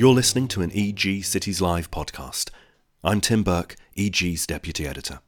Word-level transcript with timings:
You're 0.00 0.14
listening 0.14 0.48
to 0.48 0.62
an 0.62 0.72
EG 0.74 1.24
Cities 1.24 1.60
Live 1.60 1.90
podcast. 1.90 2.48
I'm 3.04 3.20
Tim 3.20 3.42
Burke, 3.42 3.76
EG's 3.98 4.46
deputy 4.46 4.86
editor. 4.86 5.20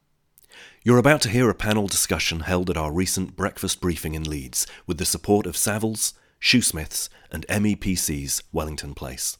You're 0.81 0.97
about 0.97 1.21
to 1.21 1.29
hear 1.29 1.47
a 1.47 1.53
panel 1.53 1.85
discussion 1.85 2.39
held 2.39 2.71
at 2.71 2.75
our 2.75 2.91
recent 2.91 3.35
breakfast 3.35 3.79
briefing 3.81 4.15
in 4.15 4.23
Leeds 4.23 4.65
with 4.87 4.97
the 4.97 5.05
support 5.05 5.45
of 5.45 5.53
Savills, 5.53 6.13
Shoosmiths, 6.41 7.07
and 7.31 7.45
MEPC's 7.49 8.41
Wellington 8.51 8.95
Place. 8.95 9.37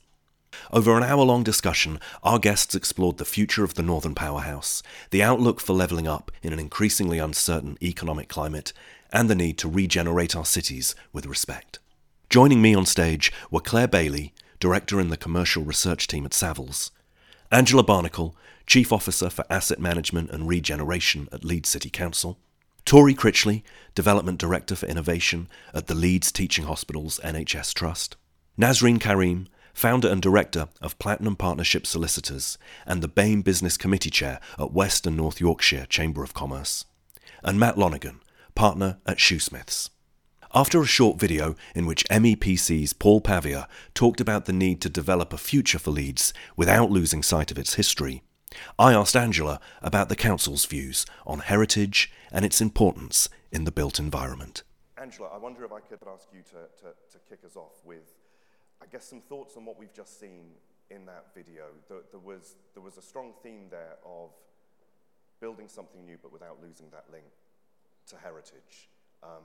Over 0.71 0.95
an 0.97 1.03
hour 1.03 1.23
long 1.23 1.41
discussion, 1.41 1.99
our 2.21 2.37
guests 2.37 2.75
explored 2.75 3.17
the 3.17 3.25
future 3.25 3.63
of 3.63 3.73
the 3.73 3.81
Northern 3.81 4.13
Powerhouse, 4.13 4.83
the 5.09 5.23
outlook 5.23 5.59
for 5.59 5.73
levelling 5.73 6.07
up 6.07 6.31
in 6.43 6.53
an 6.53 6.59
increasingly 6.59 7.17
uncertain 7.17 7.75
economic 7.81 8.29
climate, 8.29 8.71
and 9.11 9.27
the 9.31 9.33
need 9.33 9.57
to 9.57 9.67
regenerate 9.67 10.35
our 10.35 10.45
cities 10.45 10.93
with 11.11 11.25
respect. 11.25 11.79
Joining 12.29 12.63
me 12.63 12.73
on 12.73 12.87
stage 12.87 13.31
were 13.51 13.61
Claire 13.61 13.87
Bailey, 13.87 14.32
Director 14.63 14.97
in 14.97 15.09
the 15.09 15.17
Commercial 15.17 15.65
Research 15.65 16.07
Team 16.07 16.23
at 16.25 16.31
Savills, 16.31 16.89
Angela 17.51 17.83
Barnacle, 17.83 18.33
Chief 18.65 18.93
Officer 18.93 19.29
for 19.29 19.43
Asset 19.49 19.77
Management 19.77 20.29
and 20.29 20.47
Regeneration 20.47 21.27
at 21.33 21.43
Leeds 21.43 21.67
City 21.67 21.89
Council, 21.89 22.39
Tori 22.85 23.13
Critchley, 23.13 23.63
Development 23.93 24.39
Director 24.39 24.77
for 24.77 24.85
Innovation 24.85 25.49
at 25.73 25.87
the 25.87 25.93
Leeds 25.93 26.31
Teaching 26.31 26.63
Hospitals 26.63 27.19
NHS 27.25 27.73
Trust, 27.73 28.15
Nazreen 28.57 29.01
Karim, 29.01 29.49
founder 29.73 30.07
and 30.07 30.21
director 30.21 30.69
of 30.81 30.97
Platinum 30.97 31.35
Partnership 31.35 31.85
Solicitors 31.85 32.57
and 32.85 33.01
the 33.01 33.09
BAME 33.09 33.43
Business 33.43 33.75
Committee 33.75 34.11
Chair 34.11 34.39
at 34.57 34.71
West 34.71 35.05
and 35.05 35.17
North 35.17 35.41
Yorkshire 35.41 35.87
Chamber 35.87 36.23
of 36.23 36.33
Commerce, 36.33 36.85
and 37.43 37.59
Matt 37.59 37.77
Lonergan, 37.77 38.21
partner 38.55 38.99
at 39.05 39.17
Shoosmiths. 39.17 39.89
After 40.55 40.79
a 40.79 40.85
short 40.85 41.19
video 41.19 41.55
in 41.73 41.87
which 41.87 42.05
MEPC's 42.11 42.93
Paul 42.93 43.21
Pavia 43.21 43.67
talked 43.95 44.21
about 44.21 44.45
the 44.45 44.53
need 44.53 44.81
to 44.81 44.89
develop 44.89 45.33
a 45.33 45.37
future 45.39 45.79
for 45.79 45.89
Leeds 45.89 46.31
without 46.55 46.91
losing 46.91 47.23
sight 47.23 47.49
of 47.49 47.57
its 47.57 47.73
history, 47.73 48.21
I 48.77 48.93
asked 48.93 49.15
Angela 49.15 49.59
about 49.81 50.09
the 50.09 50.15
Council's 50.15 50.65
views 50.65 51.07
on 51.25 51.39
heritage 51.39 52.11
and 52.31 52.45
its 52.45 52.61
importance 52.61 53.29
in 53.51 53.63
the 53.63 53.71
built 53.71 53.97
environment. 53.97 54.61
Angela, 54.95 55.29
I 55.33 55.39
wonder 55.39 55.65
if 55.65 55.71
I 55.71 55.79
could 55.79 55.97
ask 56.07 56.27
you 56.31 56.43
to, 56.43 56.83
to, 56.83 56.93
to 57.11 57.17
kick 57.27 57.39
us 57.43 57.55
off 57.55 57.83
with 57.83 58.13
I 58.79 58.85
guess 58.91 59.05
some 59.05 59.21
thoughts 59.21 59.57
on 59.57 59.65
what 59.65 59.79
we've 59.79 59.93
just 59.93 60.19
seen 60.19 60.51
in 60.91 61.07
that 61.07 61.33
video. 61.33 61.63
There, 61.89 62.01
there, 62.11 62.19
was, 62.19 62.57
there 62.75 62.83
was 62.83 62.97
a 62.97 63.01
strong 63.01 63.33
theme 63.41 63.69
there 63.71 63.95
of 64.05 64.29
building 65.41 65.67
something 65.67 66.05
new 66.05 66.17
but 66.21 66.31
without 66.31 66.59
losing 66.61 66.91
that 66.91 67.05
link 67.11 67.25
to 68.09 68.17
heritage, 68.17 68.89
um, 69.23 69.41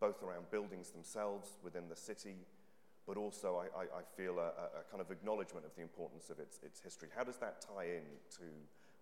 both 0.00 0.22
around 0.22 0.50
buildings 0.50 0.90
themselves 0.90 1.58
within 1.62 1.88
the 1.88 1.96
city, 1.96 2.36
but 3.06 3.16
also 3.16 3.56
I, 3.56 3.66
I, 3.78 3.82
I 3.84 4.02
feel 4.16 4.38
a, 4.38 4.50
a, 4.80 4.84
kind 4.90 5.00
of 5.00 5.10
acknowledgement 5.10 5.64
of 5.64 5.74
the 5.76 5.82
importance 5.82 6.30
of 6.30 6.38
its, 6.38 6.58
its 6.62 6.80
history. 6.80 7.08
How 7.16 7.24
does 7.24 7.38
that 7.38 7.60
tie 7.60 7.84
in 7.84 8.04
to, 8.38 8.46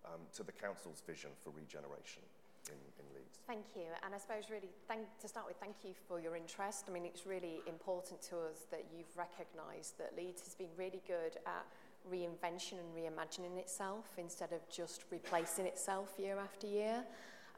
um, 0.05 0.21
to 0.35 0.43
the 0.43 0.53
council's 0.53 1.03
vision 1.07 1.31
for 1.43 1.51
regeneration? 1.51 2.23
in, 2.69 2.81
in 2.99 3.07
Leeds. 3.15 3.41
Thank 3.47 3.77
you. 3.77 3.93
And 4.05 4.15
I 4.15 4.19
suppose 4.19 4.49
really, 4.51 4.71
thank, 4.89 5.05
to 5.21 5.29
start 5.29 5.47
with, 5.47 5.57
thank 5.57 5.77
you 5.85 5.93
for 6.09 6.21
your 6.21 6.37
interest. 6.37 6.87
I 6.89 6.93
mean, 6.93 7.05
it's 7.05 7.27
really 7.27 7.61
important 7.67 8.23
to 8.31 8.37
us 8.49 8.65
that 8.71 8.87
you've 8.89 9.13
recognised 9.17 9.99
that 9.99 10.17
Leeds 10.17 10.43
has 10.45 10.55
been 10.55 10.73
really 10.77 11.03
good 11.07 11.37
at 11.47 11.67
reinvention 12.11 12.77
and 12.81 12.89
reimagining 12.95 13.57
itself 13.59 14.05
instead 14.19 14.53
of 14.53 14.61
just 14.69 15.05
replacing 15.11 15.67
itself 15.67 16.15
year 16.19 16.39
after 16.39 16.67
year. 16.67 17.05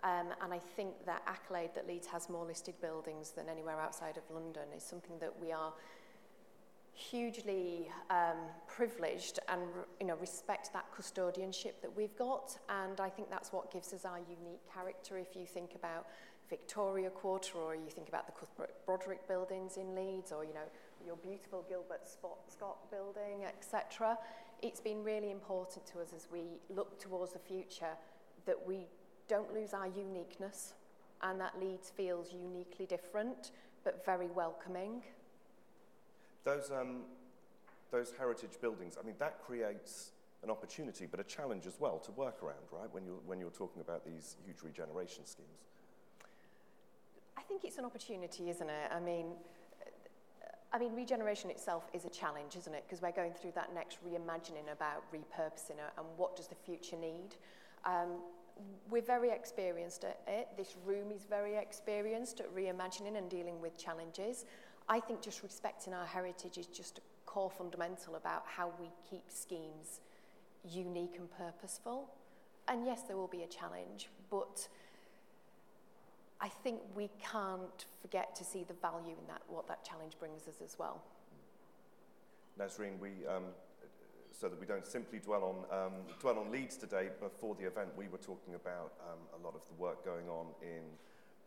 Um, 0.02 0.28
and 0.42 0.52
I 0.52 0.58
think 0.58 1.04
that 1.06 1.22
accolade 1.26 1.70
that 1.74 1.86
Leeds 1.86 2.06
has 2.08 2.28
more 2.28 2.44
listed 2.44 2.74
buildings 2.80 3.30
than 3.30 3.48
anywhere 3.48 3.80
outside 3.80 4.16
of 4.16 4.22
London 4.32 4.64
is 4.76 4.82
something 4.82 5.18
that 5.20 5.32
we 5.40 5.52
are 5.52 5.72
hugely 6.92 7.90
um, 8.08 8.38
privileged 8.68 9.38
and 9.48 9.60
you 10.00 10.06
know 10.06 10.16
respect 10.16 10.72
that 10.72 10.86
custodianship 10.96 11.80
that 11.82 11.94
we've 11.96 12.16
got. 12.16 12.58
And 12.68 13.00
I 13.00 13.08
think 13.08 13.30
that's 13.30 13.52
what 13.52 13.72
gives 13.72 13.92
us 13.92 14.04
our 14.04 14.18
unique 14.18 14.62
character. 14.72 15.18
If 15.18 15.34
you 15.34 15.46
think 15.46 15.74
about 15.74 16.06
Victoria 16.48 17.10
Quarter 17.10 17.58
or 17.58 17.74
you 17.74 17.90
think 17.90 18.08
about 18.08 18.26
the 18.26 18.32
Cuthbert 18.32 18.74
Brodrick 18.86 19.26
buildings 19.28 19.76
in 19.76 19.94
Leeds 19.94 20.32
or 20.32 20.44
you 20.44 20.54
know 20.54 20.68
your 21.04 21.16
beautiful 21.16 21.64
Gilbert 21.68 22.06
Scott 22.06 22.90
building 22.90 23.44
etc 23.44 24.16
it's 24.62 24.80
been 24.80 25.02
really 25.04 25.30
important 25.30 25.86
to 25.86 26.00
us 26.00 26.12
as 26.14 26.28
we 26.32 26.60
look 26.70 26.98
towards 26.98 27.32
the 27.32 27.38
future 27.38 27.94
that 28.46 28.66
we 28.66 28.86
don't 29.28 29.52
lose 29.52 29.74
our 29.74 29.86
uniqueness 29.86 30.74
and 31.22 31.40
that 31.40 31.58
Leeds 31.60 31.92
feels 31.96 32.32
uniquely 32.32 32.86
different 32.86 33.50
but 33.84 34.04
very 34.04 34.28
welcoming 34.28 35.02
those, 36.46 36.70
um, 36.70 37.02
those 37.90 38.12
heritage 38.16 38.52
buildings, 38.60 38.96
I 38.98 39.04
mean, 39.04 39.16
that 39.18 39.44
creates 39.44 40.12
an 40.42 40.50
opportunity, 40.50 41.04
but 41.04 41.18
a 41.18 41.24
challenge 41.24 41.66
as 41.66 41.78
well 41.80 41.98
to 41.98 42.12
work 42.12 42.42
around, 42.42 42.64
right, 42.70 42.88
when 42.92 43.04
you're, 43.04 43.20
when 43.26 43.40
you're 43.40 43.50
talking 43.50 43.82
about 43.82 44.06
these 44.06 44.36
huge 44.46 44.62
regeneration 44.62 45.26
schemes. 45.26 45.66
I 47.36 47.42
think 47.42 47.64
it's 47.64 47.78
an 47.78 47.84
opportunity, 47.84 48.48
isn't 48.48 48.68
it? 48.70 48.90
I 48.94 49.00
mean, 49.00 49.26
I 50.72 50.78
mean, 50.78 50.94
regeneration 50.94 51.50
itself 51.50 51.88
is 51.92 52.04
a 52.04 52.10
challenge, 52.10 52.54
isn't 52.56 52.74
it? 52.74 52.84
Because 52.86 53.02
we're 53.02 53.12
going 53.12 53.32
through 53.32 53.52
that 53.56 53.74
next 53.74 53.98
reimagining 54.06 54.72
about 54.72 55.02
repurposing 55.12 55.78
it 55.78 55.92
and 55.98 56.06
what 56.16 56.36
does 56.36 56.46
the 56.46 56.54
future 56.54 56.96
need. 56.96 57.34
Um, 57.84 58.20
we're 58.90 59.02
very 59.02 59.30
experienced 59.30 60.04
at 60.04 60.20
it. 60.26 60.48
This 60.56 60.76
room 60.84 61.10
is 61.10 61.24
very 61.28 61.56
experienced 61.56 62.40
at 62.40 62.54
reimagining 62.54 63.16
and 63.16 63.28
dealing 63.28 63.60
with 63.60 63.76
challenges. 63.76 64.44
I 64.88 65.00
think 65.00 65.20
just 65.20 65.42
respecting 65.42 65.92
our 65.92 66.06
heritage 66.06 66.58
is 66.58 66.66
just 66.66 66.98
a 66.98 67.00
core 67.26 67.50
fundamental 67.50 68.16
about 68.16 68.44
how 68.46 68.72
we 68.80 68.86
keep 69.10 69.24
schemes 69.28 70.00
unique 70.64 71.16
and 71.18 71.28
purposeful. 71.30 72.08
And 72.68 72.84
yes, 72.86 73.02
there 73.02 73.16
will 73.16 73.28
be 73.28 73.42
a 73.42 73.46
challenge, 73.46 74.08
but 74.30 74.68
I 76.40 76.48
think 76.48 76.80
we 76.94 77.10
can't 77.22 77.84
forget 78.02 78.34
to 78.36 78.44
see 78.44 78.64
the 78.64 78.74
value 78.74 79.14
in 79.18 79.26
that, 79.28 79.42
what 79.48 79.68
that 79.68 79.84
challenge 79.84 80.14
brings 80.18 80.48
us 80.48 80.60
as 80.62 80.76
well. 80.78 81.02
Nazreen, 82.58 82.98
we, 82.98 83.26
um, 83.28 83.44
so 84.36 84.48
that 84.48 84.60
we 84.60 84.66
don't 84.66 84.86
simply 84.86 85.18
dwell 85.18 85.44
on, 85.44 85.56
um, 85.72 85.92
dwell 86.20 86.38
on 86.38 86.52
Leeds 86.52 86.76
today, 86.76 87.08
before 87.20 87.56
the 87.56 87.64
event 87.64 87.88
we 87.96 88.08
were 88.08 88.20
talking 88.20 88.54
about 88.54 88.92
um, 89.08 89.18
a 89.32 89.40
lot 89.40 89.56
of 89.56 89.64
the 89.64 89.74
work 89.80 90.04
going 90.04 90.28
on 90.28 90.52
in 90.60 90.84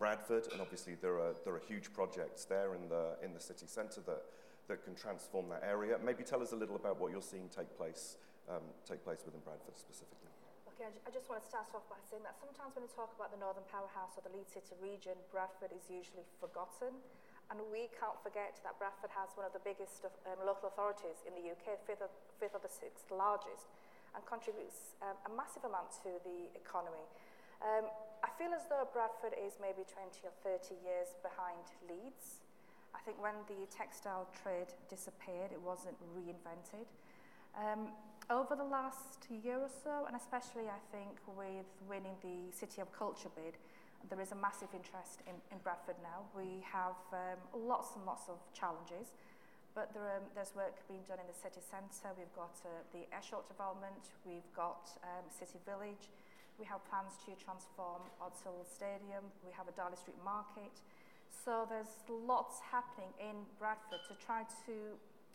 Bradford, 0.02 0.50
and 0.52 0.58
obviously 0.58 0.98
there 0.98 1.22
are, 1.22 1.38
there 1.46 1.54
are 1.54 1.62
huge 1.70 1.94
projects 1.94 2.50
there 2.50 2.74
in 2.74 2.90
the, 2.90 3.14
in 3.22 3.36
the 3.36 3.40
city 3.40 3.68
centre 3.70 4.02
that, 4.10 4.26
that 4.68 4.82
can 4.82 4.96
transform 4.96 5.50
that 5.54 5.62
area. 5.62 6.02
Maybe 6.02 6.24
tell 6.26 6.42
us 6.42 6.50
a 6.52 6.58
little 6.58 6.76
about 6.76 6.98
what 6.98 7.12
you're 7.12 7.22
seeing 7.22 7.46
take 7.54 7.70
place, 7.78 8.18
um, 8.50 8.66
take 8.90 9.06
place 9.06 9.22
within 9.22 9.46
Bradford 9.46 9.78
specifically. 9.78 10.34
Okay, 10.74 10.90
I 11.06 11.12
just 11.12 11.28
want 11.28 11.44
to 11.44 11.46
start 11.46 11.70
off 11.76 11.86
by 11.92 12.00
saying 12.10 12.24
that 12.24 12.40
sometimes 12.40 12.74
when 12.74 12.88
we 12.88 12.92
talk 12.96 13.12
about 13.14 13.30
the 13.30 13.38
Northern 13.38 13.68
Powerhouse 13.68 14.16
or 14.18 14.24
the 14.26 14.32
Leeds 14.34 14.56
City 14.56 14.74
region, 14.80 15.20
Bradford 15.30 15.76
is 15.76 15.92
usually 15.92 16.26
forgotten. 16.40 16.96
And 17.52 17.58
we 17.74 17.90
can't 17.98 18.16
forget 18.22 18.62
that 18.62 18.78
Bradford 18.78 19.10
has 19.18 19.34
one 19.34 19.44
of 19.44 19.54
the 19.58 19.62
biggest 19.66 20.06
of, 20.06 20.14
um, 20.30 20.38
local 20.46 20.70
authorities 20.70 21.26
in 21.26 21.34
the 21.34 21.42
UK, 21.50 21.82
fifth, 21.84 22.06
fifth 22.40 22.56
of 22.56 22.64
the 22.64 22.72
sixth 22.72 23.12
largest, 23.12 23.76
and 24.16 24.26
contributes 24.26 24.98
um, 25.04 25.20
a 25.28 25.32
massive 25.36 25.68
amount 25.68 25.92
to 26.02 26.18
the 26.24 26.50
economy. 26.56 27.06
Um, 27.62 27.92
I 28.24 28.32
feel 28.40 28.56
as 28.56 28.66
though 28.72 28.88
Bradford 28.92 29.36
is 29.36 29.60
maybe 29.60 29.84
20 29.84 30.24
or 30.24 30.34
30 30.44 30.80
years 30.82 31.16
behind 31.22 31.62
Leeds. 31.88 32.44
I 32.96 33.00
think 33.04 33.22
when 33.22 33.36
the 33.48 33.68
textile 33.70 34.28
trade 34.44 34.72
disappeared, 34.90 35.52
it 35.52 35.62
wasn't 35.62 35.96
reinvented. 36.16 36.88
Um, 37.56 37.92
over 38.30 38.56
the 38.56 38.64
last 38.64 39.26
year 39.30 39.58
or 39.58 39.70
so, 39.84 40.06
and 40.06 40.16
especially 40.16 40.70
I 40.70 40.80
think 40.92 41.18
with 41.36 41.66
winning 41.90 42.16
the 42.22 42.56
City 42.56 42.82
of 42.82 42.92
Culture 42.94 43.30
bid, 43.36 43.58
there 44.08 44.22
is 44.22 44.32
a 44.32 44.36
massive 44.36 44.70
interest 44.74 45.22
in, 45.28 45.36
in 45.52 45.58
Bradford 45.64 45.98
now. 46.02 46.24
We 46.36 46.64
have 46.64 46.96
um, 47.12 47.40
lots 47.68 47.96
and 47.96 48.06
lots 48.06 48.30
of 48.30 48.38
challenges, 48.54 49.12
but 49.80 49.96
there, 49.96 50.20
um, 50.20 50.28
there's 50.36 50.52
work 50.60 50.76
being 50.92 51.08
done 51.08 51.24
in 51.24 51.28
the 51.32 51.40
city 51.40 51.64
centre. 51.64 52.12
We've 52.20 52.36
got 52.36 52.52
uh, 52.68 52.84
the 52.92 53.08
Esholt 53.16 53.48
development, 53.48 54.12
we've 54.28 54.52
got 54.52 54.92
um, 55.08 55.24
City 55.32 55.56
Village, 55.64 56.12
We 56.60 56.68
have 56.68 56.84
plans 56.92 57.16
to 57.24 57.32
transform 57.40 58.04
Odsal 58.20 58.60
Stadium. 58.68 59.24
We 59.48 59.56
have 59.56 59.72
a 59.72 59.76
Darley 59.80 59.96
Street 59.96 60.20
Market. 60.20 60.76
So 61.32 61.64
there's 61.72 62.04
lots 62.12 62.60
happening 62.60 63.16
in 63.24 63.48
Bradford 63.56 64.04
to 64.12 64.20
try 64.20 64.44
to, 64.68 64.76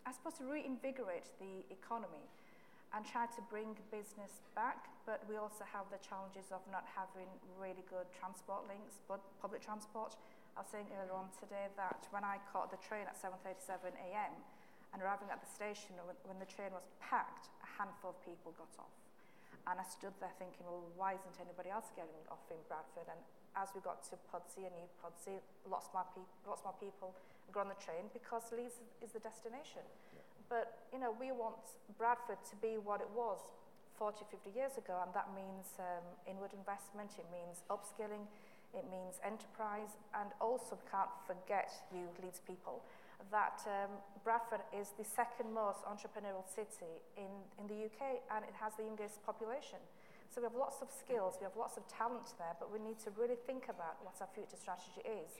I 0.05 0.13
suppose, 0.13 0.37
to 0.37 0.45
reinvigorate 0.45 1.33
the 1.41 1.65
economy 1.73 2.29
and 2.93 3.01
try 3.01 3.25
to 3.25 3.41
bring 3.49 3.73
business 3.89 4.45
back. 4.53 4.93
But 5.09 5.25
we 5.25 5.41
also 5.41 5.65
have 5.65 5.89
the 5.89 5.97
challenges 6.05 6.53
of 6.53 6.61
not 6.69 6.85
having 6.93 7.25
really 7.57 7.81
good 7.89 8.05
transport 8.13 8.69
links, 8.69 9.01
but 9.09 9.25
public 9.41 9.65
transport. 9.65 10.13
I 10.55 10.63
was 10.63 10.71
saying 10.71 10.87
earlier 10.95 11.19
on 11.19 11.27
today 11.35 11.67
that 11.75 12.07
when 12.15 12.23
I 12.23 12.39
caught 12.47 12.71
the 12.71 12.79
train 12.79 13.03
at 13.11 13.19
7.37 13.19 13.91
a.m. 13.91 14.33
and 14.95 15.03
arriving 15.03 15.27
at 15.27 15.43
the 15.43 15.51
station 15.51 15.99
when, 16.07 16.15
when 16.23 16.39
the 16.39 16.47
train 16.47 16.71
was 16.71 16.87
packed, 17.03 17.51
a 17.59 17.69
handful 17.75 18.15
of 18.15 18.17
people 18.23 18.55
got 18.55 18.71
off. 18.79 18.95
And 19.67 19.81
I 19.81 19.85
stood 19.85 20.15
there 20.23 20.31
thinking, 20.39 20.63
well, 20.63 20.87
why 20.95 21.19
isn't 21.19 21.37
anybody 21.43 21.75
else 21.75 21.91
getting 21.91 22.23
off 22.31 22.47
in 22.47 22.61
Bradford? 22.71 23.11
And 23.11 23.19
as 23.59 23.75
we 23.75 23.83
got 23.83 23.99
to 24.07 24.15
Pudsey, 24.31 24.63
a 24.63 24.71
new 24.71 24.87
Pudsey, 25.03 25.43
lots 25.67 25.91
more, 25.91 26.07
pe 26.15 26.23
lots 26.47 26.63
more 26.63 26.75
people 26.79 27.11
got 27.51 27.67
on 27.67 27.71
the 27.75 27.81
train 27.83 28.07
because 28.15 28.47
Leeds 28.55 28.79
is 29.03 29.11
the 29.11 29.19
destination. 29.19 29.83
Yeah. 30.15 30.23
But 30.47 30.87
you 30.95 31.03
know, 31.03 31.11
we 31.11 31.35
want 31.35 31.59
Bradford 31.99 32.39
to 32.51 32.55
be 32.63 32.79
what 32.79 33.01
it 33.01 33.11
was 33.11 33.43
40, 33.97 34.27
50 34.27 34.51
years 34.51 34.75
ago, 34.77 34.99
and 35.03 35.11
that 35.15 35.31
means 35.31 35.79
um, 35.79 36.03
inward 36.27 36.51
investment, 36.51 37.15
it 37.15 37.25
means 37.31 37.63
upskilling, 37.71 38.27
it 38.75 38.85
means 38.91 39.19
enterprise, 39.23 39.97
and 40.13 40.29
also 40.39 40.77
we 40.77 40.85
can't 40.91 41.11
forget 41.25 41.71
you 41.91 42.07
Leeds 42.21 42.41
people 42.45 42.83
that 43.31 43.61
um, 43.65 43.91
Bradford 44.23 44.61
is 44.75 44.93
the 44.97 45.05
second 45.05 45.53
most 45.53 45.85
entrepreneurial 45.85 46.45
city 46.45 47.01
in, 47.17 47.31
in 47.59 47.65
the 47.67 47.85
UK 47.85 48.21
and 48.33 48.45
it 48.45 48.53
has 48.59 48.73
the 48.77 48.83
youngest 48.83 49.23
population. 49.25 49.79
So 50.29 50.41
we 50.41 50.45
have 50.45 50.57
lots 50.57 50.81
of 50.81 50.89
skills, 50.91 51.37
we 51.39 51.45
have 51.45 51.55
lots 51.55 51.77
of 51.77 51.87
talent 51.87 52.35
there, 52.37 52.55
but 52.59 52.71
we 52.71 52.79
need 52.79 52.99
to 53.07 53.09
really 53.15 53.39
think 53.47 53.65
about 53.71 54.03
what 54.03 54.15
our 54.19 54.27
future 54.35 54.59
strategy 54.59 55.01
is 55.05 55.31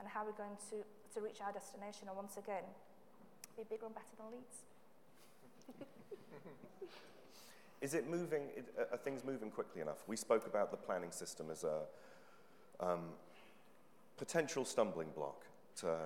and 0.00 0.08
how 0.08 0.24
we're 0.24 0.38
going 0.38 0.56
to, 0.72 0.80
to 1.14 1.18
reach 1.20 1.40
our 1.44 1.52
destination 1.52 2.08
and 2.08 2.16
once 2.16 2.38
again, 2.38 2.64
be 3.56 3.64
bigger 3.68 3.86
and 3.86 3.94
better 3.94 4.14
than 4.16 4.26
Leeds. 4.32 4.58
is 7.82 7.92
it 7.94 8.08
moving, 8.08 8.48
are 8.90 8.96
things 8.96 9.22
moving 9.24 9.50
quickly 9.50 9.82
enough? 9.82 9.98
We 10.06 10.16
spoke 10.16 10.46
about 10.46 10.70
the 10.70 10.78
planning 10.78 11.12
system 11.12 11.50
as 11.50 11.62
a 11.64 11.82
um, 12.80 13.00
potential 14.16 14.64
stumbling 14.64 15.08
block 15.14 15.44
to 15.80 15.96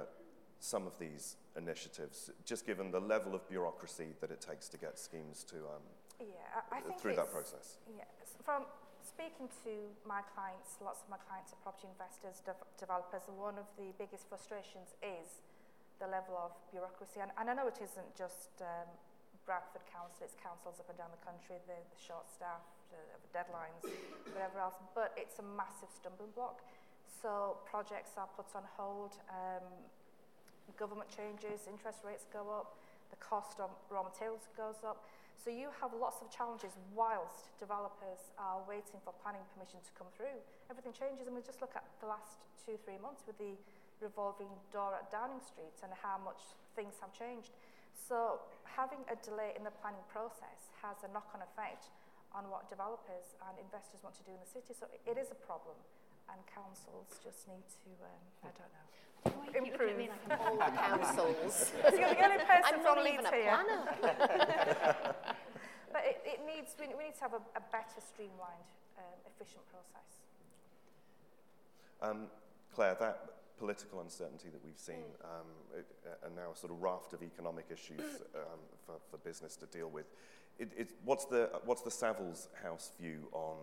some 0.60 0.86
of 0.86 0.98
these 0.98 1.36
initiatives, 1.56 2.30
just 2.44 2.66
given 2.66 2.90
the 2.90 3.00
level 3.00 3.34
of 3.34 3.46
bureaucracy 3.48 4.14
that 4.20 4.30
it 4.30 4.40
takes 4.40 4.68
to 4.68 4.78
get 4.78 4.98
schemes 4.98 5.44
to 5.44 5.56
um, 5.56 5.82
yeah, 6.20 6.62
I 6.70 6.78
think 6.80 7.00
through 7.00 7.16
that 7.16 7.32
process. 7.34 7.82
Yeah, 7.90 8.06
from 8.44 8.62
speaking 9.02 9.50
to 9.66 9.72
my 10.06 10.22
clients, 10.34 10.78
lots 10.78 11.02
of 11.02 11.10
my 11.10 11.18
clients 11.26 11.50
are 11.50 11.60
property 11.66 11.90
investors, 11.90 12.38
de 12.46 12.54
developers, 12.78 13.26
and 13.26 13.34
one 13.34 13.58
of 13.58 13.66
the 13.74 13.90
biggest 13.98 14.30
frustrations 14.30 14.94
is 15.02 15.42
the 15.98 16.06
level 16.06 16.38
of 16.38 16.54
bureaucracy. 16.70 17.18
And, 17.18 17.34
and 17.38 17.50
I 17.50 17.54
know 17.54 17.66
it 17.66 17.82
isn't 17.82 18.14
just 18.14 18.54
um, 18.62 18.86
Bradford 19.46 19.82
Council, 19.90 20.22
it's 20.22 20.38
councils 20.38 20.78
up 20.78 20.86
and 20.86 20.98
down 20.98 21.10
the 21.10 21.22
country, 21.26 21.58
the, 21.66 21.74
the 21.74 22.00
short 22.00 22.30
staff, 22.30 22.62
the 22.92 23.30
deadlines, 23.32 23.82
whatever 24.32 24.60
else, 24.60 24.76
but 24.94 25.16
it's 25.16 25.40
a 25.40 25.46
massive 25.56 25.88
stumbling 25.90 26.30
block. 26.36 26.60
So 27.22 27.56
projects 27.64 28.18
are 28.18 28.28
put 28.36 28.46
on 28.54 28.62
hold, 28.76 29.16
um, 29.30 29.64
government 30.76 31.08
changes, 31.10 31.64
interest 31.68 32.02
rates 32.04 32.26
go 32.32 32.50
up, 32.50 32.76
the 33.10 33.20
cost 33.20 33.60
of 33.60 33.70
raw 33.90 34.02
materials 34.02 34.48
goes 34.56 34.80
up. 34.82 35.04
So 35.42 35.50
you 35.50 35.74
have 35.82 35.90
lots 35.90 36.22
of 36.22 36.30
challenges 36.30 36.70
whilst 36.94 37.50
developers 37.58 38.30
are 38.38 38.62
waiting 38.66 39.02
for 39.02 39.10
planning 39.22 39.42
permission 39.54 39.82
to 39.82 39.92
come 39.98 40.06
through. 40.14 40.38
Everything 40.70 40.94
changes 40.94 41.26
and 41.26 41.34
we 41.34 41.42
just 41.42 41.58
look 41.58 41.74
at 41.74 41.82
the 41.98 42.06
last 42.06 42.46
two, 42.62 42.78
three 42.86 42.98
months 43.02 43.26
with 43.26 43.34
the 43.42 43.58
revolving 43.98 44.50
door 44.70 44.94
at 44.94 45.10
Downing 45.10 45.42
Street 45.42 45.74
and 45.82 45.90
how 45.98 46.18
much 46.22 46.38
things 46.78 46.94
have 47.02 47.10
changed. 47.10 47.50
So 47.94 48.38
having 48.66 49.02
a 49.10 49.18
delay 49.18 49.54
in 49.58 49.66
the 49.66 49.74
planning 49.82 50.02
process 50.10 50.70
has 50.78 51.02
a 51.02 51.10
knock-on 51.10 51.42
effect 51.42 51.90
on 52.34 52.48
what 52.48 52.68
developers 52.68 53.36
and 53.48 53.54
investors 53.60 54.00
want 54.00 54.16
to 54.16 54.24
do 54.24 54.32
in 54.32 54.40
the 54.40 54.48
city. 54.48 54.72
So 54.72 54.88
it 54.88 55.16
is 55.20 55.30
a 55.32 55.38
problem 55.38 55.76
and 56.30 56.38
councils 56.48 57.20
just 57.20 57.48
need 57.48 57.64
to, 57.84 57.90
um, 58.02 58.22
I 58.44 58.50
don't 58.56 58.72
know. 58.72 58.86
Why 59.22 59.46
you 59.54 59.70
improve. 59.70 59.94
at 59.94 59.98
me 59.98 60.10
like 60.10 60.24
I'm 60.26 60.40
all 60.40 60.56
the 60.58 60.72
councils. 60.74 61.70
You're 61.94 62.10
the 62.10 62.24
only 62.24 62.42
person 62.42 62.74
I'm 62.74 62.82
from 62.82 62.98
not 62.98 63.04
Leeds 63.04 63.22
even 63.22 63.26
a 63.26 63.36
here. 63.36 63.52
planner. 63.52 63.82
but 65.94 66.02
it, 66.02 66.18
it 66.26 66.40
needs, 66.42 66.74
we, 66.80 66.90
we 66.96 67.12
need 67.12 67.16
to 67.20 67.24
have 67.26 67.36
a, 67.36 67.42
a 67.54 67.62
better 67.70 68.00
streamlined, 68.02 68.66
um, 68.98 69.18
efficient 69.28 69.62
process. 69.70 70.08
Um, 72.02 72.26
Claire, 72.74 72.96
that 72.98 73.32
political 73.58 74.00
uncertainty 74.00 74.48
that 74.50 74.64
we've 74.64 74.78
seen 74.78 75.06
um, 75.22 75.46
it, 75.78 75.86
uh, 76.04 76.26
and 76.26 76.34
now 76.34 76.50
a 76.52 76.56
sort 76.56 76.72
of 76.72 76.82
raft 76.82 77.12
of 77.12 77.22
economic 77.22 77.66
issues 77.70 78.00
um, 78.34 78.58
for, 78.84 78.96
for 79.08 79.18
business 79.18 79.54
to 79.56 79.66
deal 79.66 79.88
with. 79.88 80.06
It, 80.62 80.70
it, 80.78 80.90
what's, 81.04 81.24
the, 81.24 81.50
what's 81.64 81.82
the 81.82 81.90
Savills 81.90 82.46
House 82.62 82.92
view 83.00 83.26
on 83.32 83.56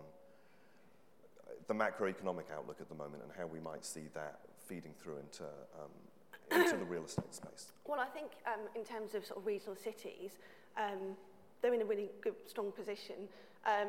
the 1.66 1.72
macroeconomic 1.72 2.52
outlook 2.54 2.76
at 2.78 2.90
the 2.90 2.94
moment 2.94 3.22
and 3.22 3.32
how 3.38 3.46
we 3.46 3.58
might 3.58 3.86
see 3.86 4.08
that 4.12 4.40
feeding 4.68 4.92
through 5.02 5.16
into, 5.16 5.44
um, 5.44 6.60
into 6.60 6.76
the 6.76 6.84
real 6.84 7.06
estate 7.06 7.34
space? 7.34 7.72
Well, 7.86 8.00
I 8.00 8.04
think 8.04 8.32
um, 8.44 8.68
in 8.76 8.84
terms 8.84 9.14
of 9.14 9.24
sort 9.24 9.38
of 9.38 9.46
regional 9.46 9.76
cities, 9.76 10.32
um, 10.76 11.16
they're 11.62 11.72
in 11.72 11.80
a 11.80 11.86
really 11.86 12.10
good, 12.20 12.34
strong 12.46 12.70
position. 12.70 13.16
Um, 13.64 13.88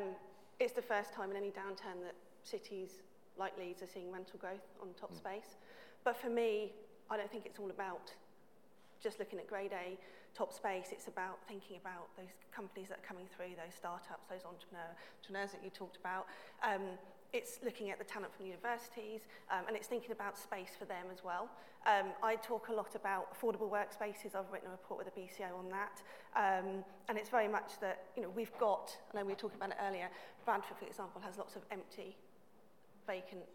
it's 0.58 0.72
the 0.72 0.80
first 0.80 1.12
time 1.12 1.30
in 1.30 1.36
any 1.36 1.50
downturn 1.50 2.00
that 2.04 2.14
cities 2.44 3.02
like 3.38 3.58
Leeds 3.58 3.82
are 3.82 3.86
seeing 3.92 4.10
rental 4.10 4.38
growth 4.38 4.64
on 4.80 4.88
top 4.98 5.12
mm. 5.12 5.18
space. 5.18 5.56
But 6.02 6.16
for 6.16 6.30
me, 6.30 6.72
I 7.10 7.18
don't 7.18 7.30
think 7.30 7.44
it's 7.44 7.58
all 7.58 7.68
about 7.68 8.10
just 9.02 9.18
looking 9.18 9.38
at 9.38 9.46
grade 9.46 9.72
A 9.72 9.98
top 10.34 10.52
space. 10.52 10.88
It's 10.90 11.08
about 11.08 11.38
thinking 11.46 11.76
about 11.76 12.08
those 12.16 12.32
companies 12.54 12.88
that 12.88 12.98
are 12.98 13.08
coming 13.08 13.26
through, 13.34 13.56
those 13.56 13.74
startups, 13.76 14.28
those 14.28 14.44
entrepreneur, 14.44 14.92
entrepreneurs 15.20 15.52
that 15.52 15.62
you 15.64 15.70
talked 15.70 15.96
about. 15.96 16.26
Um, 16.62 16.98
it's 17.32 17.58
looking 17.64 17.90
at 17.90 17.98
the 17.98 18.04
talent 18.04 18.34
from 18.36 18.44
universities 18.44 19.22
um, 19.50 19.64
and 19.66 19.74
it's 19.74 19.86
thinking 19.86 20.12
about 20.12 20.36
space 20.36 20.76
for 20.78 20.84
them 20.84 21.06
as 21.10 21.24
well. 21.24 21.48
Um, 21.86 22.12
I 22.22 22.36
talk 22.36 22.68
a 22.68 22.72
lot 22.72 22.94
about 22.94 23.32
affordable 23.34 23.70
workspaces. 23.70 24.36
I've 24.36 24.52
written 24.52 24.68
a 24.68 24.72
report 24.72 25.04
with 25.04 25.12
the 25.12 25.20
BCO 25.20 25.56
on 25.58 25.68
that. 25.70 26.02
Um, 26.36 26.84
and 27.08 27.18
it's 27.18 27.30
very 27.30 27.48
much 27.48 27.80
that, 27.80 28.04
you 28.16 28.22
know, 28.22 28.30
we've 28.36 28.56
got, 28.58 28.96
I 29.12 29.18
know 29.18 29.24
we 29.24 29.32
were 29.32 29.38
talking 29.38 29.56
about 29.56 29.70
it 29.70 29.78
earlier, 29.82 30.08
Bradford, 30.44 30.76
for 30.76 30.86
example, 30.86 31.20
has 31.24 31.38
lots 31.38 31.56
of 31.56 31.62
empty, 31.70 32.16
vacant 33.06 33.48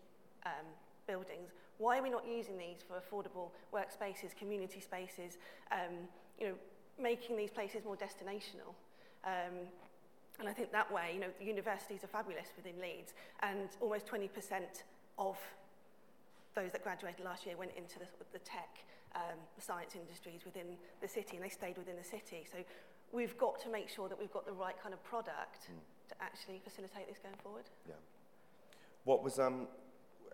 um, 0.46 0.68
buildings. 1.08 1.52
Why 1.78 2.00
are 2.00 2.04
we 2.04 2.10
not 2.10 2.28
using 2.28 2.58
these 2.58 2.80
for 2.86 2.98
affordable 3.00 3.52
workspaces, 3.74 4.36
community 4.36 4.82
spaces, 4.82 5.38
um, 5.72 6.10
you 6.40 6.48
know, 6.48 6.54
making 7.00 7.38
these 7.38 7.52
places 7.52 7.84
more 7.86 7.98
destinational? 7.98 8.74
Um, 9.24 9.68
And 10.40 10.48
I 10.48 10.54
think 10.54 10.72
that 10.72 10.92
way, 10.92 11.12
you 11.16 11.20
know, 11.20 11.34
the 11.40 11.46
universities 11.46 12.04
are 12.04 12.08
fabulous 12.08 12.50
within 12.56 12.80
Leeds, 12.80 13.14
and 13.42 13.70
almost 13.82 14.06
20% 14.06 14.30
of 15.18 15.38
those 16.54 16.72
that 16.72 16.84
graduated 16.84 17.26
last 17.26 17.46
year 17.46 17.58
went 17.58 17.72
into 17.76 17.98
the, 17.98 18.06
the 18.34 18.40
tech, 18.40 18.86
um, 19.16 19.38
science 19.58 19.96
industries 19.96 20.46
within 20.46 20.78
the 21.02 21.08
city, 21.08 21.38
and 21.38 21.46
they 21.46 21.50
stayed 21.50 21.78
within 21.78 21.96
the 21.96 22.04
city. 22.04 22.46
So 22.52 22.60
we've 23.12 23.38
got 23.38 23.60
to 23.62 23.70
make 23.70 23.90
sure 23.90 24.08
that 24.10 24.20
we've 24.20 24.32
got 24.32 24.46
the 24.46 24.54
right 24.54 24.76
kind 24.82 24.94
of 24.94 25.04
product 25.04 25.70
mm. 25.72 26.10
to 26.10 26.16
actually 26.22 26.62
facilitate 26.64 27.08
this 27.08 27.18
going 27.18 27.36
forward. 27.42 27.66
Yeah. 27.88 27.96
What 29.06 29.24
was 29.24 29.40
um, 29.40 29.68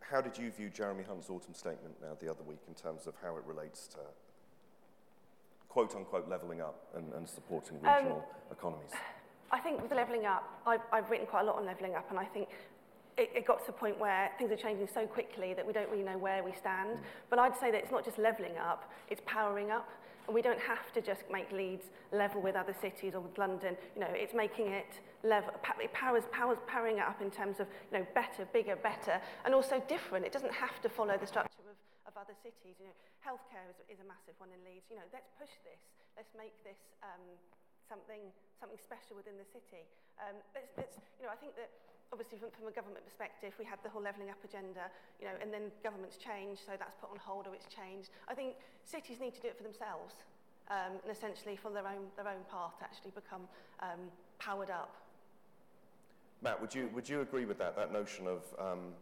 how 0.02 0.20
did 0.20 0.38
you 0.38 0.52
view 0.52 0.70
Jeremy 0.70 1.04
Hunt's 1.08 1.30
autumn 1.30 1.54
statement 1.54 1.96
now 2.02 2.18
the 2.20 2.30
other 2.30 2.44
week 2.44 2.60
in 2.68 2.74
terms 2.74 3.08
of 3.08 3.14
how 3.24 3.38
it 3.38 3.44
relates 3.46 3.88
to 3.90 4.00
quote 5.74 5.96
unquote 5.96 6.30
levelling 6.30 6.62
up 6.62 6.76
and, 6.96 7.12
and 7.14 7.28
supporting 7.28 7.78
um, 7.78 7.96
regional 7.96 8.18
um, 8.18 8.52
economies? 8.52 8.92
I 9.52 9.60
think 9.60 9.82
with 9.82 9.92
levelling 9.92 10.26
up, 10.26 10.62
I've, 10.68 10.82
I've 10.92 11.10
written 11.10 11.26
quite 11.26 11.42
a 11.42 11.46
lot 11.46 11.58
on 11.58 11.66
levelling 11.66 11.96
up, 11.96 12.10
and 12.12 12.20
I 12.20 12.26
think 12.26 12.48
it, 13.18 13.32
it 13.36 13.46
got 13.46 13.60
to 13.62 13.68
the 13.68 13.74
point 13.74 14.00
where 14.00 14.30
things 14.38 14.52
are 14.52 14.56
changing 14.56 14.88
so 14.88 15.06
quickly 15.08 15.54
that 15.56 15.66
we 15.66 15.74
don't 15.74 15.90
really 15.90 16.04
know 16.04 16.18
where 16.18 16.44
we 16.44 16.54
stand. 16.54 17.00
But 17.30 17.40
I'd 17.40 17.60
say 17.60 17.72
that 17.72 17.82
it's 17.82 17.92
not 17.92 18.06
just 18.06 18.20
levelling 18.20 18.58
up, 18.58 18.92
it's 19.10 19.22
powering 19.26 19.72
up. 19.72 19.90
And 20.26 20.34
we 20.34 20.42
don't 20.42 20.60
have 20.60 20.94
to 20.94 21.02
just 21.02 21.24
make 21.30 21.52
Leeds 21.52 21.88
level 22.14 22.42
with 22.42 22.56
other 22.56 22.74
cities 22.80 23.14
or 23.14 23.20
with 23.20 23.38
London. 23.38 23.76
You 23.94 24.02
know, 24.02 24.08
it's 24.12 24.34
making 24.34 24.68
it 24.68 25.02
level, 25.22 25.52
it 25.82 25.92
powers, 25.92 26.24
powers, 26.32 26.58
powering 26.66 26.98
it 26.98 27.04
up 27.04 27.22
in 27.22 27.30
terms 27.30 27.60
of, 27.60 27.68
you 27.92 28.00
know, 28.00 28.08
better, 28.16 28.48
bigger, 28.54 28.78
better, 28.78 29.20
and 29.44 29.54
also 29.54 29.84
different. 29.90 30.26
It 30.26 30.32
doesn't 30.32 30.54
have 30.54 30.82
to 30.82 30.88
follow 30.88 31.18
the 31.18 31.28
structure 31.28 31.60
of, 31.68 31.76
of 32.08 32.22
other 32.22 32.34
cities. 32.42 32.76
You 32.80 32.86
know, 32.86 32.96
healthcare 33.24 33.66
is, 33.72 33.80
is 33.88 34.00
a 34.04 34.08
massive 34.08 34.36
one 34.38 34.52
in 34.52 34.60
Leeds. 34.68 34.92
You 34.92 35.00
know, 35.00 35.08
let's 35.16 35.32
push 35.40 35.52
this. 35.64 35.80
Let's 36.20 36.36
make 36.36 36.54
this 36.68 36.78
um, 37.02 37.24
something, 37.88 38.22
something 38.60 38.78
special 38.78 39.16
within 39.16 39.40
the 39.40 39.48
city. 39.48 39.88
Um, 40.20 40.38
it's, 40.54 40.76
it's, 40.78 40.98
you 41.18 41.26
know, 41.26 41.32
I 41.34 41.40
think 41.40 41.56
that 41.56 41.72
obviously 42.14 42.38
from, 42.38 42.54
from 42.54 42.70
a 42.70 42.76
government 42.76 43.02
perspective, 43.02 43.56
we 43.58 43.66
had 43.66 43.82
the 43.82 43.90
whole 43.90 44.04
levelling 44.04 44.30
up 44.30 44.38
agenda, 44.46 44.92
you 45.18 45.26
know, 45.26 45.34
and 45.42 45.50
then 45.50 45.74
governments 45.82 46.20
change, 46.22 46.62
so 46.62 46.78
that's 46.78 46.94
put 47.02 47.10
on 47.10 47.18
hold 47.18 47.50
or 47.50 47.58
it's 47.58 47.66
changed. 47.66 48.14
I 48.30 48.38
think 48.38 48.60
cities 48.86 49.18
need 49.18 49.34
to 49.34 49.42
do 49.42 49.50
it 49.50 49.58
for 49.58 49.66
themselves 49.66 50.14
um, 50.70 51.02
and 51.02 51.10
essentially 51.10 51.58
for 51.58 51.72
their 51.72 51.88
own, 51.88 52.12
their 52.16 52.30
own 52.30 52.46
path 52.52 52.78
to 52.80 52.84
actually 52.86 53.12
become 53.12 53.50
um, 53.82 54.12
powered 54.38 54.70
up. 54.70 54.94
Matt, 56.44 56.60
would 56.60 56.76
you, 56.76 56.90
would 56.94 57.08
you 57.08 57.22
agree 57.22 57.46
with 57.46 57.58
that, 57.58 57.76
that 57.76 57.92
notion 57.92 58.28
of 58.28 58.44
um, 58.60 58.94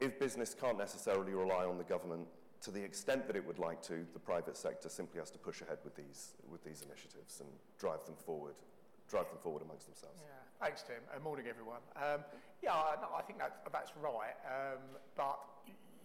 if 0.00 0.18
business 0.18 0.54
can't 0.54 0.78
necessarily 0.78 1.34
rely 1.34 1.64
on 1.64 1.78
the 1.78 1.84
government 1.84 2.26
to 2.60 2.70
the 2.70 2.82
extent 2.82 3.26
that 3.26 3.36
it 3.36 3.46
would 3.46 3.58
like 3.58 3.80
to, 3.82 4.04
the 4.12 4.18
private 4.18 4.56
sector 4.56 4.88
simply 4.88 5.20
has 5.20 5.30
to 5.30 5.38
push 5.38 5.62
ahead 5.62 5.78
with 5.84 5.94
these, 5.94 6.34
with 6.50 6.62
these 6.64 6.82
initiatives 6.82 7.40
and 7.40 7.48
drive 7.78 8.04
them 8.04 8.16
forward, 8.26 8.54
drive 9.08 9.28
them 9.28 9.38
forward 9.42 9.62
amongst 9.62 9.86
themselves. 9.86 10.20
Yeah. 10.20 10.66
Thanks, 10.66 10.82
Tim. 10.82 10.98
Uh, 11.14 11.20
morning, 11.22 11.46
everyone. 11.48 11.78
Um, 11.94 12.24
yeah, 12.62 12.98
no, 13.00 13.14
I 13.16 13.22
think 13.22 13.38
that, 13.38 13.62
that's 13.72 13.92
right, 14.02 14.34
um, 14.42 14.82
but 15.16 15.38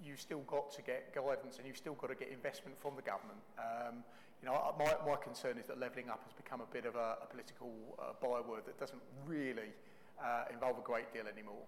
you've 0.04 0.22
still 0.22 0.42
got 0.46 0.72
to 0.74 0.82
get 0.84 1.14
guidance 1.16 1.58
and 1.58 1.66
you've 1.66 1.78
still 1.78 1.96
got 1.96 2.08
to 2.08 2.16
get 2.16 2.30
investment 2.30 2.78
from 2.80 2.96
the 2.96 3.02
government. 3.02 3.40
Um, 3.58 4.04
you 4.42 4.50
know, 4.50 4.76
my, 4.78 4.94
my 5.08 5.16
concern 5.16 5.58
is 5.58 5.66
that 5.68 5.80
levelling 5.80 6.10
up 6.10 6.22
has 6.26 6.34
become 6.34 6.62
a 6.62 6.70
bit 6.72 6.86
of 6.86 6.96
a, 6.96 7.18
a 7.24 7.26
political 7.26 7.74
uh, 7.98 8.14
byword 8.22 8.66
that 8.66 8.78
doesn't 8.78 9.02
really 9.26 9.74
uh, 10.22 10.44
involve 10.52 10.78
a 10.78 10.82
great 10.82 11.12
deal 11.14 11.26
anymore. 11.26 11.64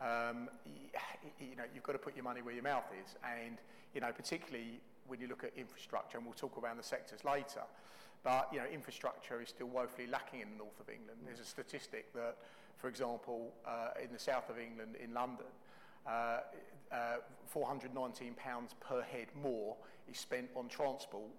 Um, 0.00 0.48
you 1.40 1.56
know, 1.56 1.64
you've 1.74 1.82
got 1.82 1.92
to 1.92 1.98
put 1.98 2.16
your 2.16 2.24
money 2.24 2.42
where 2.42 2.54
your 2.54 2.62
mouth 2.62 2.88
is, 3.04 3.16
and 3.24 3.58
you 3.94 4.00
know, 4.00 4.12
particularly 4.14 4.80
when 5.06 5.20
you 5.20 5.28
look 5.28 5.44
at 5.44 5.52
infrastructure, 5.56 6.18
and 6.18 6.26
we'll 6.26 6.34
talk 6.34 6.58
around 6.62 6.76
the 6.76 6.82
sectors 6.82 7.24
later, 7.24 7.62
but 8.22 8.48
you 8.52 8.58
know, 8.58 8.66
infrastructure 8.66 9.40
is 9.40 9.48
still 9.48 9.68
woefully 9.68 10.06
lacking 10.06 10.40
in 10.40 10.50
the 10.50 10.58
north 10.58 10.78
of 10.80 10.88
England. 10.88 11.20
There's 11.24 11.40
a 11.40 11.44
statistic 11.44 12.12
that, 12.14 12.36
for 12.76 12.88
example, 12.88 13.52
uh, 13.66 13.90
in 14.02 14.12
the 14.12 14.18
south 14.18 14.50
of 14.50 14.58
England, 14.58 14.96
in 15.02 15.14
London, 15.14 15.46
uh, 16.06 16.40
uh, 16.92 17.16
419 17.46 18.34
pounds 18.34 18.74
per 18.80 19.02
head 19.02 19.28
more 19.40 19.76
is 20.10 20.18
spent 20.18 20.48
on 20.56 20.68
transport 20.68 21.30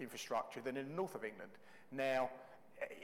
infrastructure 0.00 0.60
than 0.60 0.76
in 0.76 0.88
the 0.88 0.94
north 0.94 1.14
of 1.14 1.24
England. 1.24 1.50
Now, 1.92 2.30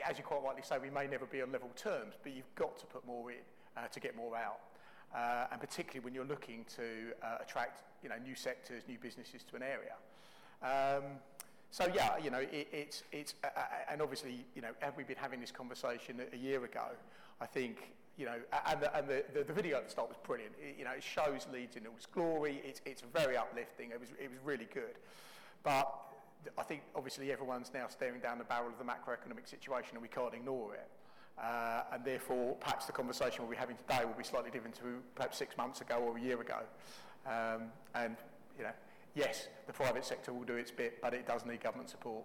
as 0.06 0.18
you 0.18 0.25
quite 0.25 0.42
rightly 0.42 0.62
say, 0.62 0.76
we 0.78 0.90
may 0.90 1.06
never 1.06 1.26
be 1.26 1.42
on 1.42 1.50
level 1.50 1.71
terms, 1.76 2.14
but 2.23 2.33
you've 2.33 2.54
got 2.54 2.78
to 2.78 2.87
put 2.87 3.06
more 3.06 3.30
in 3.30 3.38
uh, 3.76 3.88
to 3.88 4.00
get 4.00 4.16
more 4.16 4.37
out. 4.37 4.61
Uh, 5.14 5.47
and 5.52 5.61
particularly 5.61 6.04
when 6.04 6.12
you're 6.12 6.25
looking 6.25 6.64
to 6.76 7.12
uh, 7.23 7.38
attract 7.40 7.83
you 8.02 8.09
know, 8.09 8.16
new 8.25 8.35
sectors, 8.35 8.83
new 8.88 8.99
businesses 8.99 9.44
to 9.44 9.56
an 9.56 9.62
area. 9.62 9.94
Um, 10.62 11.04
so 11.71 11.90
yeah, 11.94 12.18
you 12.23 12.30
know, 12.30 12.38
it, 12.38 12.68
it's, 12.73 13.02
it's 13.12 13.35
uh, 13.44 13.49
and 13.90 14.02
obviously, 14.02 14.44
you 14.54 14.62
know, 14.62 14.71
have 14.80 14.97
we 14.97 15.04
been 15.04 15.16
having 15.16 15.40
this 15.40 15.50
conversation 15.50 16.21
a, 16.21 16.35
a 16.35 16.38
year 16.38 16.64
ago? 16.64 16.87
I 17.40 17.47
think, 17.47 17.92
you 18.16 18.26
know, 18.26 18.37
and 18.66 18.80
the, 18.80 18.97
and 18.97 19.09
the, 19.09 19.25
the, 19.35 19.44
the 19.44 19.52
video 19.52 19.78
at 19.78 19.85
the 19.85 19.90
start 19.90 20.09
was 20.09 20.18
brilliant. 20.23 20.54
It, 20.61 20.76
you 20.78 20.85
know, 20.85 20.92
it 20.92 21.02
shows 21.02 21.47
Leeds 21.52 21.76
in 21.76 21.87
all 21.87 21.94
its 21.97 22.06
glory. 22.06 22.61
It's, 22.64 22.80
it's 22.85 23.02
very 23.12 23.37
uplifting. 23.37 23.90
It 23.90 24.00
was, 24.00 24.11
it 24.21 24.30
was 24.30 24.38
really 24.44 24.68
good. 24.73 24.99
But 25.62 25.90
I 26.59 26.62
think 26.62 26.83
obviously 26.94 27.33
everyone's 27.33 27.73
now 27.73 27.88
staring 27.88 28.21
down 28.21 28.38
the 28.38 28.44
barrel 28.44 28.68
of 28.68 28.78
the 28.78 28.85
macroeconomic 28.85 29.49
situation 29.49 29.90
and 29.94 30.02
we 30.02 30.09
can't 30.09 30.35
ignore 30.35 30.75
it. 30.75 30.88
Uh, 31.43 31.83
and 31.93 32.05
therefore, 32.05 32.55
perhaps 32.61 32.87
the 32.87 32.93
conversation 32.93 33.43
we'll 33.43 33.50
be 33.50 33.57
having 33.57 33.76
today 33.76 34.05
will 34.05 34.14
be 34.17 34.25
slightly 34.25 34.50
different 34.50 34.75
to 34.76 35.00
perhaps 35.14 35.37
six 35.37 35.57
months 35.57 35.81
ago 35.81 35.97
or 35.97 36.17
a 36.17 36.21
year 36.21 36.41
ago. 36.41 36.61
Um, 37.26 37.64
and, 37.95 38.17
you 38.57 38.64
know, 38.64 38.71
yes, 39.14 39.49
the 39.67 39.73
private 39.73 40.05
sector 40.05 40.33
will 40.33 40.45
do 40.45 40.55
its 40.55 40.71
bit, 40.71 41.00
but 41.03 41.12
it 41.12 41.26
does 41.26 41.45
need 41.45 41.61
government 41.61 41.91
support. 41.91 42.25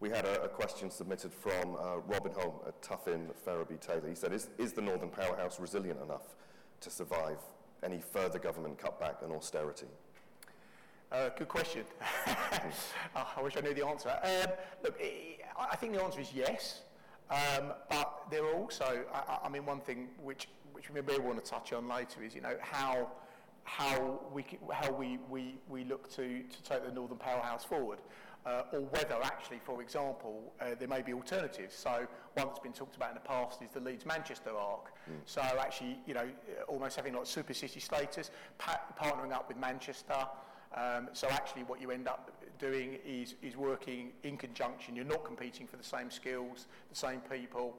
We 0.00 0.10
had 0.10 0.24
a, 0.24 0.42
a 0.42 0.48
question 0.48 0.90
submitted 0.90 1.32
from 1.32 1.76
uh, 1.76 1.98
Robin 2.08 2.32
Holm 2.32 2.54
at 2.66 2.80
Tuffin 2.82 3.28
Ferraby 3.46 3.76
Taylor. 3.80 4.08
He 4.08 4.14
said, 4.14 4.32
is, 4.32 4.48
is 4.58 4.72
the 4.72 4.82
Northern 4.82 5.10
Powerhouse 5.10 5.60
resilient 5.60 6.00
enough 6.02 6.34
to 6.80 6.90
survive 6.90 7.38
any 7.82 8.00
further 8.00 8.38
government 8.38 8.78
cutback 8.78 9.22
and 9.22 9.32
austerity? 9.32 9.86
Uh, 11.10 11.28
good 11.36 11.48
question. 11.48 11.84
I 13.14 13.42
wish 13.42 13.56
I 13.56 13.60
knew 13.60 13.74
the 13.74 13.86
answer. 13.86 14.10
Um, 14.22 14.52
look, 14.82 15.00
I 15.58 15.76
think 15.76 15.92
the 15.92 16.02
answer 16.02 16.20
is 16.20 16.32
yes. 16.34 16.80
Um, 17.32 17.72
but 17.88 18.24
there 18.30 18.44
are 18.44 18.54
also, 18.54 19.04
I, 19.12 19.38
I 19.46 19.48
mean, 19.48 19.64
one 19.64 19.80
thing 19.80 20.08
which, 20.22 20.48
which 20.72 20.90
we 20.90 21.00
may 21.00 21.18
want 21.18 21.42
to 21.42 21.50
touch 21.50 21.72
on 21.72 21.88
later 21.88 22.22
is, 22.22 22.34
you 22.34 22.42
know, 22.42 22.56
how, 22.60 23.10
how, 23.64 24.20
we, 24.34 24.44
how 24.70 24.92
we, 24.92 25.18
we, 25.30 25.54
we 25.66 25.84
look 25.84 26.10
to, 26.10 26.42
to 26.42 26.62
take 26.62 26.84
the 26.84 26.92
Northern 26.92 27.16
Powerhouse 27.16 27.64
forward. 27.64 28.00
Uh, 28.44 28.64
or 28.72 28.80
whether 28.80 29.14
actually, 29.22 29.60
for 29.64 29.80
example, 29.80 30.52
uh, 30.60 30.74
there 30.76 30.88
may 30.88 31.00
be 31.00 31.14
alternatives. 31.14 31.76
So 31.76 32.06
one 32.34 32.48
that's 32.48 32.58
been 32.58 32.72
talked 32.72 32.96
about 32.96 33.10
in 33.10 33.14
the 33.14 33.20
past 33.20 33.62
is 33.62 33.70
the 33.72 33.80
Leeds-Manchester 33.80 34.50
arc. 34.50 34.92
Mm. 35.08 35.20
So 35.24 35.40
actually, 35.40 35.98
you 36.06 36.14
know, 36.14 36.28
almost 36.66 36.96
having 36.96 37.14
like 37.14 37.26
super 37.26 37.54
city 37.54 37.78
status, 37.78 38.32
partnering 38.60 39.32
up 39.32 39.46
with 39.48 39.58
Manchester. 39.58 40.26
Um, 40.76 41.08
so 41.12 41.28
actually 41.28 41.62
what 41.64 41.80
you 41.80 41.92
end 41.92 42.08
up 42.08 42.32
doing 42.58 42.98
is, 43.06 43.34
is 43.42 43.56
working 43.56 44.12
in 44.22 44.36
conjunction. 44.36 44.96
You're 44.96 45.04
not 45.04 45.24
competing 45.24 45.66
for 45.66 45.76
the 45.76 45.84
same 45.84 46.10
skills, 46.10 46.66
the 46.90 46.96
same 46.96 47.20
people. 47.20 47.74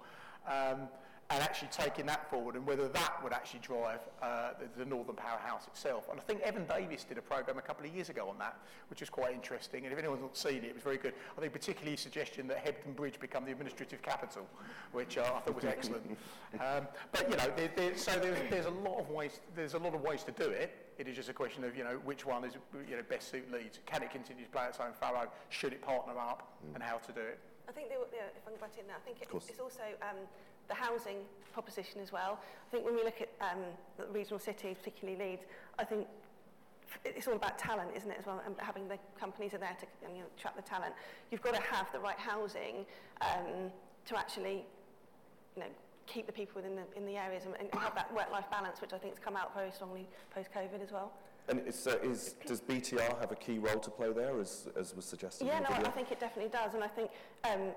Um, 0.47 0.89
and 1.29 1.41
actually 1.41 1.69
taking 1.71 2.05
that 2.05 2.29
forward 2.29 2.55
and 2.55 2.65
whether 2.65 2.87
that 2.87 3.23
would 3.23 3.33
actually 3.33 3.61
drive 3.61 3.99
uh, 4.21 4.51
the, 4.59 4.83
the 4.83 4.89
Northern 4.89 5.15
Powerhouse 5.15 5.67
itself. 5.67 6.07
And 6.11 6.19
I 6.19 6.23
think 6.23 6.41
Evan 6.41 6.65
Davis 6.65 7.03
did 7.03 7.17
a 7.17 7.21
programme 7.21 7.57
a 7.57 7.61
couple 7.61 7.85
of 7.85 7.93
years 7.93 8.09
ago 8.09 8.27
on 8.29 8.37
that, 8.39 8.59
which 8.89 8.99
was 8.99 9.09
quite 9.09 9.33
interesting. 9.33 9.85
And 9.85 9.93
if 9.93 9.99
anyone's 9.99 10.21
not 10.21 10.37
seen 10.37 10.57
it, 10.57 10.65
it 10.65 10.73
was 10.73 10.83
very 10.83 10.97
good. 10.97 11.13
I 11.37 11.41
think 11.41 11.53
particularly 11.53 11.91
his 11.91 12.01
suggestion 12.01 12.47
that 12.47 12.63
Hebden 12.63 12.95
Bridge 12.95 13.19
become 13.19 13.45
the 13.45 13.51
administrative 13.51 14.01
capital, 14.01 14.45
which 14.91 15.17
uh, 15.17 15.21
I 15.21 15.39
thought 15.39 15.55
was 15.55 15.65
excellent. 15.65 16.05
um, 16.59 16.87
but 17.11 17.29
you 17.29 17.37
know, 17.37 17.51
there, 17.55 17.71
there, 17.75 17.97
so 17.97 18.19
there's, 18.19 18.37
there's 18.49 18.65
a 18.65 18.69
lot 18.69 18.99
of 18.99 19.09
ways. 19.09 19.39
There's 19.55 19.73
a 19.73 19.79
lot 19.79 19.95
of 19.95 20.01
ways 20.01 20.23
to 20.23 20.31
do 20.31 20.49
it. 20.49 20.75
It 20.99 21.07
is 21.07 21.15
just 21.15 21.29
a 21.29 21.33
question 21.33 21.63
of 21.63 21.75
you 21.75 21.83
know 21.83 21.99
which 22.03 22.25
one 22.25 22.43
is 22.43 22.53
you 22.87 22.95
know 22.95 23.03
best 23.09 23.31
suit 23.31 23.51
Leeds. 23.51 23.79
Can 23.85 24.03
it 24.03 24.11
continue 24.11 24.43
to 24.43 24.51
play 24.51 24.65
its 24.65 24.79
own 24.79 24.93
furrow? 24.93 25.27
Should 25.49 25.73
it 25.73 25.81
partner 25.81 26.13
up? 26.19 26.53
Mm. 26.63 26.75
And 26.75 26.83
how 26.83 26.97
to 26.97 27.11
do 27.11 27.21
it? 27.21 27.39
I 27.67 27.71
think 27.71 27.89
they, 27.89 27.95
yeah, 28.11 28.27
if 28.35 28.43
I 28.45 28.51
can 28.51 28.59
butt 28.59 28.75
in 28.77 28.87
there, 28.87 28.97
I 28.97 29.03
think 29.07 29.21
it, 29.21 29.29
it's 29.31 29.59
also 29.59 29.87
um, 30.03 30.27
the 30.73 30.83
housing 30.83 31.17
proposition 31.53 32.01
as 32.01 32.11
well. 32.11 32.39
I 32.41 32.71
think 32.71 32.85
when 32.85 32.95
we 32.95 33.03
look 33.03 33.21
at 33.21 33.29
um, 33.41 33.61
the 33.97 34.05
regional 34.07 34.39
cities, 34.39 34.77
particularly 34.79 35.19
Leeds, 35.19 35.43
I 35.77 35.83
think 35.83 36.07
it's 37.05 37.27
all 37.27 37.35
about 37.35 37.59
talent, 37.59 37.91
isn't 37.95 38.09
it, 38.09 38.17
as 38.19 38.25
well, 38.25 38.41
and 38.45 38.55
having 38.57 38.87
the 38.87 38.97
companies 39.19 39.53
are 39.53 39.59
there 39.59 39.75
to 39.79 39.85
you 40.11 40.19
know, 40.19 40.25
attract 40.37 40.55
the 40.55 40.63
talent. 40.63 40.93
You've 41.31 41.41
got 41.41 41.55
to 41.55 41.61
have 41.61 41.91
the 41.91 41.99
right 41.99 42.17
housing 42.17 42.85
um, 43.21 43.71
to 44.05 44.17
actually, 44.17 44.65
you 45.55 45.61
know, 45.63 45.69
keep 46.05 46.25
the 46.25 46.33
people 46.33 46.55
within 46.55 46.75
the, 46.75 46.83
in 46.97 47.05
the 47.05 47.17
areas 47.17 47.43
and, 47.45 47.55
and 47.59 47.69
have 47.79 47.95
that 47.95 48.13
work-life 48.13 48.49
balance, 48.51 48.81
which 48.81 48.93
I 48.93 48.97
think 48.97 49.13
has 49.13 49.23
come 49.23 49.35
out 49.35 49.53
very 49.55 49.71
strongly 49.71 50.07
post-COVID 50.33 50.81
as 50.83 50.91
well. 50.91 51.13
And 51.49 51.61
is, 51.67 51.87
is, 52.03 52.35
does 52.45 52.61
BTR 52.61 53.19
have 53.19 53.31
a 53.31 53.35
key 53.35 53.59
role 53.59 53.79
to 53.79 53.91
play 53.91 54.11
there, 54.13 54.39
as, 54.39 54.67
as 54.77 54.95
was 54.95 55.05
suggested? 55.05 55.45
Yeah, 55.45 55.59
no, 55.59 55.69
I 55.69 55.91
think 55.91 56.11
it 56.11 56.19
definitely 56.19 56.51
does. 56.51 56.73
And 56.73 56.83
I 56.83 56.87
think 56.87 57.11
um, 57.43 57.73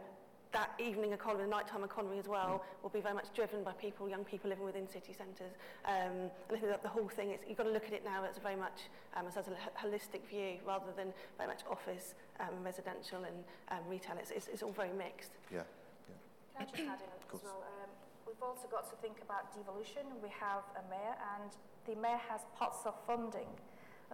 that 0.57 0.73
evening 0.81 1.13
economy, 1.13 1.45
the 1.45 1.51
nighttime 1.51 1.85
economy 1.85 2.19
as 2.19 2.27
well, 2.27 2.65
mm. 2.65 2.83
will 2.83 2.89
be 2.89 3.01
very 3.01 3.15
much 3.15 3.29
driven 3.35 3.63
by 3.63 3.73
people, 3.73 4.09
young 4.09 4.25
people 4.25 4.49
living 4.49 4.65
within 4.65 4.89
city 4.89 5.13
centres. 5.13 5.53
Um, 5.85 6.33
and 6.49 6.57
I 6.57 6.57
think 6.57 6.73
that 6.73 6.83
the 6.83 6.89
whole 6.89 7.09
thing 7.09 7.31
is, 7.31 7.41
you've 7.47 7.59
got 7.59 7.69
to 7.69 7.77
look 7.77 7.85
at 7.85 7.93
it 7.93 8.05
now 8.05 8.25
as 8.25 8.39
very 8.39 8.57
much 8.57 8.89
um, 9.15 9.27
as, 9.29 9.37
as 9.37 9.49
a 9.49 9.57
holistic 9.77 10.25
view 10.25 10.57
rather 10.67 10.97
than 10.97 11.13
very 11.37 11.49
much 11.49 11.61
office, 11.71 12.15
um, 12.41 12.65
residential 12.65 13.21
and 13.29 13.45
um, 13.69 13.85
retail. 13.87 14.17
It's, 14.19 14.31
it's, 14.31 14.49
it's 14.49 14.63
all 14.63 14.73
very 14.73 14.97
mixed. 14.97 15.37
Yeah. 15.53 15.61
yeah. 16.09 16.65
Can 16.65 16.65
I 16.65 16.71
just 16.73 16.89
add 16.89 17.01
in 17.05 17.13
as 17.37 17.45
well? 17.45 17.61
Um, 17.61 17.91
we've 18.25 18.43
also 18.43 18.65
got 18.73 18.89
to 18.89 18.97
think 19.05 19.21
about 19.21 19.53
devolution. 19.53 20.09
We 20.25 20.33
have 20.41 20.65
a 20.81 20.83
mayor 20.89 21.21
and 21.37 21.53
the 21.85 22.01
mayor 22.01 22.21
has 22.33 22.49
pots 22.57 22.81
of 22.89 22.97
funding 23.07 23.53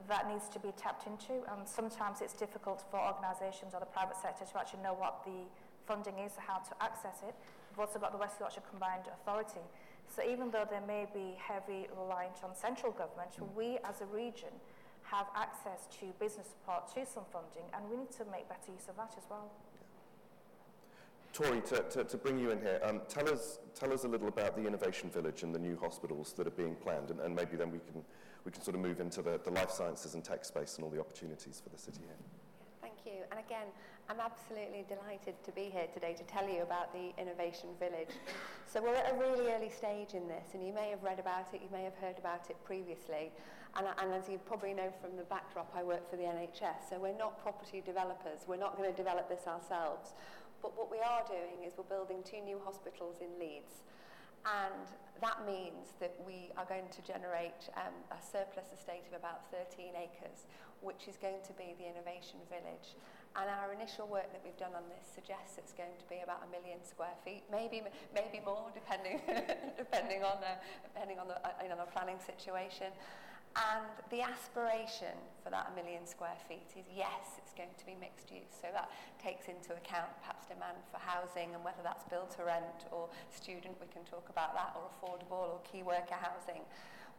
that 0.08 0.28
needs 0.28 0.48
to 0.48 0.58
be 0.58 0.72
tapped 0.76 1.06
into 1.06 1.44
and 1.52 1.68
sometimes 1.68 2.22
it's 2.22 2.32
difficult 2.32 2.82
for 2.90 2.98
organisations 2.98 3.74
or 3.74 3.80
the 3.80 3.92
private 3.92 4.16
sector 4.16 4.44
to 4.44 4.58
actually 4.58 4.82
know 4.82 4.94
what 4.94 5.22
the 5.24 5.44
funding 5.86 6.18
is, 6.18 6.32
how 6.36 6.58
to 6.58 6.74
access 6.80 7.22
it. 7.26 7.34
We've 7.70 7.80
also 7.80 7.98
got 7.98 8.12
the 8.12 8.18
West 8.18 8.38
Yorkshire 8.38 8.62
Combined 8.68 9.04
Authority. 9.20 9.64
So 10.14 10.22
even 10.28 10.50
though 10.50 10.66
there 10.68 10.82
may 10.86 11.06
be 11.14 11.36
heavy 11.38 11.88
reliance 11.96 12.40
on 12.44 12.54
central 12.54 12.92
government, 12.92 13.30
mm. 13.40 13.48
we 13.56 13.78
as 13.84 14.00
a 14.00 14.06
region 14.06 14.50
have 15.02 15.26
access 15.34 15.86
to 16.00 16.06
business 16.20 16.48
support, 16.48 16.88
to 16.94 17.06
some 17.06 17.24
funding, 17.32 17.64
and 17.74 17.88
we 17.90 17.96
need 17.96 18.10
to 18.12 18.24
make 18.30 18.48
better 18.48 18.70
use 18.72 18.88
of 18.88 18.96
that 18.96 19.14
as 19.16 19.24
well. 19.28 19.50
Tori, 21.32 21.62
to, 21.62 21.82
to, 21.90 22.04
to 22.04 22.16
bring 22.18 22.38
you 22.38 22.50
in 22.50 22.60
here, 22.60 22.78
um, 22.82 23.00
tell, 23.08 23.26
us, 23.28 23.58
tell 23.74 23.90
us 23.92 24.04
a 24.04 24.08
little 24.08 24.28
about 24.28 24.54
the 24.54 24.66
Innovation 24.66 25.08
Village 25.08 25.42
and 25.42 25.54
the 25.54 25.58
new 25.58 25.78
hospitals 25.80 26.34
that 26.34 26.46
are 26.46 26.50
being 26.50 26.74
planned, 26.76 27.10
and, 27.10 27.20
and 27.20 27.34
maybe 27.34 27.56
then 27.56 27.70
we 27.70 27.78
can, 27.78 28.04
we 28.44 28.52
can 28.52 28.62
sort 28.62 28.74
of 28.74 28.82
move 28.82 29.00
into 29.00 29.22
the, 29.22 29.40
the 29.42 29.50
life 29.50 29.70
sciences 29.70 30.14
and 30.14 30.22
tech 30.22 30.44
space 30.44 30.76
and 30.76 30.84
all 30.84 30.90
the 30.90 31.00
opportunities 31.00 31.62
for 31.62 31.70
the 31.70 31.78
city 31.78 32.00
here. 32.06 32.16
Thank 33.04 33.16
you. 33.16 33.24
And 33.30 33.40
again, 33.40 33.66
I'm 34.08 34.20
absolutely 34.20 34.84
delighted 34.86 35.34
to 35.44 35.52
be 35.52 35.70
here 35.72 35.86
today 35.92 36.14
to 36.14 36.22
tell 36.24 36.48
you 36.48 36.62
about 36.62 36.92
the 36.92 37.10
Innovation 37.20 37.70
Village. 37.78 38.14
So 38.66 38.82
we're 38.82 38.94
at 38.94 39.12
a 39.12 39.16
really 39.18 39.50
early 39.50 39.70
stage 39.70 40.14
in 40.14 40.28
this, 40.28 40.54
and 40.54 40.64
you 40.64 40.72
may 40.72 40.90
have 40.90 41.02
read 41.02 41.18
about 41.18 41.52
it, 41.54 41.62
you 41.62 41.68
may 41.72 41.82
have 41.82 41.96
heard 41.96 42.18
about 42.18 42.50
it 42.50 42.56
previously. 42.64 43.32
And, 43.74 43.86
and 43.98 44.12
as 44.12 44.28
you 44.28 44.38
probably 44.38 44.74
know 44.74 44.92
from 45.00 45.16
the 45.16 45.24
backdrop, 45.24 45.72
I 45.74 45.82
work 45.82 46.08
for 46.10 46.16
the 46.16 46.24
NHS, 46.24 46.90
so 46.90 47.00
we're 47.00 47.16
not 47.16 47.42
property 47.42 47.82
developers. 47.84 48.46
We're 48.46 48.60
not 48.60 48.76
going 48.76 48.90
to 48.90 48.96
develop 48.96 49.28
this 49.28 49.46
ourselves. 49.46 50.12
But 50.60 50.76
what 50.76 50.90
we 50.90 50.98
are 50.98 51.24
doing 51.26 51.66
is 51.66 51.72
we're 51.76 51.90
building 51.90 52.22
two 52.22 52.40
new 52.40 52.60
hospitals 52.62 53.16
in 53.20 53.34
Leeds. 53.38 53.82
And 54.46 54.86
that 55.20 55.44
means 55.46 55.94
that 56.00 56.14
we 56.26 56.50
are 56.56 56.64
going 56.64 56.88
to 56.90 57.00
generate 57.04 57.68
um, 57.76 57.94
a 58.10 58.18
surplus 58.18 58.72
estate 58.72 59.04
of 59.10 59.14
about 59.18 59.46
13 59.52 59.92
acres, 59.94 60.48
which 60.80 61.06
is 61.06 61.16
going 61.20 61.42
to 61.46 61.52
be 61.54 61.76
the 61.78 61.86
innovation 61.86 62.40
village. 62.48 62.96
And 63.32 63.48
our 63.48 63.72
initial 63.72 64.06
work 64.08 64.28
that 64.32 64.42
we've 64.44 64.56
done 64.60 64.76
on 64.76 64.84
this 64.92 65.08
suggests 65.08 65.56
it's 65.56 65.72
going 65.72 65.96
to 65.96 66.06
be 66.08 66.20
about 66.20 66.44
a 66.44 66.48
million 66.52 66.84
square 66.84 67.16
feet, 67.24 67.44
maybe 67.48 67.80
maybe 68.12 68.44
more, 68.44 68.68
depending 68.76 69.24
depending 69.78 70.20
on 70.20 70.36
the 70.44 70.52
depending 70.84 71.16
on 71.16 71.28
the 71.28 71.40
uh, 71.40 71.56
you 71.64 71.72
know, 71.72 71.80
the 71.80 71.88
planning 71.88 72.20
situation. 72.20 72.92
And 73.52 73.84
the 74.08 74.24
aspiration 74.24 75.12
for 75.44 75.52
that 75.52 75.68
a 75.68 75.72
million 75.76 76.08
square 76.08 76.36
feet 76.48 76.72
is 76.72 76.88
yes, 76.88 77.36
it's 77.36 77.52
going 77.52 77.72
to 77.76 77.84
be 77.84 77.92
mixed 78.00 78.32
use. 78.32 78.48
So 78.48 78.72
that 78.72 78.88
takes 79.20 79.44
into 79.44 79.76
account 79.76 80.08
perhaps 80.24 80.48
demand 80.48 80.80
for 80.88 80.96
housing 80.96 81.52
and 81.52 81.60
whether 81.60 81.84
that's 81.84 82.08
built 82.08 82.32
to 82.40 82.48
rent 82.48 82.88
or 82.88 83.12
student, 83.28 83.76
we 83.76 83.92
can 83.92 84.08
talk 84.08 84.24
about 84.32 84.56
that, 84.56 84.72
or 84.72 84.88
affordable 84.88 85.52
or 85.52 85.60
key 85.68 85.84
worker 85.84 86.16
housing. 86.16 86.64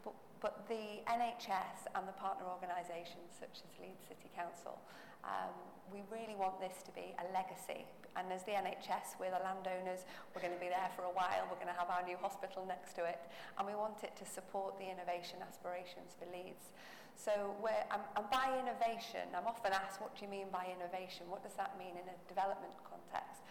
But, 0.02 0.18
but 0.42 0.66
the 0.66 1.06
NHS 1.06 1.86
and 1.94 2.10
the 2.10 2.18
partner 2.18 2.50
organisations 2.50 3.38
such 3.38 3.62
as 3.62 3.70
Leeds 3.78 4.02
City 4.10 4.34
Council, 4.34 4.82
um, 5.22 5.54
we 5.94 6.02
really 6.10 6.34
want 6.34 6.58
this 6.58 6.82
to 6.82 6.92
be 6.98 7.14
a 7.22 7.26
legacy 7.30 7.86
And 8.16 8.30
as 8.32 8.44
the 8.46 8.54
NHS, 8.54 9.18
we're 9.18 9.34
the 9.34 9.42
landowners, 9.42 10.06
we're 10.32 10.46
going 10.46 10.54
to 10.54 10.62
be 10.62 10.70
there 10.70 10.90
for 10.94 11.10
a 11.10 11.14
while, 11.14 11.50
we're 11.50 11.58
going 11.58 11.74
to 11.74 11.80
have 11.80 11.90
our 11.90 12.06
new 12.06 12.18
hospital 12.22 12.62
next 12.66 12.94
to 13.02 13.06
it, 13.06 13.20
and 13.58 13.66
we 13.66 13.74
want 13.74 14.06
it 14.06 14.14
to 14.22 14.26
support 14.26 14.78
the 14.78 14.86
innovation 14.86 15.42
aspirations 15.42 16.14
for 16.14 16.30
Leeds. 16.30 16.78
So 17.18 17.58
we're, 17.62 17.86
and, 17.90 18.02
and 18.18 18.26
by 18.30 18.54
innovation, 18.58 19.34
I'm 19.34 19.50
often 19.50 19.74
asked, 19.74 20.02
what 20.02 20.14
do 20.18 20.26
you 20.26 20.32
mean 20.32 20.50
by 20.54 20.70
innovation? 20.70 21.26
What 21.30 21.42
does 21.42 21.58
that 21.58 21.78
mean 21.78 21.98
in 21.98 22.06
a 22.06 22.18
development 22.30 22.74
context? 22.86 23.42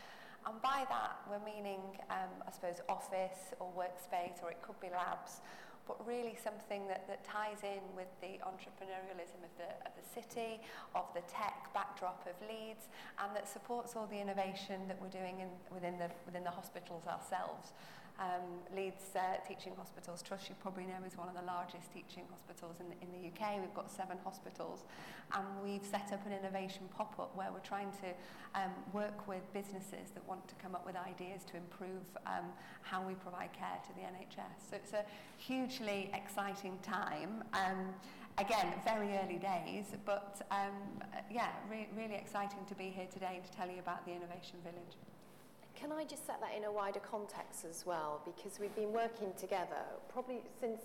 And 0.47 0.61
by 0.62 0.87
that, 0.90 1.23
we're 1.31 1.42
meaning, 1.42 1.81
um, 2.11 2.42
I 2.47 2.50
suppose, 2.50 2.83
office 2.88 3.54
or 3.61 3.71
workspace, 3.75 4.42
or 4.42 4.50
it 4.50 4.59
could 4.62 4.78
be 4.83 4.90
labs, 4.90 5.38
but 5.87 5.97
really 6.07 6.37
something 6.43 6.87
that, 6.89 7.07
that 7.09 7.25
ties 7.25 7.62
in 7.62 7.83
with 7.97 8.09
the 8.21 8.39
entrepreneurialism 8.47 9.43
of 9.43 9.53
the, 9.59 9.71
of 9.87 9.93
the 9.99 10.07
city, 10.15 10.61
of 10.95 11.05
the 11.15 11.23
tech 11.23 11.73
backdrop 11.75 12.27
of 12.27 12.35
Leeds, 12.49 12.89
and 13.19 13.35
that 13.35 13.49
supports 13.49 13.97
all 13.97 14.07
the 14.07 14.21
innovation 14.21 14.87
that 14.89 15.01
we're 15.01 15.09
doing 15.09 15.41
in, 15.41 15.49
within, 15.75 15.99
the, 15.99 16.09
within 16.27 16.45
the 16.45 16.51
hospitals 16.51 17.03
ourselves. 17.07 17.73
Um, 18.19 18.61
Leeds 18.76 19.16
uh, 19.16 19.40
Teaching 19.47 19.73
Hospitals 19.76 20.23
Trust, 20.23 20.49
you 20.49 20.54
probably 20.61 20.85
know, 20.85 21.00
is 21.07 21.16
one 21.16 21.28
of 21.28 21.35
the 21.35 21.42
largest 21.42 21.92
teaching 21.92 22.25
hospitals 22.31 22.76
in, 22.78 22.87
in 23.00 23.09
the 23.11 23.28
UK. 23.28 23.59
We've 23.61 23.75
got 23.75 23.90
seven 23.90 24.19
hospitals, 24.23 24.85
and 25.35 25.45
we've 25.64 25.85
set 25.85 26.12
up 26.12 26.25
an 26.26 26.33
innovation 26.33 26.88
pop-up 26.95 27.35
where 27.35 27.50
we're 27.52 27.66
trying 27.66 27.90
to 28.02 28.61
um, 28.61 28.71
work 28.92 29.26
with 29.26 29.42
businesses 29.52 30.12
that 30.14 30.26
want 30.28 30.47
to 30.49 30.54
come 30.57 30.75
up 30.75 30.87
with 30.87 30.95
ideas 30.97 31.42
to 31.50 31.57
improve 31.57 32.04
um, 32.26 32.52
how 32.83 33.02
we 33.02 33.14
provide 33.14 33.52
care 33.52 33.81
to 33.83 33.92
the 33.95 34.02
NHS. 34.02 34.71
So 34.71 34.76
it's 34.76 34.92
a 34.92 35.04
hugely 35.38 36.11
exciting 36.14 36.78
time. 36.83 37.42
Um, 37.54 37.95
again, 38.38 38.73
very 38.85 39.16
early 39.19 39.38
days, 39.38 39.87
but 40.04 40.47
um, 40.50 41.02
yeah, 41.31 41.49
re 41.71 41.88
really 41.97 42.14
exciting 42.14 42.64
to 42.69 42.75
be 42.75 42.90
here 42.90 43.07
today 43.12 43.40
and 43.40 43.45
to 43.45 43.52
tell 43.52 43.69
you 43.69 43.78
about 43.78 44.04
the 44.07 44.12
Innovation 44.12 44.59
Village. 44.62 44.97
Can 45.83 45.91
I 45.91 46.05
just 46.05 46.25
set 46.25 46.41
that 46.41 46.57
in 46.57 46.62
a 46.62 46.71
wider 46.71 47.01
context 47.01 47.67
as 47.69 47.85
well? 47.85 48.23
Because 48.25 48.61
we've 48.61 48.75
been 48.77 48.93
working 48.93 49.33
together 49.37 49.83
probably 50.09 50.41
since 50.61 50.81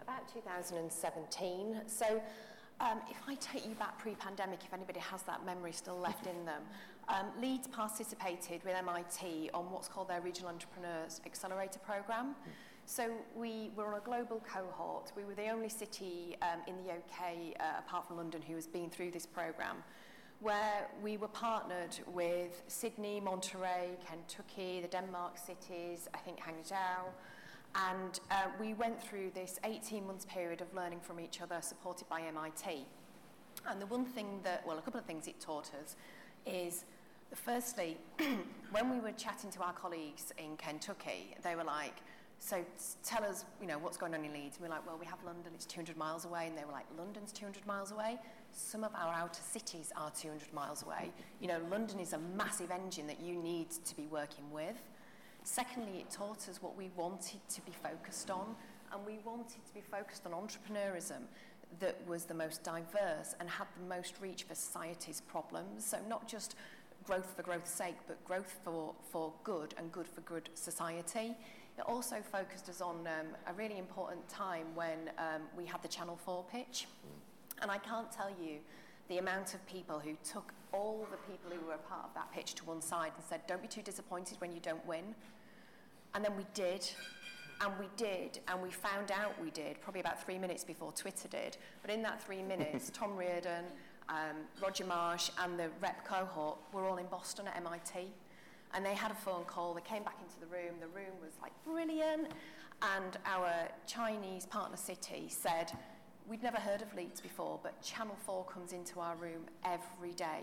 about 0.00 0.26
2017. 0.32 1.82
So 1.86 2.22
um, 2.80 2.98
if 3.10 3.18
I 3.28 3.34
take 3.34 3.68
you 3.68 3.74
back 3.74 3.98
pre-pandemic, 3.98 4.60
if 4.64 4.72
anybody 4.72 5.00
has 5.00 5.20
that 5.24 5.44
memory 5.44 5.72
still 5.72 5.98
left 5.98 6.26
in 6.26 6.46
them, 6.46 6.62
um, 7.10 7.26
Leeds 7.38 7.66
participated 7.66 8.64
with 8.64 8.74
MIT 8.74 9.50
on 9.52 9.70
what's 9.70 9.86
called 9.86 10.08
their 10.08 10.22
Regional 10.22 10.48
Entrepreneurs 10.48 11.20
Accelerator 11.26 11.80
Programme. 11.80 12.34
So 12.86 13.10
we 13.36 13.70
were 13.76 13.92
on 13.92 13.98
a 13.98 14.02
global 14.02 14.42
cohort. 14.50 15.12
We 15.14 15.26
were 15.26 15.34
the 15.34 15.50
only 15.50 15.68
city 15.68 16.38
um, 16.40 16.60
in 16.66 16.74
the 16.82 16.92
UK, 16.92 17.54
uh, 17.60 17.80
apart 17.80 18.08
from 18.08 18.16
London, 18.16 18.40
who 18.40 18.54
has 18.54 18.66
been 18.66 18.88
through 18.88 19.10
this 19.10 19.26
programme 19.26 19.84
where 20.40 20.88
we 21.02 21.16
were 21.16 21.28
partnered 21.28 21.98
with 22.06 22.62
Sydney, 22.68 23.20
Monterey, 23.20 23.90
Kentucky, 24.08 24.80
the 24.80 24.88
Denmark 24.88 25.36
cities, 25.36 26.08
I 26.14 26.18
think 26.18 26.38
Hangzhou, 26.38 27.10
and 27.74 28.20
uh, 28.30 28.44
we 28.60 28.74
went 28.74 29.02
through 29.02 29.30
this 29.34 29.58
18 29.64 30.06
months 30.06 30.26
period 30.26 30.60
of 30.60 30.72
learning 30.74 31.00
from 31.00 31.20
each 31.20 31.40
other 31.40 31.58
supported 31.60 32.08
by 32.08 32.22
MIT. 32.22 32.86
And 33.68 33.80
the 33.80 33.86
one 33.86 34.04
thing 34.04 34.40
that, 34.44 34.66
well, 34.66 34.78
a 34.78 34.80
couple 34.82 35.00
of 35.00 35.06
things 35.06 35.26
it 35.26 35.40
taught 35.40 35.70
us 35.82 35.96
is, 36.46 36.84
firstly, 37.34 37.98
when 38.70 38.90
we 38.90 39.00
were 39.00 39.12
chatting 39.12 39.50
to 39.50 39.62
our 39.62 39.72
colleagues 39.72 40.32
in 40.38 40.56
Kentucky, 40.56 41.36
they 41.42 41.56
were 41.56 41.64
like, 41.64 41.94
so 42.40 42.64
tell 43.02 43.24
us, 43.24 43.44
you 43.60 43.66
know, 43.66 43.78
what's 43.78 43.96
going 43.96 44.14
on 44.14 44.24
in 44.24 44.32
Leeds. 44.32 44.56
And 44.56 44.66
we're 44.66 44.74
like, 44.74 44.86
well, 44.86 44.96
we 44.98 45.06
have 45.06 45.18
London, 45.24 45.52
it's 45.54 45.66
200 45.66 45.96
miles 45.96 46.24
away. 46.24 46.46
And 46.46 46.56
they 46.56 46.64
were 46.64 46.72
like, 46.72 46.86
London's 46.96 47.32
200 47.32 47.66
miles 47.66 47.90
away? 47.90 48.18
Some 48.52 48.84
of 48.84 48.94
our 48.94 49.12
outer 49.12 49.40
cities 49.42 49.92
are 49.96 50.10
200 50.10 50.52
miles 50.52 50.82
away. 50.82 51.10
You 51.40 51.48
know, 51.48 51.60
London 51.70 52.00
is 52.00 52.12
a 52.12 52.18
massive 52.18 52.70
engine 52.70 53.06
that 53.06 53.20
you 53.20 53.34
need 53.34 53.70
to 53.70 53.96
be 53.96 54.06
working 54.06 54.50
with. 54.50 54.76
Secondly, 55.44 56.00
it 56.00 56.10
taught 56.10 56.48
us 56.48 56.60
what 56.60 56.76
we 56.76 56.90
wanted 56.96 57.40
to 57.48 57.60
be 57.62 57.72
focused 57.82 58.30
on, 58.30 58.54
and 58.92 59.04
we 59.06 59.18
wanted 59.24 59.64
to 59.66 59.74
be 59.74 59.80
focused 59.80 60.26
on 60.26 60.32
entrepreneurism 60.32 61.22
that 61.80 61.96
was 62.06 62.24
the 62.24 62.34
most 62.34 62.62
diverse 62.62 63.34
and 63.40 63.48
had 63.48 63.66
the 63.78 63.86
most 63.88 64.14
reach 64.20 64.44
for 64.44 64.54
society's 64.54 65.20
problems. 65.20 65.84
So 65.84 65.98
not 66.08 66.26
just 66.26 66.56
growth 67.04 67.32
for 67.36 67.42
growth's 67.42 67.70
sake, 67.70 67.96
but 68.06 68.22
growth 68.24 68.56
for, 68.64 68.94
for 69.10 69.32
good 69.44 69.74
and 69.78 69.90
good 69.92 70.08
for 70.08 70.20
good 70.22 70.48
society. 70.54 71.34
It 71.78 71.84
also 71.86 72.16
focused 72.20 72.68
us 72.68 72.80
on 72.80 72.96
um, 73.06 73.26
a 73.46 73.52
really 73.52 73.78
important 73.78 74.28
time 74.28 74.66
when 74.74 75.10
um, 75.16 75.42
we 75.56 75.64
had 75.64 75.80
the 75.82 75.88
Channel 75.88 76.18
4 76.24 76.44
pitch. 76.50 76.86
And 77.60 77.70
I 77.70 77.78
can't 77.78 78.10
tell 78.10 78.30
you 78.30 78.58
the 79.08 79.18
amount 79.18 79.54
of 79.54 79.66
people 79.66 79.98
who 79.98 80.16
took 80.22 80.52
all 80.72 81.06
the 81.10 81.16
people 81.32 81.50
who 81.50 81.66
were 81.66 81.74
a 81.74 81.78
part 81.78 82.04
of 82.04 82.14
that 82.14 82.30
pitch 82.32 82.54
to 82.56 82.64
one 82.64 82.82
side 82.82 83.12
and 83.16 83.24
said, 83.24 83.40
don't 83.46 83.62
be 83.62 83.68
too 83.68 83.82
disappointed 83.82 84.40
when 84.40 84.52
you 84.52 84.60
don't 84.60 84.84
win. 84.86 85.14
And 86.14 86.24
then 86.24 86.36
we 86.36 86.44
did, 86.54 86.88
and 87.60 87.72
we 87.78 87.86
did, 87.96 88.40
and 88.48 88.62
we 88.62 88.70
found 88.70 89.10
out 89.10 89.40
we 89.42 89.50
did, 89.50 89.80
probably 89.80 90.00
about 90.00 90.22
three 90.22 90.38
minutes 90.38 90.64
before 90.64 90.92
Twitter 90.92 91.28
did. 91.28 91.56
But 91.82 91.90
in 91.90 92.02
that 92.02 92.22
three 92.22 92.42
minutes, 92.42 92.90
Tom 92.94 93.16
Riordan, 93.16 93.64
um, 94.08 94.36
Roger 94.62 94.84
Marsh, 94.84 95.30
and 95.42 95.58
the 95.58 95.68
rep 95.80 96.04
cohort 96.06 96.58
were 96.72 96.84
all 96.86 96.96
in 96.96 97.06
Boston 97.06 97.46
at 97.48 97.56
MIT. 97.56 98.08
And 98.74 98.84
they 98.84 98.94
had 98.94 99.10
a 99.10 99.14
phone 99.14 99.44
call, 99.44 99.72
they 99.72 99.80
came 99.80 100.02
back 100.02 100.18
into 100.22 100.38
the 100.40 100.46
room, 100.46 100.74
the 100.80 100.88
room 100.88 101.14
was 101.22 101.32
like 101.40 101.52
brilliant. 101.64 102.28
And 102.82 103.18
our 103.26 103.68
Chinese 103.86 104.46
partner 104.46 104.76
city 104.76 105.26
said, 105.28 105.72
We'd 106.28 106.42
never 106.42 106.58
heard 106.58 106.82
of 106.82 106.94
Leeds 106.94 107.22
before, 107.22 107.58
but 107.62 107.80
Channel 107.80 108.14
4 108.26 108.44
comes 108.44 108.74
into 108.74 109.00
our 109.00 109.16
room 109.16 109.46
every 109.64 110.12
day. 110.12 110.40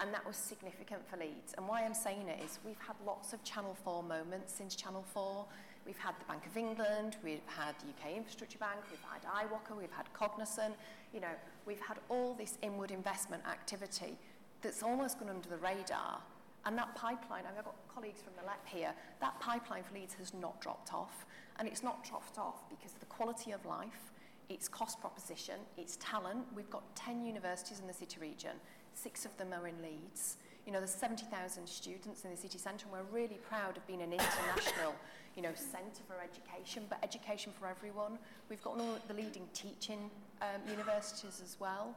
And 0.00 0.14
that 0.14 0.24
was 0.24 0.36
significant 0.36 1.00
for 1.10 1.16
Leeds. 1.16 1.52
And 1.58 1.66
why 1.66 1.84
I'm 1.84 1.94
saying 1.94 2.28
it 2.28 2.40
is 2.44 2.60
we've 2.64 2.78
had 2.78 2.94
lots 3.04 3.32
of 3.32 3.42
Channel 3.42 3.76
4 3.82 4.04
moments 4.04 4.54
since 4.54 4.76
Channel 4.76 5.04
4. 5.12 5.44
We've 5.84 5.98
had 5.98 6.14
the 6.20 6.26
Bank 6.26 6.46
of 6.46 6.56
England, 6.56 7.16
we've 7.24 7.46
had 7.46 7.74
the 7.80 7.86
UK 7.86 8.16
Infrastructure 8.16 8.58
Bank, 8.58 8.78
we've 8.88 9.00
had 9.02 9.22
iWalker, 9.24 9.76
we've 9.76 9.90
had 9.90 10.12
Cognizant. 10.12 10.76
You 11.12 11.20
know, 11.20 11.34
we've 11.66 11.80
had 11.80 11.98
all 12.08 12.34
this 12.34 12.56
inward 12.62 12.92
investment 12.92 13.42
activity 13.50 14.16
that's 14.62 14.84
almost 14.84 15.18
gone 15.18 15.30
under 15.30 15.48
the 15.48 15.56
radar. 15.56 16.20
And 16.66 16.78
that 16.78 16.94
pipeline, 16.94 17.42
I've 17.48 17.64
got 17.64 17.74
colleagues 17.92 18.20
from 18.22 18.34
the 18.40 18.46
LEP 18.46 18.64
here, 18.66 18.94
that 19.20 19.40
pipeline 19.40 19.82
for 19.82 19.94
Leeds 19.94 20.14
has 20.14 20.32
not 20.34 20.60
dropped 20.60 20.94
off. 20.94 21.26
And 21.58 21.66
it's 21.66 21.82
not 21.82 22.04
dropped 22.04 22.38
off 22.38 22.68
because 22.70 22.92
of 22.92 23.00
the 23.00 23.06
quality 23.06 23.50
of 23.50 23.66
life 23.66 24.12
its 24.48 24.68
cost 24.68 25.00
proposition, 25.00 25.56
its 25.76 25.96
talent. 26.00 26.44
We've 26.54 26.70
got 26.70 26.94
10 26.96 27.24
universities 27.24 27.80
in 27.80 27.86
the 27.86 27.94
city 27.94 28.18
region, 28.20 28.52
six 28.94 29.24
of 29.24 29.36
them 29.36 29.52
are 29.52 29.66
in 29.66 29.80
Leeds. 29.82 30.36
You 30.66 30.72
know, 30.72 30.78
there's 30.78 30.90
70,000 30.90 31.66
students 31.68 32.24
in 32.24 32.30
the 32.30 32.36
city 32.36 32.58
centre, 32.58 32.86
and 32.86 32.92
we're 32.92 33.16
really 33.16 33.38
proud 33.48 33.76
of 33.76 33.86
being 33.86 34.02
an 34.02 34.12
international, 34.12 34.94
you 35.36 35.42
know, 35.42 35.54
centre 35.54 36.02
for 36.08 36.16
education, 36.20 36.84
but 36.88 36.98
education 37.04 37.52
for 37.58 37.68
everyone. 37.68 38.18
We've 38.48 38.62
got 38.62 38.80
all 38.80 38.98
the 39.06 39.14
leading 39.14 39.46
teaching 39.54 40.10
um, 40.42 40.68
universities 40.68 41.40
as 41.44 41.56
well. 41.60 41.94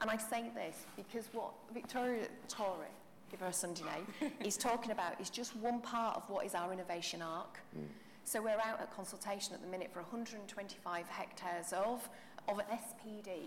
And 0.00 0.08
I 0.10 0.16
say 0.16 0.50
this 0.54 0.86
because 0.96 1.26
what 1.32 1.52
Victoria 1.72 2.26
Tory, 2.48 2.86
give 3.30 3.40
her 3.40 3.46
a 3.46 3.52
Sunday 3.52 3.82
name, 3.82 4.32
is 4.44 4.56
talking 4.56 4.92
about 4.92 5.20
is 5.20 5.30
just 5.30 5.56
one 5.56 5.80
part 5.80 6.16
of 6.16 6.22
what 6.28 6.46
is 6.46 6.54
our 6.54 6.72
innovation 6.72 7.22
arc. 7.22 7.58
Mm. 7.76 7.86
So 8.24 8.40
we're 8.40 8.50
out 8.50 8.80
at 8.80 8.94
consultation 8.94 9.54
at 9.54 9.60
the 9.60 9.68
minute 9.68 9.90
for 9.92 10.00
125 10.00 11.08
hectares 11.08 11.72
of, 11.72 12.08
of 12.48 12.58
an 12.58 12.64
SPD 12.70 13.42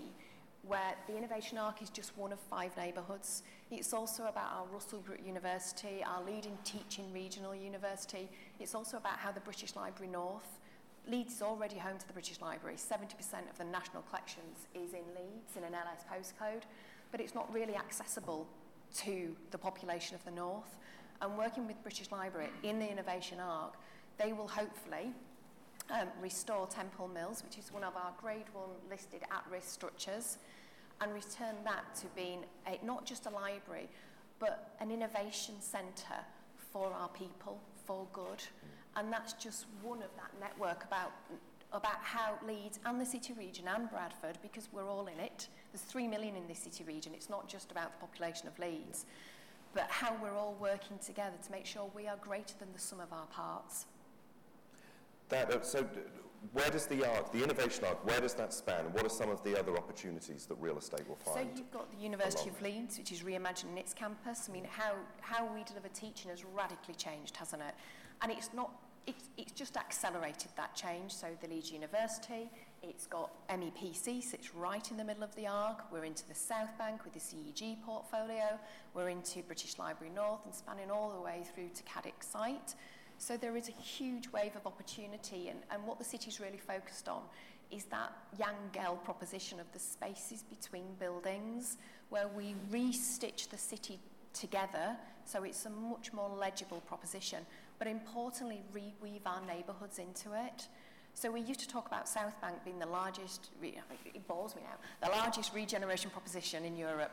where 0.67 0.95
the 1.07 1.15
Innovation 1.15 1.57
Arc 1.57 1.81
is 1.81 1.89
just 1.89 2.17
one 2.17 2.31
of 2.31 2.39
five 2.39 2.75
neighbourhoods. 2.75 3.43
It's 3.71 3.93
also 3.93 4.23
about 4.23 4.51
our 4.51 4.65
Russell 4.71 4.99
Group 4.99 5.19
University, 5.25 6.03
our 6.05 6.23
leading 6.23 6.57
teaching 6.63 7.11
regional 7.13 7.55
university. 7.55 8.29
It's 8.59 8.75
also 8.75 8.97
about 8.97 9.17
how 9.17 9.31
the 9.31 9.39
British 9.41 9.75
Library 9.75 10.11
North, 10.11 10.59
Leeds 11.07 11.35
is 11.35 11.41
already 11.41 11.77
home 11.77 11.97
to 11.99 12.07
the 12.07 12.13
British 12.13 12.41
Library. 12.41 12.77
70% 12.77 13.13
of 13.49 13.57
the 13.57 13.63
national 13.63 14.01
collections 14.03 14.67
is 14.73 14.93
in 14.93 15.05
Leeds 15.15 15.55
in 15.55 15.63
an 15.63 15.73
LS 15.75 16.03
postcode, 16.11 16.63
but 17.11 17.21
it's 17.21 17.35
not 17.35 17.51
really 17.53 17.75
accessible 17.75 18.47
to 18.97 19.35
the 19.51 19.57
population 19.57 20.15
of 20.15 20.25
the 20.25 20.31
North. 20.31 20.77
And 21.21 21.37
working 21.37 21.67
with 21.67 21.81
British 21.83 22.11
Library 22.11 22.49
in 22.63 22.79
the 22.79 22.89
Innovation 22.89 23.39
Arc, 23.39 23.75
They 24.17 24.33
will 24.33 24.47
hopefully 24.47 25.11
um, 25.91 26.07
restore 26.21 26.67
Temple 26.67 27.07
Mills, 27.07 27.43
which 27.43 27.57
is 27.57 27.71
one 27.71 27.83
of 27.83 27.95
our 27.95 28.13
Grade 28.21 28.45
1 28.53 28.65
listed 28.89 29.21
at-risk 29.31 29.67
structures, 29.67 30.37
and 31.01 31.13
return 31.13 31.55
that 31.65 31.95
to 31.95 32.07
being 32.15 32.45
a, 32.67 32.79
not 32.85 33.05
just 33.05 33.25
a 33.25 33.29
library, 33.29 33.89
but 34.39 34.75
an 34.79 34.91
innovation 34.91 35.55
centre 35.59 36.23
for 36.71 36.91
our 36.93 37.09
people, 37.09 37.59
for 37.85 38.07
good. 38.13 38.43
And 38.95 39.11
that's 39.11 39.33
just 39.33 39.65
one 39.81 39.99
of 39.99 40.09
that 40.15 40.31
network 40.39 40.83
about 40.85 41.11
about 41.75 41.97
how 42.01 42.35
Leeds 42.47 42.79
and 42.85 43.01
the 43.01 43.05
city 43.05 43.33
region 43.33 43.65
and 43.67 43.89
Bradford, 43.89 44.37
because 44.41 44.69
we're 44.71 44.89
all 44.89 45.07
in 45.07 45.19
it, 45.19 45.49
there's 45.73 45.81
three 45.81 46.07
million 46.07 46.35
in 46.35 46.47
this 46.47 46.59
city 46.59 46.85
region, 46.85 47.11
it's 47.13 47.29
not 47.29 47.49
just 47.49 47.69
about 47.69 47.91
the 47.91 47.99
population 47.99 48.47
of 48.47 48.57
Leeds, 48.57 49.05
but 49.73 49.85
how 49.89 50.15
we're 50.21 50.37
all 50.37 50.55
working 50.59 50.97
together 51.05 51.35
to 51.43 51.51
make 51.51 51.65
sure 51.65 51.89
we 51.93 52.07
are 52.07 52.15
greater 52.17 52.53
than 52.59 52.69
the 52.71 52.79
sum 52.79 53.01
of 53.01 53.11
our 53.11 53.25
parts. 53.25 53.87
That, 55.29 55.51
uh, 55.51 55.61
so 55.61 55.87
where 56.53 56.69
does 56.69 56.85
the 56.85 57.05
arc, 57.09 57.31
the 57.31 57.43
innovation 57.43 57.83
arc, 57.85 58.05
where 58.05 58.21
does 58.21 58.33
that 58.35 58.53
span? 58.53 58.85
What 58.93 59.05
are 59.05 59.09
some 59.09 59.29
of 59.29 59.43
the 59.43 59.59
other 59.59 59.77
opportunities 59.77 60.45
that 60.45 60.55
real 60.55 60.77
estate 60.77 61.07
will 61.07 61.15
find? 61.15 61.49
So 61.49 61.57
you've 61.57 61.71
got 61.71 61.91
the 61.91 62.01
University 62.01 62.49
of 62.49 62.61
Leeds, 62.61 62.97
which 62.97 63.11
is 63.11 63.21
reimagining 63.21 63.77
its 63.77 63.93
campus. 63.93 64.47
I 64.49 64.53
mean, 64.53 64.67
how, 64.69 64.93
how 65.21 65.51
we 65.53 65.63
deliver 65.63 65.87
teaching 65.89 66.29
has 66.29 66.43
radically 66.45 66.95
changed, 66.95 67.37
hasn't 67.37 67.61
it? 67.61 67.73
And 68.21 68.31
it's 68.31 68.51
not 68.53 68.71
it's, 69.07 69.29
it's 69.37 69.51
just 69.51 69.77
accelerated 69.77 70.49
that 70.57 70.75
change. 70.75 71.13
So 71.13 71.27
the 71.41 71.47
Leeds 71.47 71.71
University, 71.71 72.49
it's 72.81 73.05
got 73.05 73.31
MEPC 73.49 74.23
sits 74.23 74.55
right 74.55 74.89
in 74.89 74.97
the 74.97 75.03
middle 75.03 75.23
of 75.23 75.35
the 75.35 75.47
arc. 75.47 75.91
We're 75.91 76.05
into 76.05 76.27
the 76.27 76.35
South 76.35 76.75
Bank 76.77 77.03
with 77.03 77.13
the 77.13 77.19
CEG 77.19 77.83
portfolio. 77.83 78.59
We're 78.93 79.09
into 79.09 79.41
British 79.43 79.77
Library 79.77 80.11
North 80.13 80.41
and 80.45 80.53
spanning 80.53 80.89
all 80.89 81.11
the 81.11 81.21
way 81.21 81.43
through 81.53 81.69
to 81.75 81.83
Caddick 81.83 82.23
site. 82.23 82.75
So 83.17 83.37
there 83.37 83.55
is 83.55 83.69
a 83.69 83.71
huge 83.71 84.29
wave 84.29 84.55
of 84.55 84.67
opportunity 84.67 85.49
and, 85.49 85.59
and 85.71 85.85
what 85.85 85.97
the 85.97 86.03
city's 86.03 86.39
really 86.39 86.57
focused 86.57 87.07
on 87.07 87.21
is 87.71 87.85
that 87.85 88.11
Jan 88.37 88.55
Gehl 88.73 89.03
proposition 89.03 89.59
of 89.59 89.71
the 89.71 89.79
spaces 89.79 90.43
between 90.43 90.83
buildings 90.99 91.77
where 92.09 92.27
we 92.27 92.55
re-stitch 92.69 93.49
the 93.49 93.57
city 93.57 93.99
together 94.33 94.95
so 95.25 95.43
it's 95.43 95.65
a 95.65 95.69
much 95.69 96.13
more 96.13 96.29
legible 96.29 96.81
proposition 96.81 97.39
but 97.79 97.87
importantly 97.87 98.61
reweave 98.73 99.25
our 99.25 99.41
neighbourhoods 99.45 99.99
into 99.99 100.33
it. 100.33 100.67
So 101.13 101.31
we 101.31 101.39
used 101.39 101.61
to 101.61 101.67
talk 101.67 101.87
about 101.87 102.09
South 102.09 102.39
Bank 102.41 102.57
being 102.65 102.79
the 102.79 102.85
largest, 102.85 103.49
it 103.63 104.27
bores 104.27 104.55
me 104.55 104.61
now, 104.63 105.07
the 105.07 105.15
largest 105.15 105.53
regeneration 105.53 106.09
proposition 106.09 106.65
in 106.65 106.75
Europe 106.75 107.11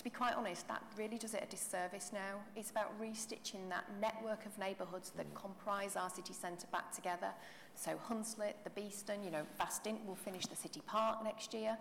to 0.00 0.04
be 0.04 0.08
quite 0.08 0.34
honest, 0.34 0.66
that 0.66 0.82
really 0.96 1.18
does 1.18 1.34
it 1.34 1.44
a 1.46 1.50
disservice 1.50 2.10
now. 2.10 2.40
It's 2.56 2.70
about 2.70 2.98
restitching 2.98 3.68
that 3.68 3.84
network 4.00 4.46
of 4.46 4.56
neighbourhoods 4.56 5.10
that 5.18 5.26
comprise 5.34 5.94
our 5.94 6.08
city 6.08 6.32
centre 6.32 6.66
back 6.72 6.90
together. 6.90 7.28
So 7.74 8.00
Hunslet, 8.08 8.54
the 8.64 8.70
Beeston, 8.70 9.22
you 9.22 9.30
know, 9.30 9.42
Vastint 9.58 10.02
will 10.06 10.14
finish 10.14 10.46
the 10.46 10.56
city 10.56 10.80
park 10.86 11.22
next 11.22 11.52
year. 11.52 11.76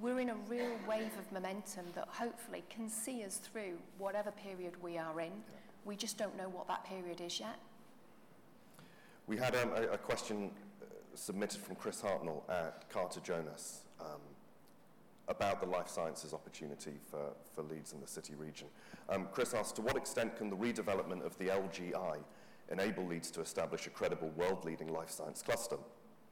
We're 0.00 0.20
in 0.20 0.30
a 0.30 0.36
real 0.48 0.72
wave 0.88 1.12
of 1.18 1.30
momentum 1.30 1.84
that 1.94 2.08
hopefully 2.08 2.64
can 2.70 2.88
see 2.88 3.24
us 3.24 3.36
through 3.36 3.76
whatever 3.98 4.30
period 4.30 4.72
we 4.82 4.96
are 4.96 5.20
in. 5.20 5.32
We 5.84 5.96
just 5.96 6.16
don't 6.16 6.38
know 6.38 6.48
what 6.48 6.66
that 6.68 6.86
period 6.86 7.20
is 7.20 7.38
yet. 7.38 7.58
We 9.26 9.36
had 9.36 9.54
um, 9.54 9.72
a, 9.76 9.82
a 9.82 9.98
question 9.98 10.50
uh, 10.80 10.86
submitted 11.14 11.60
from 11.60 11.76
Chris 11.76 12.00
Hartnell 12.00 12.40
at 12.48 12.88
Carter 12.88 13.20
Jonas. 13.20 13.82
Um, 14.00 14.29
about 15.30 15.60
the 15.60 15.66
life 15.66 15.88
sciences 15.88 16.34
opportunity 16.34 16.94
for, 17.08 17.30
for 17.54 17.62
Leeds 17.62 17.92
and 17.92 18.02
the 18.02 18.06
city 18.06 18.34
region. 18.34 18.66
Um, 19.08 19.28
Chris 19.32 19.54
asked, 19.54 19.76
to 19.76 19.82
what 19.82 19.96
extent 19.96 20.36
can 20.36 20.50
the 20.50 20.56
redevelopment 20.56 21.24
of 21.24 21.38
the 21.38 21.46
LGI 21.46 22.18
enable 22.70 23.06
Leeds 23.06 23.30
to 23.30 23.40
establish 23.40 23.86
a 23.86 23.90
credible 23.90 24.30
world-leading 24.36 24.92
life 24.92 25.08
science 25.08 25.40
cluster? 25.40 25.76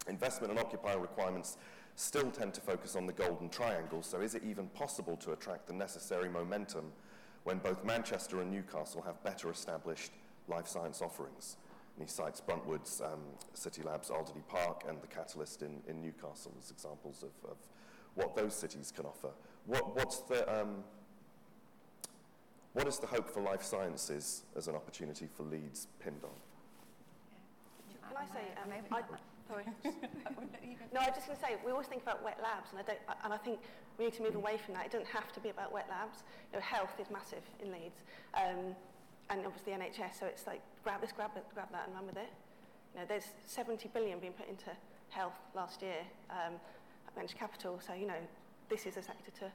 Investment 0.09 0.51
and 0.51 0.59
occupier 0.59 0.99
requirements 0.99 1.59
still 1.95 2.31
tend 2.31 2.55
to 2.55 2.61
focus 2.61 2.97
on 2.97 3.07
the 3.07 3.13
golden 3.13 3.49
triangle, 3.49 4.03
so 4.03 4.21
is 4.21 4.35
it 4.35 4.43
even 4.45 4.67
possible 4.69 5.17
to 5.17 5.33
attract 5.33 5.69
the 5.69 5.73
necessary 5.73 6.29
momentum 6.29 6.93
when 7.45 7.59
both 7.59 7.85
Manchester 7.85 8.41
and 8.41 8.51
Newcastle 8.51 9.03
have 9.03 9.23
better 9.23 9.51
established 9.51 10.11
life 10.49 10.67
science 10.67 11.01
offerings? 11.01 11.57
And 11.97 12.09
he 12.09 12.13
cites 12.13 12.41
Bruntwood's 12.41 13.01
um, 13.01 13.21
City 13.55 13.83
Labs 13.83 14.11
Alderley 14.11 14.43
Park 14.49 14.85
and 14.89 15.01
the 15.01 15.09
Catalyst 15.09 15.63
in, 15.63 15.83
in 15.89 16.01
Newcastle 16.01 16.53
as 16.63 16.71
examples 16.71 17.25
of, 17.25 17.51
of 17.51 17.57
what 18.19 18.35
those 18.35 18.55
cities 18.55 18.93
can 18.95 19.07
offer. 19.07 19.31
What, 19.67 19.95
what's 19.95 20.21
the, 20.23 20.43
um, 20.53 20.83
what 22.73 22.89
is 22.89 22.99
the 22.99 23.07
hope 23.07 23.31
for 23.31 23.41
life 23.41 23.63
sciences 23.63 24.43
as 24.57 24.67
an 24.67 24.75
opportunity 24.75 25.29
for 25.37 25.45
Leeds 25.45 25.87
pinned 26.03 26.25
on? 26.25 26.31
Can 28.09 28.17
I 28.17 28.27
say, 28.35 28.45
um, 28.61 28.73
I, 28.91 29.03
sorry. 29.47 29.65
no, 30.93 31.01
I 31.01 31.07
was 31.07 31.15
just 31.15 31.27
going 31.29 31.39
to 31.39 31.45
say, 31.45 31.57
we 31.65 31.71
always 31.71 31.87
think 31.87 32.03
about 32.03 32.25
wet 32.25 32.39
labs, 32.43 32.71
and 32.73 32.81
I, 32.81 32.83
don't, 32.83 32.99
and 33.23 33.33
I 33.33 33.37
think 33.37 33.61
we 33.99 34.07
need 34.07 34.15
to 34.15 34.23
move 34.23 34.35
away 34.35 34.59
from 34.59 34.75
that. 34.75 34.87
It 34.87 34.93
doesn't 34.93 35.09
have 35.09 35.33
to 35.35 35.41
be 35.41 35.51
about 35.51 35.73
wet 35.73 35.87
labs. 35.89 36.25
You 36.53 36.59
know, 36.59 36.65
health 36.65 36.99
is 36.99 37.07
massive 37.11 37.45
in 37.63 37.71
Leeds, 37.71 38.03
um, 38.35 38.75
and 39.31 39.47
obviously 39.47 39.73
NHS, 39.75 40.19
so 40.19 40.27
it's 40.27 40.47
like, 40.47 40.61
grab 40.83 41.01
this, 41.01 41.13
grab, 41.13 41.31
it, 41.37 41.45
grab 41.55 41.69
that, 41.71 41.87
and 41.87 41.95
run 41.95 42.07
with 42.07 42.17
it. 42.17 42.33
You 42.95 43.01
know, 43.01 43.07
there's 43.07 43.31
70 43.47 43.89
billion 43.95 44.19
being 44.19 44.33
put 44.33 44.49
into 44.49 44.71
health 45.11 45.39
last 45.55 45.83
year. 45.83 46.03
Um, 46.31 46.55
venture 47.15 47.37
capital. 47.37 47.81
So, 47.85 47.95
you 47.95 48.07
know, 48.07 48.21
this 48.69 48.87
is 48.87 48.97
a 48.97 49.03
sector 49.03 49.31
to, 49.41 49.47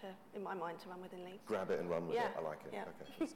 to 0.00 0.06
in 0.34 0.42
my 0.42 0.54
mind, 0.54 0.80
to 0.80 0.88
run 0.88 1.00
within 1.00 1.24
Leeds. 1.24 1.42
Grab 1.46 1.70
it 1.70 1.80
and 1.80 1.90
run 1.90 2.06
with 2.06 2.16
yeah. 2.16 2.26
it. 2.26 2.36
I 2.38 2.42
like 2.42 2.60
it. 2.64 2.72
Yeah. 2.72 2.84
Okay. 3.20 3.32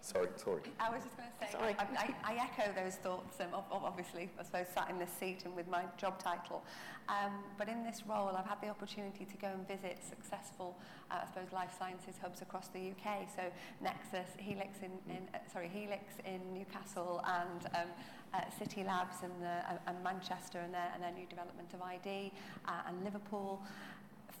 Sorry, 0.00 0.28
Tori. 0.38 0.60
I 0.80 0.90
was 0.90 1.02
just 1.02 1.16
going 1.16 1.28
to 1.28 1.46
say, 1.46 1.52
Sorry. 1.52 1.74
I, 1.78 2.14
I, 2.24 2.32
I 2.32 2.44
echo 2.44 2.72
those 2.80 2.94
thoughts, 2.96 3.40
um, 3.40 3.48
of, 3.52 3.64
of 3.72 3.82
obviously, 3.84 4.30
I 4.38 4.44
suppose, 4.44 4.66
sat 4.72 4.88
in 4.90 4.98
this 4.98 5.10
seat 5.18 5.44
and 5.44 5.56
with 5.56 5.68
my 5.68 5.82
job 5.96 6.18
title. 6.18 6.62
Um, 7.08 7.42
but 7.58 7.68
in 7.68 7.84
this 7.84 8.02
role, 8.06 8.34
I've 8.36 8.46
had 8.46 8.60
the 8.60 8.68
opportunity 8.68 9.24
to 9.24 9.36
go 9.36 9.48
and 9.48 9.66
visit 9.66 9.98
successful, 10.08 10.76
uh, 11.10 11.20
I 11.22 11.26
suppose, 11.26 11.52
life 11.52 11.70
sciences 11.76 12.16
hubs 12.20 12.42
across 12.42 12.68
the 12.68 12.90
UK. 12.90 13.28
So 13.34 13.42
Nexus, 13.80 14.28
Helix 14.38 14.78
in, 14.78 14.92
in 15.08 15.22
uh, 15.34 15.38
sorry, 15.52 15.70
Helix 15.72 16.04
in 16.24 16.40
Newcastle 16.54 17.24
and 17.26 17.66
um, 17.74 17.88
uh, 18.36 18.50
City 18.58 18.84
Labs 18.84 19.16
and, 19.22 19.32
the, 19.40 19.46
uh, 19.46 19.78
and 19.88 20.02
Manchester 20.02 20.60
and 20.60 20.72
their, 20.74 20.90
and 20.94 21.02
their 21.02 21.12
new 21.12 21.26
development 21.26 21.72
of 21.72 21.82
ID 21.82 22.32
uh, 22.66 22.88
and 22.88 23.02
Liverpool. 23.04 23.62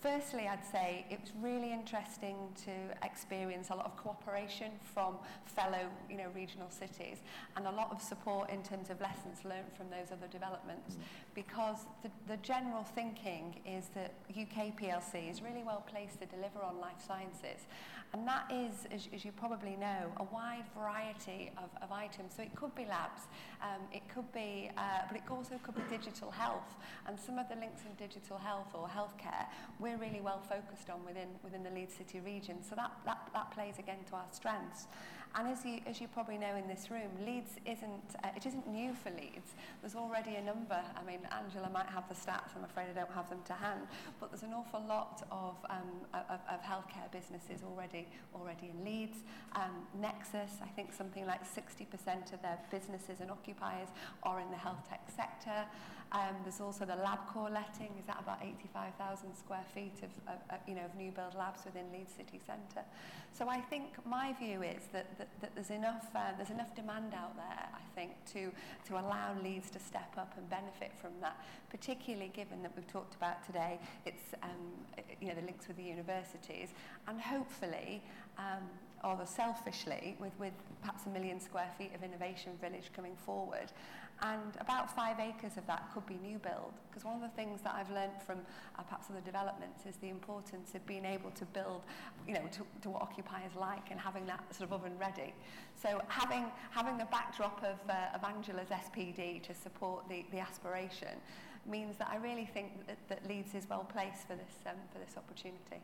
Firstly, 0.00 0.46
I'd 0.46 0.64
say 0.64 1.06
it 1.10 1.20
was 1.20 1.32
really 1.40 1.72
interesting 1.72 2.36
to 2.64 2.70
experience 3.04 3.70
a 3.70 3.74
lot 3.74 3.86
of 3.86 3.96
cooperation 3.96 4.72
from 4.94 5.16
fellow 5.46 5.88
you 6.10 6.16
know, 6.18 6.28
regional 6.34 6.70
cities 6.70 7.18
and 7.56 7.66
a 7.66 7.70
lot 7.70 7.90
of 7.90 8.02
support 8.02 8.50
in 8.50 8.62
terms 8.62 8.90
of 8.90 9.00
lessons 9.00 9.44
learned 9.44 9.72
from 9.76 9.88
those 9.88 10.12
other 10.12 10.26
developments 10.30 10.94
mm. 10.94 11.00
because 11.34 11.86
the, 12.02 12.10
the 12.28 12.36
general 12.38 12.84
thinking 12.84 13.60
is 13.66 13.88
that 13.94 14.12
UK 14.30 14.78
PLC 14.78 15.30
is 15.30 15.40
really 15.42 15.62
well 15.64 15.84
placed 15.90 16.20
to 16.20 16.26
deliver 16.26 16.62
on 16.62 16.78
life 16.78 17.02
sciences 17.04 17.66
and 18.12 18.26
that 18.26 18.50
is, 18.50 18.86
as, 18.90 19.08
as 19.14 19.24
you 19.24 19.32
probably 19.32 19.76
know, 19.76 20.12
a 20.18 20.24
wide 20.24 20.64
variety 20.76 21.50
of, 21.58 21.70
of 21.82 21.92
items. 21.92 22.34
So 22.36 22.42
it 22.42 22.54
could 22.54 22.74
be 22.74 22.86
labs, 22.86 23.22
um, 23.60 23.82
it 23.92 24.02
could 24.08 24.30
be, 24.32 24.70
uh, 24.76 25.02
but 25.08 25.16
it 25.16 25.22
also 25.30 25.58
could 25.62 25.74
be 25.74 25.82
digital 25.90 26.30
health. 26.30 26.76
And 27.06 27.18
some 27.18 27.38
of 27.38 27.48
the 27.48 27.56
links 27.56 27.82
in 27.84 27.94
digital 27.94 28.38
health 28.38 28.68
or 28.74 28.88
healthcare, 28.88 29.46
we're 29.86 29.96
really 29.96 30.20
well 30.20 30.42
focused 30.48 30.90
on 30.90 31.04
within, 31.06 31.28
within 31.44 31.62
the 31.62 31.70
Leeds 31.70 31.94
City 31.94 32.18
region. 32.18 32.56
So 32.68 32.74
that, 32.74 32.90
that, 33.04 33.30
that 33.32 33.52
plays 33.52 33.78
again 33.78 33.98
to 34.08 34.16
our 34.16 34.26
strengths. 34.32 34.88
And 35.36 35.46
as 35.48 35.64
you, 35.64 35.80
as 35.86 36.00
you 36.00 36.08
probably 36.08 36.38
know 36.38 36.56
in 36.56 36.66
this 36.66 36.90
room, 36.90 37.10
Leeds 37.24 37.52
isn't, 37.66 38.16
uh, 38.24 38.28
it 38.34 38.46
isn't 38.46 38.66
new 38.66 38.94
for 38.94 39.10
Leeds. 39.10 39.54
There's 39.82 39.94
already 39.94 40.36
a 40.36 40.42
number, 40.42 40.80
I 40.96 41.04
mean, 41.04 41.20
Angela 41.30 41.68
might 41.68 41.86
have 41.86 42.08
the 42.08 42.14
stats, 42.14 42.56
I'm 42.56 42.64
afraid 42.64 42.86
I 42.90 42.94
don't 42.94 43.12
have 43.12 43.28
them 43.28 43.40
to 43.46 43.52
hand, 43.52 43.82
but 44.18 44.30
there's 44.30 44.44
an 44.44 44.54
awful 44.54 44.82
lot 44.88 45.26
of, 45.30 45.56
um, 45.68 45.90
of, 46.14 46.40
of 46.48 46.62
healthcare 46.62 47.12
businesses 47.12 47.62
already, 47.62 48.08
already 48.34 48.72
in 48.72 48.82
Leeds. 48.82 49.18
Um, 49.54 49.86
Nexus, 50.00 50.52
I 50.62 50.68
think 50.74 50.94
something 50.94 51.26
like 51.26 51.42
60% 51.44 52.32
of 52.32 52.40
their 52.40 52.58
businesses 52.70 53.20
and 53.20 53.30
occupiers 53.30 53.88
are 54.22 54.40
in 54.40 54.50
the 54.50 54.56
health 54.56 54.88
tech 54.88 55.06
sector. 55.14 55.66
Um, 56.12 56.36
there's 56.44 56.60
also 56.60 56.84
the 56.84 56.94
LabCorp 56.94 57.52
letting, 57.52 57.90
is 57.98 58.06
that 58.06 58.20
about 58.20 58.38
85,000 58.42 59.34
square 59.34 59.64
feet 59.74 59.96
of, 60.02 60.10
of, 60.32 60.40
of, 60.50 60.58
you 60.68 60.74
know, 60.74 60.84
of 60.84 60.94
new 60.94 61.10
build 61.10 61.34
labs 61.34 61.64
within 61.64 61.90
Leeds 61.92 62.12
City 62.16 62.40
Centre. 62.46 62.86
So 63.32 63.48
I 63.48 63.60
think 63.60 63.94
my 64.06 64.34
view 64.40 64.62
is 64.62 64.84
that, 64.92 65.18
that, 65.18 65.28
that 65.40 65.54
there's, 65.54 65.70
enough, 65.70 66.06
uh, 66.14 66.32
there's 66.36 66.50
enough 66.50 66.74
demand 66.74 67.12
out 67.12 67.36
there, 67.36 67.68
I 67.74 67.94
think, 67.94 68.12
to, 68.32 68.52
to 68.86 68.94
allow 68.94 69.34
Leeds 69.42 69.68
to 69.70 69.80
step 69.80 70.14
up 70.16 70.32
and 70.36 70.48
benefit 70.48 70.92
from 71.00 71.10
that, 71.20 71.36
particularly 71.70 72.30
given 72.34 72.62
that 72.62 72.72
we've 72.76 72.86
talked 72.86 73.14
about 73.16 73.44
today, 73.44 73.78
it's 74.06 74.32
um, 74.42 75.02
you 75.20 75.28
know, 75.28 75.34
the 75.34 75.42
links 75.42 75.66
with 75.68 75.76
the 75.76 75.82
universities, 75.82 76.68
and 77.08 77.20
hopefully, 77.20 78.02
um, 78.38 78.62
or 79.04 79.18
selfishly, 79.26 80.16
with, 80.18 80.32
with 80.38 80.52
perhaps 80.80 81.06
a 81.06 81.08
million 81.10 81.40
square 81.40 81.70
feet 81.76 81.90
of 81.94 82.02
innovation 82.02 82.52
village 82.60 82.90
coming 82.94 83.16
forward, 83.16 83.72
And 84.22 84.56
about 84.60 84.94
five 84.96 85.20
acres 85.20 85.58
of 85.58 85.66
that 85.66 85.90
could 85.92 86.06
be 86.06 86.14
new 86.14 86.38
build. 86.38 86.72
Because 86.88 87.04
one 87.04 87.16
of 87.16 87.20
the 87.20 87.36
things 87.36 87.60
that 87.62 87.74
I've 87.74 87.90
learned 87.90 88.22
from 88.24 88.38
uh, 88.78 88.82
perhaps 88.82 89.08
other 89.10 89.20
developments 89.20 89.84
is 89.84 89.96
the 89.96 90.08
importance 90.08 90.74
of 90.74 90.86
being 90.86 91.04
able 91.04 91.30
to 91.32 91.44
build, 91.44 91.82
you 92.26 92.32
know, 92.32 92.46
to, 92.52 92.62
to 92.82 92.90
what 92.90 93.02
occupiers 93.02 93.52
like 93.58 93.90
and 93.90 94.00
having 94.00 94.24
that 94.26 94.42
sort 94.54 94.70
of 94.70 94.72
oven 94.72 94.92
ready. 94.98 95.34
So 95.80 96.00
having, 96.08 96.46
having 96.70 96.96
the 96.96 97.04
backdrop 97.06 97.62
of, 97.62 97.78
uh, 97.90 98.14
of 98.16 98.24
Angela's 98.24 98.68
SPD 98.68 99.42
to 99.42 99.54
support 99.54 100.08
the, 100.08 100.24
the 100.32 100.38
aspiration 100.38 101.20
means 101.68 101.96
that 101.98 102.08
I 102.10 102.16
really 102.16 102.46
think 102.46 102.86
that, 102.86 102.96
that 103.08 103.28
Leeds 103.28 103.54
is 103.54 103.68
well 103.68 103.84
placed 103.84 104.26
for 104.26 104.34
this, 104.34 104.54
um, 104.66 104.76
for 104.92 104.98
this 104.98 105.16
opportunity. 105.18 105.82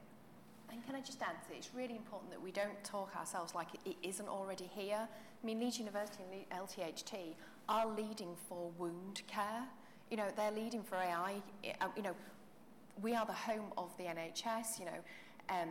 And 0.71 0.85
can 0.87 0.95
I 0.95 1.01
just 1.01 1.21
add 1.21 1.37
that 1.49 1.55
it's 1.55 1.75
really 1.75 1.97
important 1.97 2.31
that 2.31 2.41
we 2.41 2.51
don't 2.51 2.83
talk 2.83 3.15
ourselves 3.15 3.55
like 3.55 3.69
it, 3.75 3.81
it 3.85 3.97
isn't 4.03 4.29
already 4.29 4.71
here. 4.75 5.07
I 5.07 5.47
mean, 5.47 5.61
Leeds 5.61 5.79
University 5.79 6.23
and 6.23 6.67
LTHT 6.67 7.35
are 7.69 7.87
leading 7.87 8.35
for 8.49 8.71
wound 8.79 9.23
care. 9.27 9.65
You 10.11 10.17
know, 10.17 10.29
they're 10.37 10.53
leading 10.53 10.83
for 10.83 10.97
AI. 10.97 11.43
Uh, 11.81 11.87
you 11.97 12.03
know, 12.03 12.15
we 13.01 13.15
are 13.15 13.25
the 13.25 13.33
home 13.33 13.73
of 13.79 13.97
the 13.97 14.05
NHS. 14.05 14.79
You 14.79 14.87
know, 14.87 14.99
um, 15.49 15.69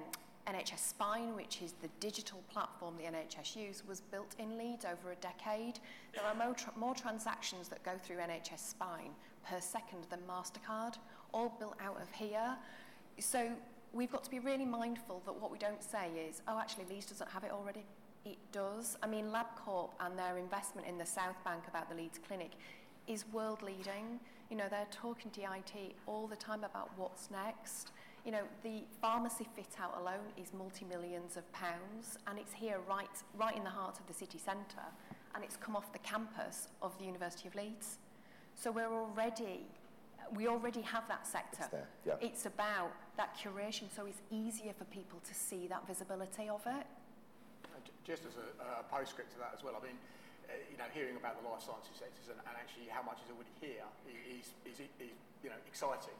NHS 0.48 0.80
Spine, 0.80 1.36
which 1.36 1.62
is 1.62 1.74
the 1.82 1.90
digital 2.00 2.42
platform 2.52 2.96
the 2.98 3.04
NHS 3.04 3.56
use, 3.56 3.84
was 3.88 4.02
built 4.02 4.36
in 4.40 4.58
Leeds 4.58 4.86
over 4.86 5.12
a 5.12 5.16
decade. 5.16 5.80
There 6.16 6.26
are 6.26 6.36
more, 6.36 6.56
tra 6.56 6.74
more 6.76 6.96
transactions 6.96 7.68
that 7.70 7.84
go 7.84 7.92
through 8.04 8.18
NHS 8.18 8.60
Spine 8.60 9.12
per 9.48 9.60
second 9.60 10.06
than 10.10 10.20
MasterCard, 10.28 10.96
all 11.34 11.56
built 11.60 11.76
out 11.82 12.02
of 12.02 12.12
here. 12.12 12.58
So 13.20 13.52
we've 13.94 14.12
got 14.12 14.24
to 14.24 14.30
be 14.32 14.40
really 14.40 14.66
mindful 14.66 15.22
that 15.26 15.40
what 15.40 15.52
we 15.52 15.58
don't 15.58 15.84
say 15.84 16.10
is, 16.28 16.42
oh, 16.48 16.60
actually, 16.60 16.86
Leeds 16.90 17.08
doesn't 17.08 17.30
have 17.30 17.44
it 17.44 17.52
already. 17.52 17.84
It 18.26 18.38
does. 18.52 18.98
I 19.02 19.08
mean, 19.08 19.26
LabCorp 19.26 19.90
and 20.00 20.18
their 20.18 20.38
investment 20.38 20.88
in 20.88 20.98
the 20.98 21.06
South 21.06 21.44
Bank 21.44 21.64
about 21.68 21.90
the 21.90 21.96
Leeds 21.96 22.20
Clinic 22.26 22.52
is 23.08 23.26
world 23.34 23.62
leading. 23.64 24.20
You 24.50 24.58
know, 24.58 24.66
they're 24.70 24.88
talking 24.92 25.32
to 25.32 25.42
IT 25.42 25.96
all 26.06 26.28
the 26.28 26.36
time 26.36 26.64
about 26.64 26.90
what's 26.98 27.32
next. 27.32 27.92
You 28.26 28.32
know, 28.32 28.44
the 28.64 28.84
pharmacy 29.02 29.48
fit 29.56 29.76
out 29.82 29.98
alone 30.00 30.30
is 30.38 30.54
multi-millions 30.54 31.38
of 31.38 31.52
pounds 31.54 32.20
and 32.28 32.38
it's 32.38 32.54
here 32.54 32.78
right, 32.88 33.10
right 33.36 33.56
in 33.56 33.64
the 33.64 33.70
heart 33.70 34.00
of 34.00 34.06
the 34.06 34.14
city 34.14 34.38
centre 34.38 34.90
and 35.34 35.44
it's 35.44 35.58
come 35.58 35.76
off 35.76 35.92
the 35.92 36.00
campus 36.00 36.68
of 36.82 36.96
the 37.00 37.06
University 37.06 37.48
of 37.48 37.56
Leeds. 37.56 37.98
So 38.54 38.72
we're 38.72 38.94
already, 38.94 39.66
we 40.36 40.48
already 40.48 40.82
have 40.82 41.08
that 41.08 41.26
sector. 41.26 41.64
It's 41.64 41.72
there, 41.72 41.88
yeah. 42.06 42.14
It's 42.22 42.46
about 42.46 42.92
that 43.18 43.36
curation 43.36 43.86
so 43.96 44.06
it's 44.06 44.22
easier 44.30 44.74
for 44.78 44.86
people 44.86 45.20
to 45.28 45.34
see 45.34 45.66
that 45.68 45.88
visibility 45.88 46.48
of 46.48 46.62
it. 46.68 46.86
Just 48.04 48.26
as 48.26 48.36
a, 48.36 48.48
a 48.82 48.86
postscript 48.90 49.32
to 49.34 49.40
that 49.40 49.54
as 49.54 49.62
well, 49.62 49.78
I 49.78 49.82
mean, 49.86 49.98
uh, 50.50 50.58
you 50.68 50.78
know, 50.78 50.90
hearing 50.92 51.16
about 51.16 51.38
the 51.38 51.46
life 51.46 51.62
sciences 51.62 51.96
sectors 52.02 52.28
and, 52.34 52.42
and 52.44 52.56
actually 52.58 52.90
how 52.90 53.06
much 53.06 53.22
is 53.22 53.30
already 53.30 53.54
here 53.62 53.86
is, 54.10 54.52
is, 54.66 54.82
is 54.82 55.14
you 55.46 55.50
know, 55.54 55.60
exciting. 55.70 56.18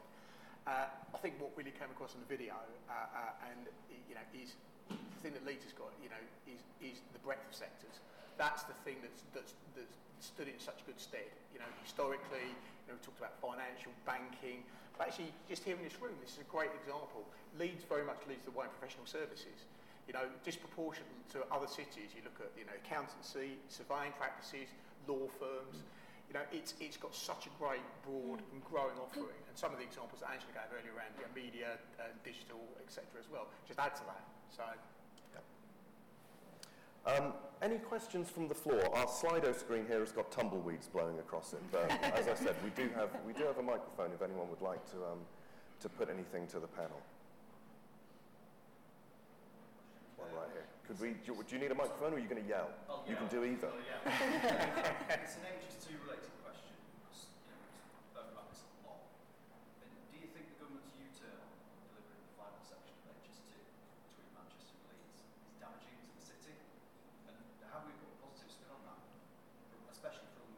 Uh, 0.62 0.86
I 0.86 1.18
think 1.18 1.42
what 1.42 1.50
really 1.58 1.74
came 1.74 1.90
across 1.90 2.14
in 2.14 2.22
the 2.22 2.30
video 2.30 2.54
uh, 2.86 2.94
uh, 2.94 3.50
and 3.50 3.66
you 4.06 4.14
know 4.14 4.22
is 4.30 4.54
the 4.86 5.18
thing 5.18 5.34
that 5.34 5.42
Leeds 5.42 5.66
has 5.66 5.74
got 5.74 5.90
you 5.98 6.06
know 6.06 6.22
is, 6.46 6.62
is 6.78 7.02
the 7.10 7.18
breadth 7.26 7.42
of 7.42 7.50
sectors. 7.50 7.98
That's 8.38 8.62
the 8.70 8.78
thing 8.86 9.02
that's, 9.02 9.26
that's, 9.34 9.58
that's 9.74 9.98
stood 10.22 10.46
in 10.46 10.56
such 10.62 10.86
good 10.86 10.96
stead. 11.02 11.28
You 11.50 11.58
know, 11.58 11.68
historically, 11.82 12.46
you 12.46 12.86
know, 12.88 12.94
we 12.94 13.02
talked 13.02 13.18
about 13.18 13.34
financial, 13.42 13.90
banking, 14.06 14.62
but 14.96 15.10
actually 15.10 15.34
just 15.50 15.66
here 15.66 15.74
in 15.74 15.82
this 15.82 15.98
room, 15.98 16.14
this 16.22 16.38
is 16.38 16.46
a 16.46 16.48
great 16.48 16.70
example. 16.78 17.26
Leeds 17.58 17.82
very 17.84 18.06
much 18.06 18.22
leads 18.30 18.46
the 18.46 18.54
way 18.54 18.70
in 18.70 18.72
professional 18.78 19.04
services. 19.04 19.66
You 20.06 20.14
know, 20.14 20.26
disproportionate 20.44 21.08
to 21.32 21.46
other 21.54 21.70
cities, 21.70 22.10
you 22.16 22.22
look 22.26 22.36
at, 22.42 22.50
you 22.58 22.66
know, 22.66 22.74
accountancy, 22.74 23.56
surveying 23.68 24.12
practices, 24.18 24.66
law 25.06 25.30
firms, 25.38 25.86
you 26.32 26.34
know, 26.34 26.48
it's, 26.50 26.74
it's 26.80 26.96
got 26.96 27.14
such 27.14 27.46
a 27.46 27.52
great, 27.60 27.84
broad 28.08 28.40
and 28.52 28.64
growing 28.64 28.96
offering. 28.96 29.36
And 29.46 29.54
some 29.54 29.70
of 29.70 29.78
the 29.78 29.84
examples 29.84 30.24
that 30.24 30.32
Angela 30.32 30.52
gave 30.56 30.70
earlier 30.72 30.96
around 30.96 31.12
you 31.20 31.28
know, 31.28 31.32
media, 31.36 31.76
uh, 32.00 32.08
digital, 32.24 32.64
etc. 32.80 33.04
as 33.20 33.28
well, 33.30 33.46
just 33.68 33.78
add 33.78 33.94
to 34.00 34.04
that. 34.08 34.24
So. 34.48 34.64
Um, 37.04 37.34
any 37.60 37.78
questions 37.78 38.30
from 38.30 38.48
the 38.48 38.54
floor? 38.54 38.80
Our 38.96 39.06
Slido 39.06 39.58
screen 39.58 39.86
here 39.86 40.00
has 40.00 40.12
got 40.12 40.30
tumbleweeds 40.30 40.86
blowing 40.86 41.18
across 41.18 41.52
it. 41.52 41.60
But 41.70 41.90
as 42.14 42.28
I 42.28 42.34
said, 42.34 42.56
we 42.64 42.70
do 42.70 42.88
have, 42.94 43.10
we 43.26 43.32
do 43.32 43.44
have 43.44 43.58
a 43.58 43.62
microphone 43.62 44.12
if 44.14 44.22
anyone 44.22 44.48
would 44.48 44.62
like 44.62 44.84
to, 44.92 44.96
um, 44.98 45.18
to 45.80 45.88
put 45.88 46.08
anything 46.08 46.46
to 46.48 46.60
the 46.60 46.68
panel. 46.68 47.02
One 50.16 50.30
right 50.34 50.48
here. 50.54 50.64
Could 50.86 50.98
we, 50.98 51.14
do, 51.22 51.32
do 51.38 51.50
you 51.54 51.60
need 51.62 51.70
a 51.70 51.78
microphone 51.78 52.12
or 52.12 52.16
are 52.18 52.22
you 52.22 52.28
going 52.28 52.42
to 52.42 52.48
yell? 52.48 52.68
Oh, 52.90 53.06
you 53.06 53.14
can 53.14 53.30
do 53.30 53.46
either. 53.46 53.70
Oh, 53.70 53.78
yeah. 53.86 55.22
it's 55.22 55.38
an 55.38 55.46
HS2 55.46 55.94
related 56.02 56.32
question 56.42 56.74
because 56.98 57.30
you 57.38 57.54
know, 57.54 57.62
it's 58.02 58.18
overlapping 58.18 58.58
a 58.58 58.80
lot. 58.82 58.98
And 59.86 59.90
do 60.10 60.16
you 60.18 60.26
think 60.34 60.50
the 60.52 60.58
government's 60.58 60.90
U-turn 60.98 61.38
on 61.38 61.50
delivering 61.86 62.18
the 62.26 62.34
final 62.34 62.58
section 62.66 62.98
of 63.06 63.14
HS2 63.14 63.62
between 63.62 64.30
Manchester 64.34 64.74
and 64.74 64.90
Leeds 64.90 65.22
is 65.22 65.54
damaging 65.62 65.96
to 66.02 66.10
the 66.18 66.24
city? 66.26 66.54
And 67.30 67.38
how 67.70 67.78
have 67.80 67.86
we 67.86 67.94
got 68.02 68.10
a 68.10 68.18
positive 68.26 68.50
spin 68.50 68.68
on 68.74 68.82
that, 68.90 69.00
especially 69.94 70.28
from 70.34 70.50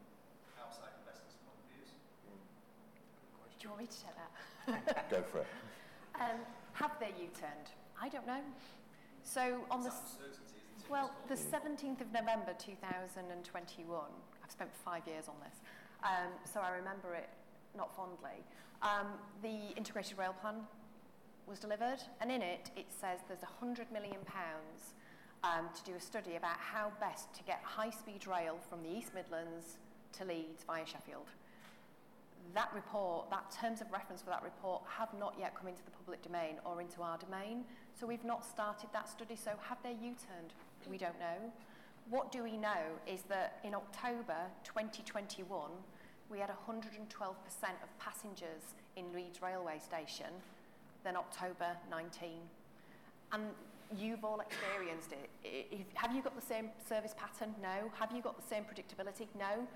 outside 0.57 0.89
investors' 1.05 1.37
point 1.45 1.53
of 1.61 1.65
views? 1.69 1.91
Do 1.93 3.61
you 3.61 3.69
want 3.69 3.85
me 3.85 3.89
to 3.93 3.99
take 4.01 4.17
that? 4.17 5.13
Go 5.13 5.21
for 5.29 5.45
it. 5.45 5.49
Um, 6.15 6.39
have 6.79 6.95
they 6.97 7.11
U-turned? 7.19 7.75
I 8.01 8.07
don't 8.07 8.25
know. 8.25 8.39
So 9.25 9.65
on 9.71 9.83
the 9.83 9.91
well, 10.87 11.11
the 11.27 11.35
17th 11.35 11.99
of 11.99 12.13
November 12.13 12.53
2021, 12.59 13.99
I've 14.43 14.51
spent 14.51 14.69
five 14.85 15.01
years 15.07 15.25
on 15.27 15.33
this, 15.43 15.57
um, 16.03 16.29
so 16.45 16.59
I 16.61 16.69
remember 16.69 17.15
it 17.15 17.27
not 17.75 17.93
fondly. 17.95 18.45
Um, 18.83 19.17
the 19.41 19.75
integrated 19.75 20.19
rail 20.19 20.35
plan 20.39 20.61
was 21.47 21.57
delivered, 21.57 21.97
and 22.21 22.31
in 22.31 22.43
it, 22.43 22.69
it 22.77 22.85
says 22.89 23.19
there's 23.27 23.41
100 23.41 23.91
million 23.91 24.21
pounds 24.25 24.93
um, 25.43 25.69
to 25.75 25.83
do 25.83 25.97
a 25.97 26.01
study 26.01 26.35
about 26.35 26.57
how 26.57 26.91
best 26.99 27.33
to 27.33 27.43
get 27.43 27.61
high-speed 27.63 28.27
rail 28.27 28.59
from 28.69 28.83
the 28.83 28.89
East 28.95 29.11
Midlands 29.15 29.77
to 30.13 30.23
Leeds 30.23 30.63
via 30.67 30.85
Sheffield. 30.85 31.27
That 32.53 32.69
report, 32.75 33.31
that 33.31 33.49
terms 33.49 33.81
of 33.81 33.91
reference 33.91 34.21
for 34.21 34.29
that 34.29 34.43
report 34.43 34.83
have 34.87 35.09
not 35.17 35.33
yet 35.39 35.55
come 35.55 35.67
into 35.67 35.83
the 35.83 35.91
public 35.91 36.21
domain 36.21 36.57
or 36.63 36.79
into 36.79 37.01
our 37.01 37.17
domain, 37.17 37.65
so 37.99 38.05
we've 38.05 38.25
not 38.25 38.43
started 38.45 38.89
that 38.93 39.09
study. 39.09 39.35
So 39.35 39.51
have 39.69 39.77
they 39.83 39.91
U-turned? 39.91 40.53
We 40.89 40.97
don't 40.97 41.19
know. 41.19 41.51
What 42.09 42.31
do 42.31 42.43
we 42.43 42.57
know 42.57 42.99
is 43.07 43.21
that 43.29 43.59
in 43.63 43.73
October 43.73 44.35
2021, 44.63 45.71
we 46.29 46.39
had 46.39 46.49
112% 46.49 46.91
of 47.81 47.99
passengers 47.99 48.75
in 48.95 49.13
Leeds 49.13 49.41
railway 49.41 49.79
station 49.79 50.31
than 51.03 51.15
October 51.15 51.77
19. 51.89 52.29
And 53.31 53.43
you've 53.97 54.23
all 54.23 54.39
experienced 54.39 55.11
it. 55.13 55.87
Have 55.93 56.13
you 56.15 56.21
got 56.21 56.35
the 56.35 56.45
same 56.45 56.69
service 56.87 57.15
pattern? 57.17 57.55
No. 57.61 57.89
Have 57.99 58.11
you 58.11 58.21
got 58.21 58.35
the 58.39 58.47
same 58.47 58.63
predictability? 58.63 59.27
No. 59.39 59.67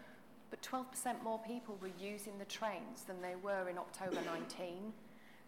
But 0.49 0.61
12% 0.61 1.23
more 1.23 1.39
people 1.39 1.77
were 1.81 1.91
using 1.99 2.37
the 2.39 2.45
trains 2.45 3.03
than 3.05 3.21
they 3.21 3.35
were 3.41 3.69
in 3.69 3.77
October 3.77 4.19
19. 4.25 4.93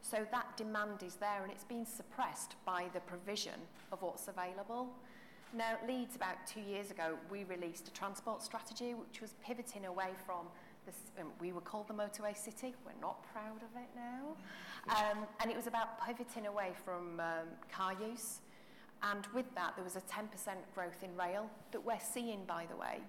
So 0.02 0.26
that 0.32 0.58
demand 0.58 1.04
is 1.04 1.16
there 1.16 1.44
and 1.44 1.52
it's 1.52 1.64
been 1.64 1.86
suppressed 1.86 2.56
by 2.66 2.88
the 2.94 3.00
provision 3.02 3.60
of 3.92 4.02
what's 4.02 4.28
available. 4.28 4.90
Now, 5.54 5.78
Leeds, 5.88 6.16
about 6.16 6.48
two 6.48 6.62
years 6.62 6.92
ago, 6.92 7.18
we 7.30 7.44
released 7.44 7.88
a 7.88 7.92
transport 7.92 8.42
strategy 8.42 8.94
which 8.94 9.22
was 9.22 9.36
pivoting 9.44 9.86
away 9.86 10.10
from 10.26 10.48
this, 10.86 10.96
um, 11.20 11.28
we 11.40 11.52
were 11.52 11.62
called 11.62 11.88
the 11.88 11.94
motorway 11.94 12.36
city. 12.36 12.74
We're 12.86 13.00
not 13.00 13.24
proud 13.32 13.58
of 13.58 13.70
it 13.76 13.90
now. 13.96 14.36
Um, 14.90 15.28
and 15.40 15.52
it 15.52 15.56
was 15.56 15.68
about 15.68 16.04
pivoting 16.04 16.48
away 16.48 16.72
from 16.84 17.20
um, 17.20 17.48
car 17.72 17.94
use. 17.94 18.40
And 19.04 19.28
with 19.34 19.54
that, 19.56 19.76
there 19.76 19.84
was 19.84 19.96
a 19.96 20.02
10% 20.02 20.26
growth 20.74 21.04
in 21.04 21.16
rail 21.16 21.50
that 21.72 21.84
we're 21.86 22.00
seeing, 22.00 22.46
by 22.46 22.66
the 22.70 22.76
way. 22.76 23.00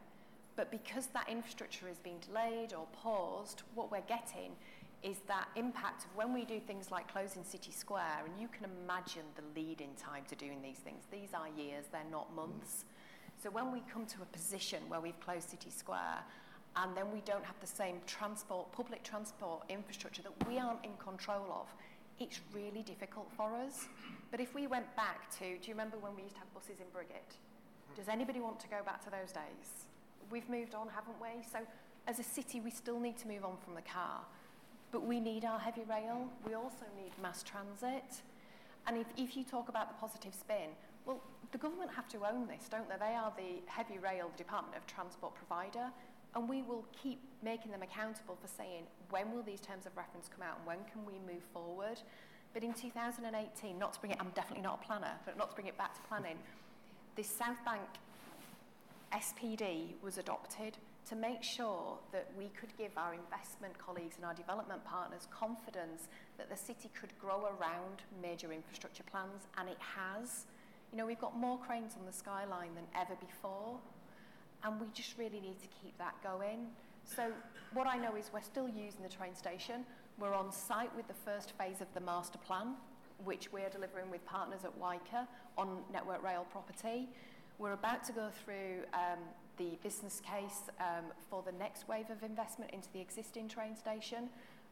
But 0.56 0.70
because 0.70 1.06
that 1.08 1.28
infrastructure 1.28 1.88
is 1.88 1.98
being 1.98 2.18
delayed 2.18 2.74
or 2.74 2.86
paused, 2.92 3.62
what 3.74 3.90
we're 3.90 4.00
getting 4.02 4.52
is 5.02 5.18
that 5.26 5.48
impact 5.56 6.04
of 6.04 6.14
when 6.14 6.32
we 6.32 6.44
do 6.44 6.60
things 6.60 6.90
like 6.90 7.10
closing 7.10 7.42
City 7.42 7.72
Square, 7.72 8.22
and 8.24 8.40
you 8.40 8.48
can 8.48 8.66
imagine 8.84 9.24
the 9.34 9.60
lead-in 9.60 9.94
time 9.96 10.24
to 10.28 10.36
doing 10.36 10.62
these 10.62 10.78
things. 10.78 11.02
These 11.10 11.30
are 11.34 11.48
years, 11.48 11.86
they're 11.90 12.02
not 12.10 12.32
months. 12.34 12.84
So 13.42 13.50
when 13.50 13.72
we 13.72 13.82
come 13.92 14.06
to 14.06 14.22
a 14.22 14.26
position 14.26 14.82
where 14.88 15.00
we've 15.00 15.18
closed 15.18 15.50
City 15.50 15.70
Square, 15.70 16.22
and 16.76 16.96
then 16.96 17.10
we 17.12 17.20
don't 17.26 17.44
have 17.44 17.58
the 17.60 17.66
same 17.66 17.96
transport, 18.06 18.70
public 18.72 19.02
transport 19.02 19.64
infrastructure 19.68 20.22
that 20.22 20.48
we 20.48 20.58
aren't 20.58 20.84
in 20.84 20.92
control 20.98 21.46
of, 21.50 21.66
it's 22.20 22.40
really 22.54 22.82
difficult 22.82 23.28
for 23.36 23.54
us. 23.56 23.88
But 24.30 24.40
if 24.40 24.54
we 24.54 24.66
went 24.68 24.94
back 24.94 25.30
to, 25.38 25.58
do 25.58 25.68
you 25.68 25.74
remember 25.74 25.98
when 25.98 26.14
we 26.14 26.22
used 26.22 26.34
to 26.36 26.40
have 26.40 26.54
buses 26.54 26.78
in 26.78 26.86
Briggate? 26.96 27.36
Does 27.96 28.08
anybody 28.08 28.40
want 28.40 28.60
to 28.60 28.68
go 28.68 28.78
back 28.84 29.04
to 29.04 29.10
those 29.10 29.32
days? 29.32 29.86
We've 30.30 30.48
moved 30.48 30.74
on, 30.74 30.88
haven't 30.88 31.20
we? 31.20 31.42
So 31.50 31.58
as 32.06 32.18
a 32.18 32.22
city, 32.22 32.60
we 32.60 32.70
still 32.70 33.00
need 33.00 33.18
to 33.18 33.28
move 33.28 33.44
on 33.44 33.56
from 33.62 33.74
the 33.74 33.82
car. 33.82 34.20
But 34.92 35.06
we 35.06 35.18
need 35.18 35.44
our 35.44 35.58
heavy 35.58 35.82
rail. 35.88 36.28
We 36.46 36.54
also 36.54 36.84
need 36.96 37.10
mass 37.20 37.42
transit. 37.42 38.22
And 38.86 38.96
if, 38.96 39.06
if 39.16 39.36
you 39.36 39.42
talk 39.42 39.68
about 39.68 39.88
the 39.88 39.94
positive 39.94 40.34
spin, 40.34 40.70
well, 41.06 41.20
the 41.50 41.58
government 41.58 41.90
have 41.96 42.08
to 42.08 42.18
own 42.26 42.46
this, 42.46 42.68
don't 42.70 42.88
they? 42.88 42.96
They 42.98 43.14
are 43.14 43.32
the 43.36 43.62
heavy 43.66 43.98
rail 43.98 44.30
Department 44.36 44.76
of 44.76 44.86
Transport 44.86 45.34
provider. 45.34 45.90
And 46.34 46.48
we 46.48 46.62
will 46.62 46.84
keep 47.02 47.20
making 47.42 47.72
them 47.72 47.82
accountable 47.82 48.36
for 48.40 48.48
saying, 48.48 48.84
when 49.10 49.32
will 49.32 49.42
these 49.42 49.60
terms 49.60 49.86
of 49.86 49.96
reference 49.96 50.28
come 50.28 50.46
out 50.46 50.58
and 50.58 50.66
when 50.66 50.78
can 50.90 51.04
we 51.04 51.14
move 51.32 51.42
forward? 51.52 52.00
But 52.54 52.62
in 52.62 52.72
2018, 52.72 53.78
not 53.78 53.94
to 53.94 54.00
bring 54.00 54.12
it, 54.12 54.18
I'm 54.20 54.30
definitely 54.34 54.62
not 54.62 54.80
a 54.82 54.86
planner, 54.86 55.12
but 55.24 55.36
not 55.36 55.50
to 55.50 55.54
bring 55.54 55.68
it 55.68 55.76
back 55.76 55.94
to 55.94 56.00
planning, 56.02 56.36
this 57.16 57.28
South 57.28 57.62
Bank 57.64 57.82
SPD 59.12 59.92
was 60.02 60.16
adopted 60.16 60.78
to 61.08 61.16
make 61.16 61.42
sure 61.42 61.98
that 62.12 62.28
we 62.38 62.50
could 62.58 62.76
give 62.78 62.92
our 62.96 63.14
investment 63.14 63.76
colleagues 63.78 64.16
and 64.16 64.24
our 64.24 64.34
development 64.34 64.84
partners 64.84 65.26
confidence 65.30 66.08
that 66.38 66.48
the 66.48 66.56
city 66.56 66.90
could 66.98 67.12
grow 67.18 67.46
around 67.58 68.02
major 68.20 68.52
infrastructure 68.52 69.02
plans, 69.02 69.48
and 69.58 69.68
it 69.68 69.78
has. 69.80 70.46
You 70.92 70.98
know, 70.98 71.06
we've 71.06 71.20
got 71.20 71.36
more 71.36 71.58
cranes 71.58 71.94
on 71.98 72.06
the 72.06 72.12
skyline 72.12 72.74
than 72.74 72.84
ever 72.94 73.14
before, 73.16 73.78
and 74.64 74.80
we 74.80 74.86
just 74.94 75.18
really 75.18 75.40
need 75.40 75.60
to 75.60 75.68
keep 75.82 75.96
that 75.98 76.14
going. 76.22 76.68
So 77.04 77.32
what 77.72 77.86
I 77.86 77.96
know 77.96 78.14
is 78.16 78.30
we're 78.32 78.42
still 78.42 78.68
using 78.68 79.02
the 79.02 79.08
train 79.08 79.34
station. 79.34 79.84
We're 80.18 80.34
on 80.34 80.52
site 80.52 80.94
with 80.94 81.08
the 81.08 81.14
first 81.14 81.52
phase 81.58 81.80
of 81.80 81.88
the 81.94 82.00
master 82.00 82.38
plan, 82.38 82.74
which 83.24 83.52
we're 83.52 83.70
delivering 83.70 84.10
with 84.10 84.24
partners 84.24 84.60
at 84.64 84.78
WYCA 84.78 85.26
on 85.58 85.78
Network 85.92 86.22
Rail 86.22 86.46
property. 86.50 87.08
We're 87.58 87.72
about 87.72 88.04
to 88.04 88.12
go 88.12 88.28
through 88.44 88.84
um, 88.94 89.18
the 89.58 89.78
business 89.82 90.20
case 90.20 90.70
um, 90.80 91.12
for 91.30 91.42
the 91.42 91.52
next 91.52 91.88
wave 91.88 92.10
of 92.10 92.22
investment 92.22 92.70
into 92.72 92.88
the 92.92 93.00
existing 93.00 93.48
train 93.48 93.76
station, 93.76 94.28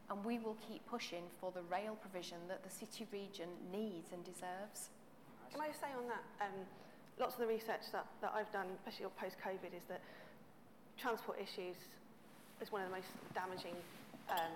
and 0.09 0.25
we 0.25 0.39
will 0.39 0.57
keep 0.67 0.85
pushing 0.87 1.23
for 1.39 1.51
the 1.51 1.61
rail 1.71 1.95
provision 2.01 2.37
that 2.47 2.63
the 2.63 2.69
city 2.69 3.07
region 3.11 3.47
needs 3.71 4.11
and 4.11 4.23
deserves. 4.23 4.89
Can 5.51 5.61
I 5.61 5.71
say 5.71 5.91
on 5.95 6.07
that, 6.07 6.23
um, 6.45 6.65
lots 7.19 7.35
of 7.35 7.41
the 7.41 7.47
research 7.47 7.91
that, 7.91 8.05
that 8.21 8.33
I've 8.35 8.51
done, 8.51 8.67
especially 8.75 9.05
post-COVID, 9.19 9.75
is 9.75 9.83
that 9.87 10.01
transport 10.97 11.39
issues 11.39 11.77
is 12.61 12.71
one 12.71 12.81
of 12.81 12.89
the 12.89 12.95
most 12.95 13.09
damaging 13.33 13.75
um, 14.29 14.53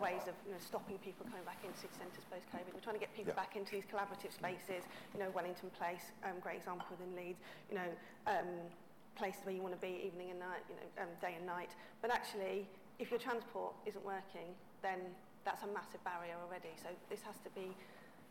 ways 0.00 0.24
of 0.24 0.34
you 0.46 0.52
know, 0.52 0.60
stopping 0.60 0.96
people 1.04 1.26
coming 1.28 1.44
back 1.44 1.60
into 1.60 1.76
city 1.76 1.92
centres 1.98 2.24
post-COVID. 2.32 2.72
We're 2.72 2.84
trying 2.84 2.96
to 2.96 3.04
get 3.04 3.12
people 3.12 3.34
yeah. 3.36 3.42
back 3.42 3.56
into 3.56 3.72
these 3.76 3.84
collaborative 3.86 4.32
spaces, 4.32 4.88
you 5.12 5.20
know, 5.20 5.28
Wellington 5.34 5.70
Place, 5.76 6.12
um, 6.24 6.40
great 6.40 6.64
example 6.64 6.86
within 6.90 7.12
Leeds, 7.12 7.40
you 7.68 7.76
know, 7.76 7.90
um, 8.26 8.48
places 9.14 9.44
where 9.44 9.54
you 9.54 9.62
want 9.62 9.74
to 9.74 9.80
be 9.80 10.02
evening 10.06 10.30
and 10.30 10.40
night, 10.40 10.64
you 10.68 10.76
know, 10.76 10.88
um, 11.02 11.10
day 11.20 11.34
and 11.36 11.46
night. 11.46 11.70
But 12.00 12.10
actually, 12.10 12.66
if 12.98 13.10
your 13.10 13.20
transport 13.20 13.74
isn't 13.86 14.04
working, 14.04 14.54
then 14.82 15.00
that's 15.44 15.62
a 15.62 15.70
massive 15.74 16.02
barrier 16.04 16.36
already. 16.42 16.72
So 16.80 16.88
this 17.10 17.22
has 17.22 17.36
to 17.44 17.50
be 17.50 17.74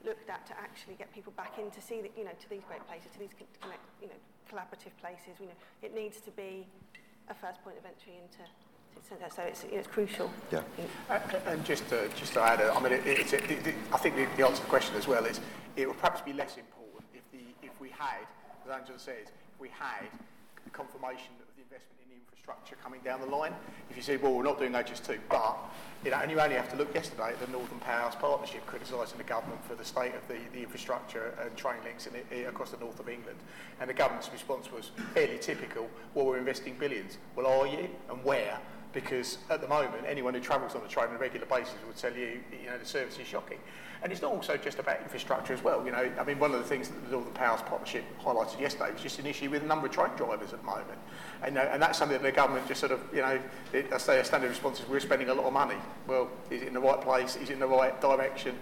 looked 0.03 0.29
at 0.29 0.45
to 0.47 0.53
actually 0.57 0.95
get 0.95 1.13
people 1.13 1.33
back 1.37 1.59
in 1.59 1.69
to 1.71 1.81
see, 1.81 2.01
the, 2.01 2.09
you 2.17 2.25
know, 2.25 2.33
to 2.39 2.49
these 2.49 2.63
great 2.67 2.85
places, 2.87 3.11
to 3.13 3.19
these 3.19 3.35
connect, 3.61 3.83
you 4.01 4.07
know, 4.07 4.19
collaborative 4.49 4.95
places. 4.99 5.37
You 5.39 5.47
know, 5.47 5.59
it 5.81 5.93
needs 5.93 6.19
to 6.21 6.31
be 6.31 6.65
a 7.29 7.33
first 7.33 7.63
point 7.63 7.77
of 7.77 7.85
entry 7.85 8.17
into 8.17 8.43
center. 9.07 9.29
so 9.33 9.41
it's, 9.43 9.65
it's 9.71 9.87
crucial. 9.87 10.29
Yeah. 10.51 10.61
Uh, 11.09 11.13
uh, 11.13 11.39
and 11.47 11.63
just 11.65 11.87
to, 11.89 12.09
just 12.15 12.33
to 12.33 12.41
add, 12.41 12.61
uh, 12.61 12.73
I 12.73 12.81
mean, 12.81 12.93
it, 12.93 13.01
it's, 13.05 13.33
it, 13.33 13.43
it, 13.49 13.75
I 13.93 13.97
think 13.97 14.15
the, 14.15 14.27
the 14.37 14.45
answer 14.45 14.57
to 14.57 14.63
the 14.63 14.69
question 14.69 14.95
as 14.95 15.07
well 15.07 15.25
is 15.25 15.39
it 15.75 15.87
would 15.87 15.97
perhaps 15.97 16.21
be 16.21 16.33
less 16.33 16.57
important 16.57 17.05
if, 17.13 17.23
the, 17.31 17.45
if 17.65 17.79
we 17.79 17.89
had, 17.89 18.25
as 18.65 18.71
Angela 18.71 18.99
says, 18.99 19.27
if 19.27 19.59
we 19.59 19.69
had 19.69 20.03
the 20.03 20.40
confirmation 20.69 21.33
of 21.41 21.49
the 21.55 21.63
investment 21.63 21.97
in 22.05 22.09
the 22.13 22.19
infrastructure 22.21 22.75
coming 22.83 23.01
down 23.01 23.19
the 23.21 23.27
line. 23.27 23.53
If 23.89 23.97
you 23.97 24.03
say, 24.03 24.17
well, 24.17 24.33
we're 24.33 24.43
not 24.43 24.59
doing 24.59 24.71
HS2, 24.71 25.19
but 25.29 25.57
you 26.05 26.11
know, 26.11 26.17
and 26.17 26.29
you 26.31 26.39
only 26.39 26.55
have 26.55 26.69
to 26.71 26.77
look 26.77 26.93
yesterday 26.93 27.29
at 27.29 27.39
the 27.39 27.51
Northern 27.51 27.79
Powerhouse 27.79 28.15
Partnership 28.15 28.65
criticising 28.65 29.17
the 29.17 29.23
government 29.23 29.63
for 29.65 29.75
the 29.75 29.85
state 29.85 30.13
of 30.15 30.27
the, 30.27 30.37
the 30.53 30.61
infrastructure 30.61 31.33
and 31.41 31.55
train 31.57 31.77
links 31.83 32.07
in 32.07 32.15
it, 32.15 32.25
eh, 32.31 32.47
across 32.47 32.71
the 32.71 32.77
north 32.77 32.99
of 32.99 33.09
England. 33.09 33.37
And 33.79 33.89
the 33.89 33.93
government's 33.93 34.31
response 34.31 34.71
was 34.71 34.91
fairly 35.13 35.37
typical, 35.39 35.89
well, 36.13 36.25
we're 36.25 36.37
investing 36.37 36.75
billions. 36.79 37.17
Well, 37.35 37.47
are 37.47 37.67
you? 37.67 37.89
And 38.09 38.23
where? 38.23 38.59
Because 38.93 39.37
at 39.49 39.61
the 39.61 39.67
moment, 39.67 40.03
anyone 40.07 40.33
who 40.33 40.39
travels 40.39 40.75
on 40.75 40.81
the 40.81 40.87
train 40.87 41.07
on 41.07 41.15
a 41.15 41.19
regular 41.19 41.45
basis 41.45 41.75
will 41.85 41.93
tell 41.93 42.13
you, 42.13 42.39
you 42.51 42.69
know, 42.69 42.77
the 42.77 42.85
service 42.85 43.17
is 43.19 43.27
shocking. 43.27 43.57
And 44.03 44.11
it's 44.11 44.21
not 44.21 44.31
also 44.31 44.57
just 44.57 44.79
about 44.79 44.99
infrastructure 45.01 45.53
as 45.53 45.63
well. 45.63 45.85
You 45.85 45.91
know, 45.91 46.11
I 46.19 46.23
mean, 46.23 46.39
one 46.39 46.53
of 46.53 46.59
the 46.59 46.65
things 46.65 46.87
that 46.89 47.05
the 47.05 47.11
Northern 47.11 47.33
Powers 47.33 47.61
Partnership 47.61 48.03
highlighted 48.19 48.59
yesterday 48.59 48.91
was 48.91 49.01
just 49.01 49.19
an 49.19 49.27
issue 49.27 49.49
with 49.51 49.61
a 49.61 49.65
number 49.67 49.85
of 49.85 49.93
train 49.93 50.09
drivers 50.17 50.53
at 50.53 50.59
the 50.59 50.65
moment. 50.65 50.97
And, 51.43 51.57
uh, 51.57 51.69
and 51.71 51.81
that's 51.81 51.99
something 51.99 52.17
that 52.19 52.23
the 52.23 52.31
government 52.31 52.67
just 52.67 52.79
sort 52.79 52.91
of, 52.91 53.01
you 53.13 53.21
know, 53.21 53.39
it, 53.73 53.93
I 53.93 53.97
say 53.97 54.19
a 54.19 54.25
standard 54.25 54.49
response 54.49 54.79
is 54.79 54.89
we're 54.89 54.99
spending 54.99 55.29
a 55.29 55.33
lot 55.33 55.45
of 55.45 55.53
money. 55.53 55.75
Well, 56.07 56.29
is 56.49 56.63
it 56.63 56.67
in 56.67 56.73
the 56.73 56.79
right 56.79 56.99
place? 56.99 57.35
Is 57.35 57.49
it 57.49 57.53
in 57.53 57.59
the 57.59 57.67
right 57.67 57.99
direction? 58.01 58.55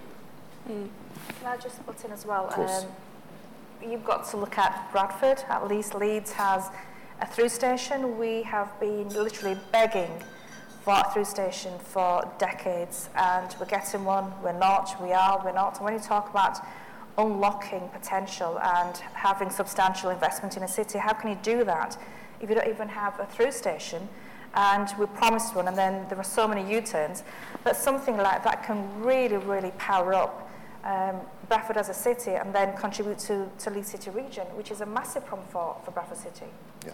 Mm. 0.69 0.89
Can 1.39 1.47
I 1.47 1.57
just 1.57 1.85
put 1.85 2.03
in 2.03 2.11
as 2.11 2.25
well? 2.25 2.53
Um, 2.57 3.89
you've 3.89 4.03
got 4.03 4.29
to 4.31 4.37
look 4.37 4.57
at 4.57 4.91
Bradford. 4.91 5.43
At 5.49 5.69
least 5.69 5.95
Leeds 5.95 6.33
has 6.33 6.69
a 7.21 7.27
through 7.27 7.49
station. 7.49 8.17
We 8.17 8.43
have 8.43 8.79
been 8.79 9.09
literally 9.09 9.57
begging 9.71 10.11
for 10.81 10.93
a 10.93 11.11
through 11.11 11.25
station 11.25 11.77
for 11.79 12.31
decades, 12.37 13.09
and 13.15 13.53
we're 13.59 13.65
getting 13.65 14.05
one. 14.05 14.31
We're 14.41 14.57
not. 14.57 15.01
We 15.01 15.11
are. 15.11 15.41
We're 15.43 15.53
not. 15.53 15.75
And 15.77 15.85
when 15.85 15.93
you 15.93 15.99
talk 15.99 16.29
about 16.29 16.59
unlocking 17.17 17.89
potential 17.89 18.59
and 18.59 18.95
having 19.13 19.49
substantial 19.49 20.09
investment 20.09 20.55
in 20.55 20.63
a 20.63 20.67
city, 20.67 20.97
how 20.97 21.13
can 21.13 21.29
you 21.29 21.37
do 21.43 21.63
that 21.65 21.97
if 22.39 22.49
you 22.49 22.55
don't 22.55 22.69
even 22.69 22.87
have 22.87 23.19
a 23.19 23.25
through 23.25 23.51
station? 23.51 24.07
And 24.55 24.87
we 24.97 25.05
promised 25.05 25.55
one, 25.55 25.67
and 25.67 25.77
then 25.77 26.07
there 26.07 26.17
were 26.17 26.23
so 26.23 26.47
many 26.47 26.69
U-turns. 26.73 27.23
But 27.63 27.75
something 27.75 28.17
like 28.17 28.43
that 28.45 28.63
can 28.63 29.01
really, 29.01 29.37
really 29.37 29.71
power 29.77 30.13
up 30.13 30.49
um, 30.83 31.17
Bradford 31.47 31.77
as 31.77 31.89
a 31.89 31.93
city 31.93 32.31
and 32.31 32.55
then 32.55 32.75
contribute 32.77 33.19
to, 33.19 33.47
to 33.59 33.69
Leeds 33.69 33.91
City 33.91 34.09
region, 34.11 34.45
which 34.55 34.71
is 34.71 34.81
a 34.81 34.85
massive 34.85 35.25
problem 35.25 35.47
for, 35.51 35.75
for 35.83 35.91
Bradford 35.91 36.17
City. 36.17 36.45
Yeah. 36.85 36.93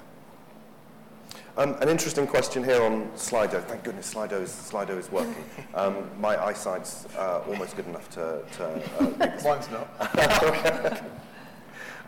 Um, 1.57 1.75
an 1.79 1.87
interesting 1.87 2.27
question 2.27 2.65
here 2.65 2.81
on 2.83 3.09
Slido. 3.15 3.63
Thank 3.63 3.85
goodness 3.85 4.13
Slido 4.13 4.41
is, 4.41 4.49
Slido 4.51 4.97
is 4.97 5.09
working. 5.11 5.43
Um, 5.73 6.09
my 6.21 6.41
eyesight's 6.41 7.05
uh, 7.17 7.41
almost 7.49 7.75
good 7.75 7.85
enough 7.87 8.09
to... 8.11 8.41
to 8.53 8.65
uh, 8.65 9.41
Mine's 9.43 9.69
not. 9.69 11.03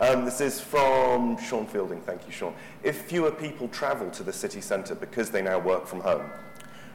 um, 0.00 0.24
this 0.24 0.40
is 0.40 0.58
from 0.58 1.36
Sean 1.36 1.66
Fielding. 1.66 2.00
Thank 2.00 2.26
you, 2.26 2.32
Sean. 2.32 2.54
If 2.82 3.02
fewer 3.02 3.30
people 3.30 3.68
travel 3.68 4.10
to 4.12 4.22
the 4.22 4.32
city 4.32 4.62
centre 4.62 4.94
because 4.94 5.28
they 5.28 5.42
now 5.42 5.58
work 5.58 5.86
from 5.86 6.00
home, 6.00 6.30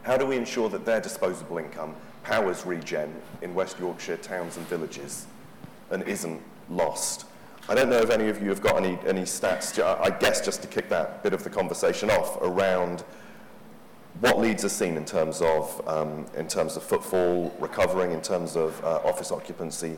how 0.01 0.17
do 0.17 0.25
we 0.25 0.35
ensure 0.35 0.67
that 0.69 0.83
their 0.83 0.99
disposable 0.99 1.59
income 1.59 1.95
powers 2.23 2.65
regen 2.65 3.13
in 3.43 3.53
West 3.53 3.77
Yorkshire 3.79 4.17
towns 4.17 4.57
and 4.57 4.67
villages 4.67 5.27
and 5.91 6.01
isn't 6.03 6.41
lost? 6.69 7.25
I 7.69 7.75
don't 7.75 7.89
know 7.89 7.99
if 7.99 8.09
any 8.09 8.27
of 8.27 8.41
you 8.41 8.49
have 8.49 8.61
got 8.61 8.75
any, 8.75 8.99
any 9.05 9.21
stats, 9.21 9.81
I 9.81 10.09
guess 10.09 10.41
just 10.41 10.61
to 10.63 10.67
kick 10.67 10.89
that 10.89 11.23
bit 11.23 11.33
of 11.33 11.45
the 11.45 11.49
conversation 11.49 12.09
off 12.09 12.37
around 12.41 13.05
what 14.19 14.37
Leeds 14.37 14.63
has 14.63 14.73
seen 14.73 14.97
in 14.97 15.05
terms 15.05 15.41
of, 15.41 15.87
um, 15.87 16.25
in 16.35 16.47
terms 16.47 16.75
of 16.75 16.83
footfall 16.83 17.55
recovering, 17.59 18.11
in 18.11 18.21
terms 18.21 18.57
of 18.57 18.83
uh, 18.83 18.99
office 19.05 19.31
occupancy. 19.31 19.95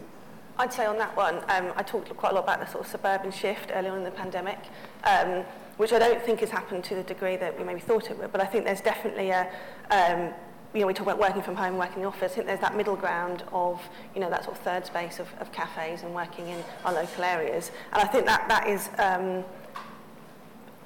I'd 0.60 0.71
say 0.71 0.86
on 0.86 0.99
that 0.99 1.17
one, 1.17 1.38
um, 1.49 1.73
I 1.75 1.82
talked 1.82 2.15
quite 2.15 2.34
a 2.34 2.36
lot 2.36 2.43
about 2.43 2.60
the 2.60 2.67
sort 2.67 2.86
of 2.86 2.91
suburban 2.91 3.32
shift 3.32 3.71
early 3.73 3.89
on 3.89 3.97
in 3.97 4.04
the 4.04 4.12
pandemic, 4.12 4.60
um, 5.04 5.43
which 5.78 5.91
I 5.91 5.97
don't 5.97 6.21
think 6.21 6.41
has 6.41 6.51
happened 6.51 6.84
to 6.86 6.95
the 6.95 7.04
degree 7.04 7.36
that 7.36 7.58
we 7.58 7.65
maybe 7.65 7.82
thought 7.82 8.12
it 8.12 8.17
would, 8.19 8.32
but 8.32 8.41
I 8.41 8.45
think 8.45 8.65
there's 8.65 8.80
definitely 8.80 9.32
a, 9.32 9.49
um, 9.89 10.34
you 10.75 10.81
know, 10.81 10.88
we 10.88 10.93
talk 10.93 11.07
about 11.07 11.19
working 11.19 11.41
from 11.41 11.55
home, 11.55 11.77
working 11.77 11.97
in 11.97 12.01
the 12.01 12.07
office. 12.07 12.33
I 12.33 12.35
think 12.35 12.47
there's 12.47 12.59
that 12.59 12.75
middle 12.75 12.97
ground 12.97 13.45
of, 13.53 13.81
you 14.13 14.19
know, 14.19 14.29
that 14.29 14.43
sort 14.43 14.57
of 14.57 14.63
third 14.63 14.85
space 14.85 15.19
of, 15.19 15.27
of 15.39 15.49
cafes 15.53 16.03
and 16.03 16.13
working 16.13 16.49
in 16.49 16.61
our 16.83 16.93
local 16.93 17.23
areas. 17.23 17.71
And 17.93 18.01
I 18.03 18.07
think 18.07 18.25
that 18.25 18.49
that 18.49 18.67
is 18.67 18.89
um, 18.97 19.45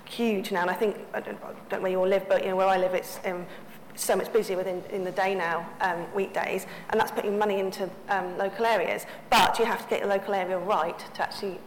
huge 0.06 0.52
now. 0.52 0.62
And 0.62 0.69
I 0.69 0.75
think, 0.75 0.95
I 1.13 1.21
don't, 1.21 1.39
I 1.43 1.54
don't 1.69 1.71
know 1.71 1.82
where 1.82 1.91
you 1.91 1.99
all 1.99 2.08
live, 2.08 2.30
but, 2.30 2.43
you 2.43 2.49
know, 2.49 2.56
where 2.56 2.67
I 2.67 2.78
live, 2.78 2.93
it's 2.93 3.19
um, 3.25 3.47
so 3.95 4.15
much 4.15 4.32
busier 4.32 4.58
within 4.58 4.84
in 4.91 5.04
the 5.04 5.12
day 5.12 5.34
now, 5.34 5.67
um, 5.82 6.06
weekdays, 6.13 6.67
and 6.91 7.02
that's 7.02 7.12
putting 7.12 7.38
money 7.38 7.60
into 7.60 7.89
um, 8.10 8.38
local 8.38 8.65
areas. 8.65 9.08
But 9.32 9.58
you 9.58 9.65
have 9.65 9.82
to 9.82 9.89
get 9.89 10.02
your 10.02 10.10
local 10.10 10.36
area 10.36 10.60
right 10.60 10.99
to 11.15 11.21
actually, 11.23 11.60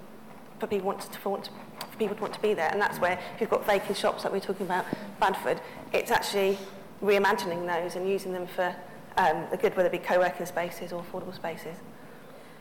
for 0.61 0.69
people, 0.69 0.87
want 0.87 1.01
to, 1.01 1.19
for, 1.19 1.31
want 1.31 1.45
to, 1.47 1.51
for 1.91 1.97
people 1.99 2.15
to 2.15 2.23
want 2.23 2.35
to 2.35 2.41
be 2.41 2.55
there. 2.55 2.71
And 2.71 2.81
that's 2.81 3.01
where, 3.01 3.19
if 3.35 3.41
you've 3.41 3.51
got 3.51 3.67
vacant 3.67 3.99
shops 3.99 4.23
like 4.23 4.33
we 4.33 4.39
we're 4.39 4.47
talking 4.47 4.67
about, 4.67 4.87
Bradford, 5.19 5.61
it's 5.93 6.13
actually 6.13 6.57
reimagining 7.03 7.67
those 7.67 7.97
and 7.97 8.09
using 8.09 8.33
them 8.33 8.47
for 8.47 8.75
um, 9.17 9.47
the 9.51 9.57
good, 9.57 9.77
whether 9.77 9.89
it 9.89 9.93
be 9.93 9.99
co-working 9.99 10.47
spaces 10.47 10.93
or 10.93 11.03
affordable 11.03 11.35
spaces. 11.35 11.77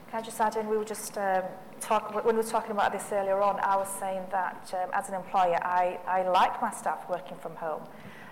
Can 0.09 0.19
I 0.19 0.23
just 0.23 0.41
add 0.41 0.55
in, 0.57 0.67
we 0.67 0.77
were 0.77 0.85
just 0.85 1.17
um, 1.17 1.43
talk, 1.79 2.13
when 2.13 2.35
we 2.35 2.41
were 2.41 2.47
talking 2.47 2.71
about 2.71 2.91
this 2.91 3.07
earlier 3.11 3.41
on, 3.41 3.59
I 3.61 3.77
was 3.77 3.87
saying 3.87 4.23
that 4.31 4.73
um, 4.73 4.89
as 4.93 5.07
an 5.07 5.15
employer, 5.15 5.57
I, 5.61 5.99
I 6.05 6.27
like 6.27 6.61
my 6.61 6.71
staff 6.71 7.09
working 7.09 7.37
from 7.37 7.55
home. 7.55 7.83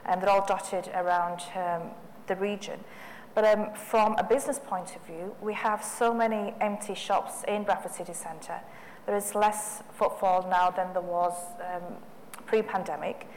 And 0.05 0.21
they're 0.21 0.29
all 0.29 0.45
dotted 0.45 0.89
around 0.95 1.41
um, 1.55 1.91
the 2.27 2.35
region. 2.35 2.79
But 3.35 3.45
um, 3.45 3.73
from 3.75 4.15
a 4.17 4.23
business 4.23 4.59
point 4.59 4.95
of 4.95 5.05
view, 5.05 5.35
we 5.39 5.53
have 5.53 5.83
so 5.83 6.13
many 6.13 6.53
empty 6.59 6.95
shops 6.95 7.43
in 7.47 7.63
Bradford 7.63 7.93
City 7.93 8.13
Centre. 8.13 8.59
There 9.05 9.15
is 9.15 9.35
less 9.35 9.83
footfall 9.93 10.47
now 10.49 10.71
than 10.71 10.91
there 10.93 11.01
was 11.01 11.33
um, 11.61 11.95
pre-pandemic, 12.45 13.27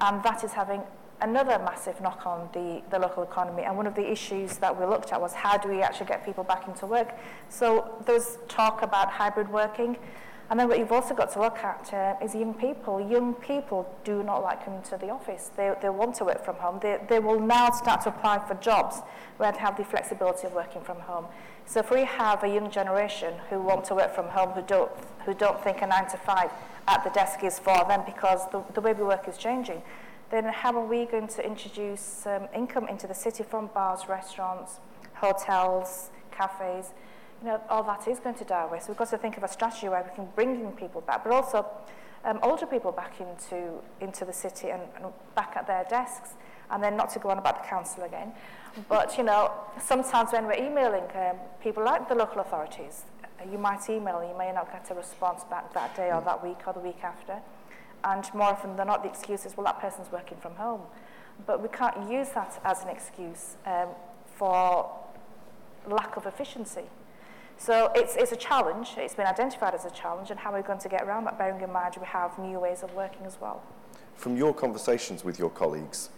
and 0.00 0.22
that 0.22 0.44
is 0.44 0.52
having 0.52 0.82
another 1.22 1.58
massive 1.58 2.00
knock 2.00 2.26
on 2.26 2.48
the, 2.52 2.82
the 2.90 2.98
local 2.98 3.22
economy. 3.22 3.62
And 3.64 3.76
one 3.76 3.86
of 3.86 3.94
the 3.94 4.10
issues 4.10 4.56
that 4.58 4.78
we 4.78 4.86
looked 4.86 5.12
at 5.12 5.20
was 5.20 5.32
how 5.32 5.56
do 5.56 5.68
we 5.68 5.82
actually 5.82 6.06
get 6.06 6.24
people 6.24 6.44
back 6.44 6.66
into 6.66 6.86
work? 6.86 7.14
So 7.48 8.02
there's 8.06 8.38
talk 8.48 8.82
about 8.82 9.10
hybrid 9.10 9.48
working. 9.50 9.96
And 10.50 10.58
then 10.58 10.66
what 10.66 10.80
you've 10.80 10.90
also 10.90 11.14
got 11.14 11.32
to 11.34 11.40
look 11.40 11.58
at 11.58 11.94
uh, 11.94 12.24
is 12.24 12.34
young 12.34 12.54
people. 12.54 13.00
Young 13.00 13.34
people 13.34 13.88
do 14.02 14.24
not 14.24 14.42
like 14.42 14.64
coming 14.64 14.82
to 14.82 14.96
the 14.96 15.08
office. 15.08 15.50
They, 15.56 15.72
they 15.80 15.90
want 15.90 16.16
to 16.16 16.24
work 16.24 16.44
from 16.44 16.56
home. 16.56 16.80
They, 16.82 16.98
they 17.08 17.20
will 17.20 17.38
now 17.38 17.70
start 17.70 18.00
to 18.02 18.08
apply 18.08 18.40
for 18.48 18.54
jobs 18.54 18.96
where 19.36 19.52
they 19.52 19.58
have 19.58 19.76
the 19.76 19.84
flexibility 19.84 20.48
of 20.48 20.52
working 20.52 20.82
from 20.82 20.98
home. 20.98 21.26
So 21.66 21.78
if 21.78 21.92
we 21.92 22.04
have 22.04 22.42
a 22.42 22.48
young 22.48 22.68
generation 22.68 23.34
who 23.48 23.60
want 23.60 23.84
to 23.86 23.94
work 23.94 24.12
from 24.12 24.26
home, 24.26 24.50
who 24.50 24.62
don't, 24.62 24.90
who 25.24 25.34
don't 25.34 25.62
think 25.62 25.82
a 25.82 25.86
nine 25.86 26.08
to 26.10 26.16
five 26.16 26.50
at 26.88 27.04
the 27.04 27.10
desk 27.10 27.44
is 27.44 27.60
for 27.60 27.84
them 27.86 28.02
because 28.04 28.50
the, 28.50 28.64
the 28.74 28.80
way 28.80 28.92
we 28.92 29.04
work 29.04 29.28
is 29.28 29.36
changing, 29.38 29.80
then 30.30 30.44
how 30.44 30.72
are 30.78 30.86
we 30.86 31.06
going 31.06 31.28
to 31.28 31.44
introduce 31.44 32.26
um, 32.26 32.48
income 32.54 32.88
into 32.88 33.06
the 33.06 33.14
city 33.14 33.42
from 33.42 33.68
bars, 33.68 34.08
restaurants, 34.08 34.78
hotels, 35.14 36.10
cafes? 36.30 36.92
You 37.42 37.48
know, 37.48 37.60
all 37.68 37.82
that 37.84 38.06
is 38.06 38.20
going 38.20 38.36
to 38.36 38.44
die 38.44 38.64
away. 38.64 38.80
So 38.80 38.88
we've 38.88 38.96
got 38.96 39.10
to 39.10 39.18
think 39.18 39.36
of 39.36 39.42
a 39.42 39.48
strategy 39.48 39.88
where 39.88 40.02
we 40.02 40.14
can 40.14 40.28
bring 40.34 40.60
young 40.60 40.72
people 40.72 41.00
back, 41.00 41.24
but 41.24 41.32
also 41.32 41.66
um, 42.24 42.38
older 42.42 42.66
people 42.66 42.92
back 42.92 43.20
into, 43.20 43.72
into 44.00 44.24
the 44.24 44.32
city 44.32 44.68
and, 44.68 44.82
and 44.96 45.06
back 45.34 45.54
at 45.56 45.66
their 45.66 45.84
desks. 45.88 46.30
And 46.70 46.80
then 46.80 46.96
not 46.96 47.10
to 47.10 47.18
go 47.18 47.30
on 47.30 47.38
about 47.38 47.62
the 47.64 47.68
council 47.68 48.04
again. 48.04 48.32
But, 48.88 49.18
you 49.18 49.24
know, 49.24 49.50
sometimes 49.80 50.30
when 50.30 50.46
we're 50.46 50.54
emailing 50.54 51.02
um, 51.16 51.36
people 51.60 51.84
like 51.84 52.08
the 52.08 52.14
local 52.14 52.40
authorities, 52.40 53.02
you 53.50 53.58
might 53.58 53.88
email, 53.90 54.22
you 54.22 54.38
may 54.38 54.52
not 54.52 54.70
get 54.70 54.88
a 54.90 54.94
response 54.94 55.42
back 55.44 55.72
that 55.74 55.96
day 55.96 56.12
or 56.12 56.20
that 56.20 56.44
week 56.44 56.58
or 56.66 56.72
the 56.72 56.78
week 56.78 57.02
after. 57.02 57.40
And 58.04 58.24
more 58.34 58.48
often 58.48 58.76
than 58.76 58.86
not, 58.86 59.02
the 59.02 59.08
excuse 59.08 59.44
is, 59.46 59.56
well, 59.56 59.64
that 59.64 59.80
person's 59.80 60.10
working 60.10 60.38
from 60.38 60.54
home. 60.54 60.82
But 61.46 61.62
we 61.62 61.68
can't 61.68 62.10
use 62.10 62.30
that 62.30 62.60
as 62.64 62.82
an 62.82 62.88
excuse 62.88 63.56
um, 63.66 63.88
for 64.36 64.90
lack 65.86 66.16
of 66.16 66.26
efficiency. 66.26 66.84
So 67.60 67.92
it's, 67.94 68.16
it's 68.16 68.32
a 68.32 68.36
challenge, 68.36 68.94
it's 68.96 69.14
been 69.14 69.26
identified 69.26 69.74
as 69.74 69.84
a 69.84 69.90
challenge, 69.90 70.30
and 70.30 70.40
how 70.40 70.50
are 70.50 70.56
we 70.56 70.66
going 70.66 70.78
to 70.78 70.88
get 70.88 71.02
around 71.02 71.24
that, 71.24 71.36
bearing 71.36 71.60
in 71.60 71.70
mind 71.70 71.94
we 72.00 72.06
have 72.06 72.38
new 72.38 72.58
ways 72.58 72.82
of 72.82 72.94
working 72.94 73.26
as 73.26 73.38
well. 73.38 73.62
From 74.14 74.36
your 74.36 74.54
conversations 74.54 75.24
with 75.24 75.38
your 75.38 75.50
colleagues, 75.50 76.08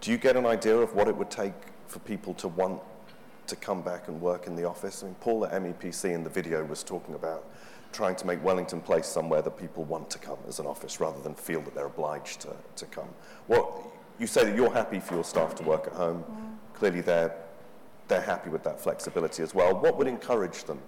do 0.00 0.10
you 0.10 0.18
get 0.18 0.36
an 0.36 0.44
idea 0.44 0.76
of 0.76 0.92
what 0.94 1.06
it 1.06 1.16
would 1.16 1.30
take 1.30 1.52
for 1.86 2.00
people 2.00 2.34
to 2.34 2.48
want 2.48 2.82
to 3.46 3.54
come 3.54 3.82
back 3.82 4.08
and 4.08 4.20
work 4.20 4.48
in 4.48 4.56
the 4.56 4.64
office? 4.64 5.04
I 5.04 5.06
mean, 5.06 5.14
Paul 5.20 5.44
at 5.44 5.52
MEPC 5.52 6.12
in 6.12 6.24
the 6.24 6.30
video 6.30 6.64
was 6.64 6.82
talking 6.82 7.14
about 7.14 7.46
trying 7.92 8.16
to 8.16 8.26
make 8.26 8.42
Wellington 8.42 8.80
Place 8.80 9.06
somewhere 9.06 9.42
that 9.42 9.56
people 9.56 9.84
want 9.84 10.10
to 10.10 10.18
come 10.18 10.38
as 10.48 10.58
an 10.58 10.66
office 10.66 11.00
rather 11.00 11.20
than 11.20 11.34
feel 11.34 11.60
that 11.62 11.74
they're 11.74 11.86
obliged 11.86 12.40
to, 12.40 12.56
to 12.76 12.86
come. 12.86 13.08
What, 13.46 13.70
you 14.18 14.26
say 14.26 14.44
that 14.44 14.56
you're 14.56 14.72
happy 14.72 15.00
for 15.00 15.14
your 15.14 15.24
staff 15.24 15.54
to 15.56 15.62
work 15.62 15.86
at 15.86 15.92
home. 15.92 16.24
Mm. 16.24 16.74
Clearly, 16.78 17.00
they're, 17.00 17.34
they're 18.08 18.20
happy 18.20 18.50
with 18.50 18.62
that 18.64 18.80
flexibility 18.80 19.42
as 19.42 19.54
well. 19.54 19.78
What 19.78 19.96
would 19.98 20.06
encourage 20.06 20.64
them, 20.64 20.80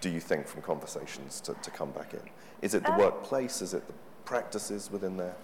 do 0.00 0.08
you 0.08 0.20
think, 0.20 0.46
from 0.46 0.62
conversations 0.62 1.40
to, 1.42 1.54
to 1.54 1.70
come 1.70 1.90
back 1.90 2.14
in? 2.14 2.22
Is 2.62 2.74
it 2.74 2.82
the 2.82 2.92
um, 2.92 2.98
workplace? 2.98 3.62
Is 3.62 3.74
it 3.74 3.86
the 3.86 3.94
practices 4.24 4.90
within 4.90 5.16
there? 5.16 5.34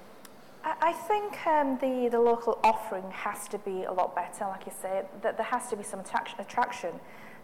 I 0.80 0.92
think 0.92 1.46
um, 1.46 1.78
the, 1.80 2.08
the 2.10 2.20
local 2.20 2.58
offering 2.64 3.08
has 3.12 3.46
to 3.48 3.58
be 3.58 3.84
a 3.84 3.92
lot 3.92 4.16
better, 4.16 4.46
like 4.46 4.66
you 4.66 4.72
say, 4.82 5.04
that 5.22 5.36
there 5.36 5.46
has 5.46 5.68
to 5.68 5.76
be 5.76 5.84
some 5.84 6.00
attraction. 6.00 6.90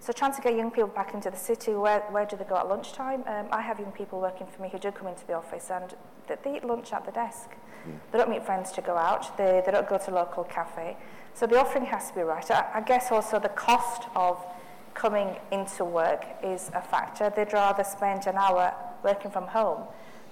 So 0.03 0.12
trying 0.12 0.34
to 0.34 0.42
get 0.42 0.57
young 0.57 0.72
people 0.72 0.88
back 0.88 1.14
into 1.14 1.30
the 1.30 1.36
city, 1.36 1.74
where, 1.74 2.00
where 2.11 2.26
do 2.26 2.36
they 2.36 2.42
go 2.42 2.57
at 2.57 2.68
lunchtime? 2.68 3.22
Um, 3.24 3.46
I 3.53 3.61
have 3.61 3.78
young 3.78 3.92
people 3.92 4.20
working 4.20 4.48
for 4.48 4.61
me 4.61 4.68
who 4.68 4.76
do 4.76 4.90
come 4.90 5.07
into 5.07 5.24
the 5.28 5.34
office 5.34 5.70
and 5.70 5.94
they, 6.26 6.34
they 6.42 6.57
eat 6.57 6.64
lunch 6.64 6.92
at 6.92 7.07
the 7.07 7.12
desk. 7.12 7.50
Mm. 7.86 8.00
They 8.11 8.18
don't 8.18 8.28
meet 8.28 8.44
friends 8.44 8.72
to 8.72 8.80
go 8.80 8.96
out, 8.96 9.38
they, 9.38 9.62
they 9.64 9.70
don't 9.70 9.88
go 9.88 9.98
to 9.98 10.11
local 10.11 10.42
cafe. 10.42 10.96
So 11.34 11.46
the 11.46 11.57
offering 11.57 11.84
has 11.84 12.09
to 12.09 12.16
be 12.16 12.22
right. 12.22 12.50
I, 12.50 12.66
I 12.74 12.80
guess 12.80 13.12
also 13.12 13.38
the 13.38 13.50
cost 13.50 14.09
of 14.16 14.44
coming 14.92 15.36
into 15.53 15.84
work 15.84 16.26
is 16.42 16.72
a 16.74 16.82
factor. 16.82 17.30
They'd 17.30 17.53
rather 17.53 17.84
spend 17.84 18.26
an 18.26 18.34
hour 18.34 18.74
working 19.05 19.30
from 19.30 19.46
home 19.46 19.84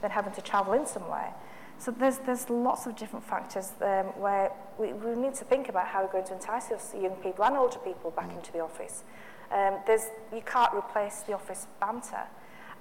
than 0.02 0.10
having 0.10 0.32
to 0.32 0.42
travel 0.42 0.72
in 0.72 0.84
somewhere. 0.84 1.32
So 1.78 1.92
there's, 1.92 2.18
there's 2.18 2.50
lots 2.50 2.86
of 2.86 2.96
different 2.96 3.24
factors 3.24 3.70
um, 3.82 4.06
where 4.18 4.50
we, 4.78 4.92
we 4.94 5.14
need 5.14 5.36
to 5.36 5.44
think 5.44 5.68
about 5.68 5.86
how 5.86 6.02
we're 6.02 6.10
going 6.10 6.26
to 6.26 6.34
entice 6.34 6.72
young 6.92 7.14
people 7.22 7.44
and 7.44 7.56
older 7.56 7.78
people 7.78 8.10
back 8.10 8.30
mm. 8.30 8.36
into 8.36 8.50
the 8.50 8.60
office. 8.60 9.04
Um, 9.50 9.78
there's, 9.86 10.06
you 10.32 10.42
can't 10.42 10.72
replace 10.74 11.20
the 11.20 11.32
office 11.34 11.66
banter. 11.80 12.26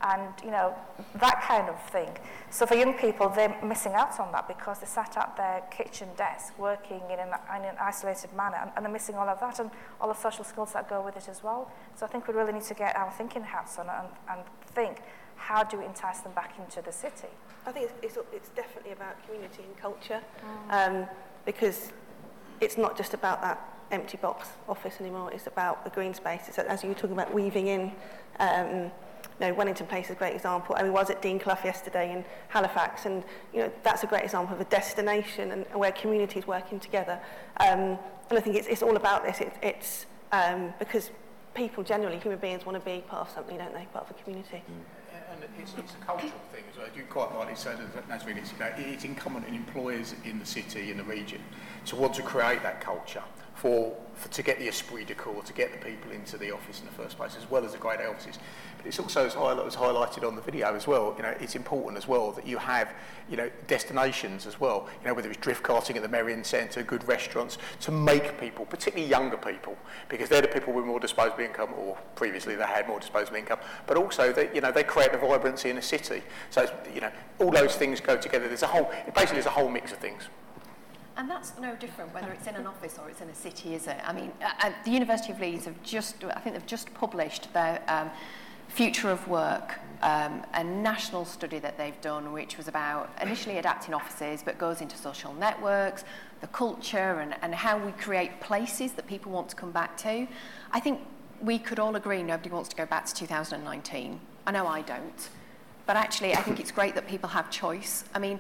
And 0.02 0.32
you 0.46 0.52
know 0.52 0.74
that 1.16 1.42
kind 1.42 1.68
of 1.68 1.78
thing. 1.90 2.08
So 2.52 2.66
for 2.66 2.76
young 2.76 2.94
people 2.94 3.28
they're 3.28 3.54
missing 3.62 3.92
out 3.96 4.18
on 4.18 4.32
that 4.32 4.48
because 4.48 4.80
they 4.80 4.86
sat 4.86 5.18
at 5.18 5.36
their 5.36 5.62
kitchen 5.72 6.08
desk 6.16 6.58
working 6.58 7.02
in 7.12 7.20
an, 7.20 7.34
in 7.58 7.66
an 7.66 7.76
isolated 7.82 8.32
manner 8.32 8.60
and, 8.62 8.72
and 8.78 8.86
they're 8.86 8.94
missing 8.94 9.16
all 9.16 9.28
of 9.28 9.42
that 9.42 9.60
and 9.60 9.70
all 10.00 10.08
the 10.08 10.14
social 10.14 10.46
skills 10.46 10.72
that 10.72 10.90
go 10.90 11.04
with 11.04 11.18
it 11.18 11.28
as 11.28 11.44
well. 11.44 11.70
So 11.98 12.06
i 12.06 12.10
think 12.10 12.30
we 12.30 12.34
really 12.34 12.54
need 12.54 12.64
to 12.64 12.74
get 12.74 12.96
our 12.96 13.12
thinking 13.12 13.44
hats 13.44 13.78
on 13.78 13.90
and, 13.90 14.08
and 14.30 14.42
think 14.68 15.02
how 15.36 15.64
do 15.64 15.78
we 15.80 15.86
entice 15.86 16.20
them 16.20 16.32
back 16.34 16.54
into 16.58 16.82
the 16.82 16.94
city? 16.94 17.28
I 17.66 17.74
think 17.74 17.90
it's, 18.02 18.18
it's, 18.18 18.28
it's 18.32 18.50
definitely 18.50 18.94
about 18.94 19.22
community 19.26 19.64
and 19.64 19.78
culture. 19.78 20.22
Mm. 20.70 21.02
um, 21.02 21.10
because 21.46 21.92
it's 22.62 22.78
not 22.78 22.98
just 22.98 23.14
about 23.14 23.42
that 23.42 23.79
empty 23.92 24.18
box 24.18 24.50
office 24.68 24.96
anymore. 25.00 25.32
It's 25.34 25.48
about 25.48 25.84
the 25.84 25.90
green 25.90 26.14
space. 26.14 26.42
It's, 26.48 26.58
as 26.58 26.84
you 26.84 26.90
were 26.90 26.96
talking 26.96 27.14
about 27.14 27.34
weaving 27.34 27.68
in, 27.68 27.92
um, 28.40 28.92
you 29.40 29.48
know, 29.48 29.54
Wellington 29.54 29.88
Place 29.88 30.06
is 30.06 30.12
a 30.12 30.16
great 30.16 30.36
example. 30.36 30.76
I 30.78 30.84
mean, 30.84 30.94
was 30.94 31.10
at 31.10 31.22
Dean 31.22 31.40
Clough 31.40 31.60
yesterday 31.64 32.14
in 32.14 32.26
Halifax, 32.50 33.06
and 33.06 33.24
you 33.54 33.62
know 33.62 33.72
that's 33.84 34.04
a 34.04 34.08
great 34.08 34.24
example 34.24 34.54
of 34.56 34.62
a 34.62 34.66
destination 34.66 35.52
and 35.52 35.66
where 35.74 35.92
communities 35.92 36.46
working 36.46 36.80
together. 36.80 37.20
Um, 37.60 37.98
and 38.30 38.38
I 38.38 38.42
think 38.42 38.56
it's, 38.56 38.68
it's 38.68 38.84
all 38.84 38.96
about 38.96 39.24
this. 39.24 39.40
It, 39.40 39.54
it's 39.62 40.06
um, 40.32 40.74
because 40.78 41.12
people 41.54 41.84
generally, 41.84 42.18
human 42.20 42.40
beings, 42.40 42.66
want 42.66 42.78
to 42.78 42.86
be 42.86 43.02
part 43.08 43.28
of 43.28 43.34
something, 43.34 43.58
don't 43.58 43.74
they? 43.74 43.86
Part 43.92 44.10
of 44.10 44.12
a 44.12 44.24
community. 44.24 44.62
Mm. 44.70 45.00
And 45.32 45.44
it's, 45.60 45.74
it's 45.78 45.94
a 45.94 46.06
cultural 46.06 46.32
thing 46.52 46.64
as 46.72 46.78
well. 46.78 46.88
You 46.96 47.04
quite 47.04 47.32
rightly 47.34 47.56
said, 47.56 47.78
Nazreen, 48.10 48.38
it's, 48.38 48.52
you 48.52 48.60
know, 48.60 48.72
it's 48.78 49.06
incumbent 49.06 49.46
on 49.46 49.54
in 49.54 49.58
employers 49.58 50.16
in 50.26 50.40
the 50.40 50.46
city, 50.46 50.92
in 50.92 50.98
the 50.98 51.04
region, 51.04 51.42
to 51.86 51.96
want 51.96 52.14
to 52.16 52.24
create 52.24 52.64
that 52.64 52.82
culture. 52.82 53.24
For, 53.62 53.94
for 54.16 54.30
to 54.30 54.42
get 54.42 54.58
the 54.58 54.70
esprit 54.70 55.06
de 55.06 55.16
corps, 55.16 55.44
to 55.44 55.52
get 55.54 55.74
the 55.74 55.86
people 55.86 56.12
into 56.12 56.38
the 56.38 56.52
office 56.52 56.80
in 56.80 56.86
the 56.86 56.94
first 56.94 57.18
place, 57.18 57.36
as 57.38 57.50
well 57.52 57.66
as 57.66 57.74
the 57.74 57.78
great 57.78 58.00
offices. 58.00 58.40
But 58.78 58.86
it's 58.86 59.00
also, 59.00 59.26
as 59.26 59.36
was 59.36 59.76
highlighted 59.76 60.26
on 60.26 60.36
the 60.36 60.42
video 60.42 60.74
as 60.74 60.88
well, 60.88 61.14
you 61.18 61.24
know, 61.24 61.36
it's 61.42 61.56
important 61.56 61.98
as 61.98 62.08
well 62.08 62.32
that 62.32 62.48
you 62.48 62.58
have, 62.58 62.94
you 63.30 63.36
know, 63.36 63.52
destinations 63.68 64.48
as 64.48 64.62
well, 64.62 64.88
you 65.02 65.08
know, 65.10 65.14
whether 65.14 65.30
it's 65.30 65.40
drift 65.40 65.62
karting 65.62 65.98
at 65.98 66.02
the 66.02 66.08
Merrion 66.08 66.46
Centre, 66.46 66.82
good 66.84 67.06
restaurants, 67.06 67.58
to 67.82 67.92
make 67.92 68.40
people, 68.40 68.66
particularly 68.66 69.10
younger 69.10 69.36
people, 69.36 69.78
because 70.08 70.30
they're 70.30 70.42
the 70.42 70.48
people 70.48 70.72
with 70.72 70.86
more 70.86 71.02
disposable 71.02 71.44
income, 71.44 71.74
or 71.78 71.98
previously 72.16 72.56
they 72.56 72.64
had 72.64 72.88
more 72.88 73.02
disposable 73.02 73.36
income, 73.36 73.60
but 73.88 73.98
also, 73.98 74.32
they, 74.32 74.50
you 74.56 74.62
know, 74.62 74.72
they 74.72 74.86
create 74.86 75.12
the 75.12 75.18
vibrancy 75.18 75.70
in 75.70 75.78
a 75.78 75.82
city. 75.82 76.24
So, 76.50 76.74
you 76.96 77.02
know, 77.02 77.12
all 77.40 77.52
those 77.52 77.76
things 77.76 78.00
go 78.00 78.16
together. 78.16 78.48
There's 78.48 78.64
a 78.64 78.68
whole, 78.68 78.90
basically 79.08 79.34
there's 79.34 79.48
a 79.48 79.50
whole 79.50 79.68
mix 79.70 79.92
of 79.92 79.98
things. 79.98 80.30
And 81.20 81.30
that's 81.30 81.52
no 81.60 81.76
different 81.76 82.14
whether 82.14 82.32
it's 82.32 82.48
in 82.48 82.56
an 82.56 82.66
office 82.66 82.98
or 82.98 83.10
it's 83.10 83.20
in 83.20 83.28
a 83.28 83.36
city, 83.36 83.76
is 83.76 83.88
it? 83.88 83.98
I 84.06 84.14
mean, 84.14 84.32
uh, 84.42 84.72
the 84.86 84.92
University 84.92 85.34
of 85.34 85.42
Leeds 85.42 85.66
have 85.66 85.84
just, 85.84 86.24
I 86.24 86.40
think 86.40 86.56
they've 86.56 86.66
just 86.66 86.94
published 86.94 87.54
their 87.54 87.82
um, 87.90 88.10
future 88.70 89.10
of 89.10 89.28
work, 89.28 89.80
um, 90.02 90.46
a 90.54 90.64
national 90.64 91.26
study 91.26 91.60
that 91.60 91.78
they've 91.78 92.00
done, 92.00 92.32
which 92.32 92.56
was 92.56 92.70
about 92.70 93.10
initially 93.22 93.58
adapting 93.58 93.94
offices, 93.94 94.42
but 94.42 94.58
goes 94.58 94.80
into 94.80 94.96
social 94.96 95.34
networks, 95.34 96.06
the 96.40 96.48
culture, 96.48 97.20
and, 97.20 97.36
and 97.42 97.54
how 97.54 97.78
we 97.78 97.92
create 97.92 98.40
places 98.40 98.94
that 98.94 99.06
people 99.06 99.30
want 99.30 99.50
to 99.50 99.58
come 99.58 99.72
back 99.72 99.98
to. 99.98 100.26
I 100.72 100.80
think 100.80 101.02
we 101.42 101.60
could 101.60 101.80
all 101.80 101.98
agree 101.98 102.24
nobody 102.24 102.50
wants 102.50 102.70
to 102.70 102.78
go 102.78 102.86
back 102.86 103.06
to 103.08 103.14
2019. 103.14 104.22
I 104.48 104.52
know 104.52 104.68
I 104.68 104.84
don't. 104.84 105.30
But 105.86 105.98
actually, 105.98 106.34
I 106.34 106.42
think 106.44 106.62
it's 106.62 106.72
great 106.72 106.96
that 106.96 107.08
people 107.08 107.28
have 107.30 107.50
choice. 107.50 108.06
I 108.14 108.20
mean, 108.20 108.40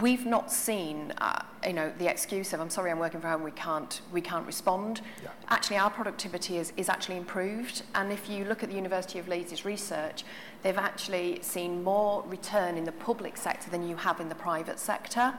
we've 0.00 0.26
not 0.26 0.52
seen, 0.52 1.12
uh, 1.18 1.42
you 1.66 1.72
know, 1.72 1.92
the 1.98 2.10
excuse 2.10 2.52
of, 2.52 2.60
I'm 2.60 2.70
sorry, 2.70 2.90
I'm 2.90 2.98
working 2.98 3.20
from 3.20 3.30
home, 3.30 3.42
we 3.42 3.50
can't, 3.50 4.00
we 4.12 4.20
can't 4.20 4.46
respond. 4.46 5.00
Yeah. 5.22 5.30
Actually, 5.48 5.78
our 5.78 5.90
productivity 5.90 6.58
is, 6.58 6.72
is 6.76 6.88
actually 6.88 7.16
improved. 7.16 7.82
And 7.94 8.12
if 8.12 8.28
you 8.28 8.44
look 8.44 8.62
at 8.62 8.68
the 8.68 8.76
University 8.76 9.18
of 9.18 9.28
Leeds' 9.28 9.64
research, 9.64 10.24
they've 10.62 10.76
actually 10.76 11.40
seen 11.42 11.82
more 11.82 12.22
return 12.26 12.76
in 12.76 12.84
the 12.84 12.92
public 12.92 13.36
sector 13.36 13.70
than 13.70 13.88
you 13.88 13.96
have 13.96 14.20
in 14.20 14.28
the 14.28 14.34
private 14.34 14.78
sector. 14.78 15.34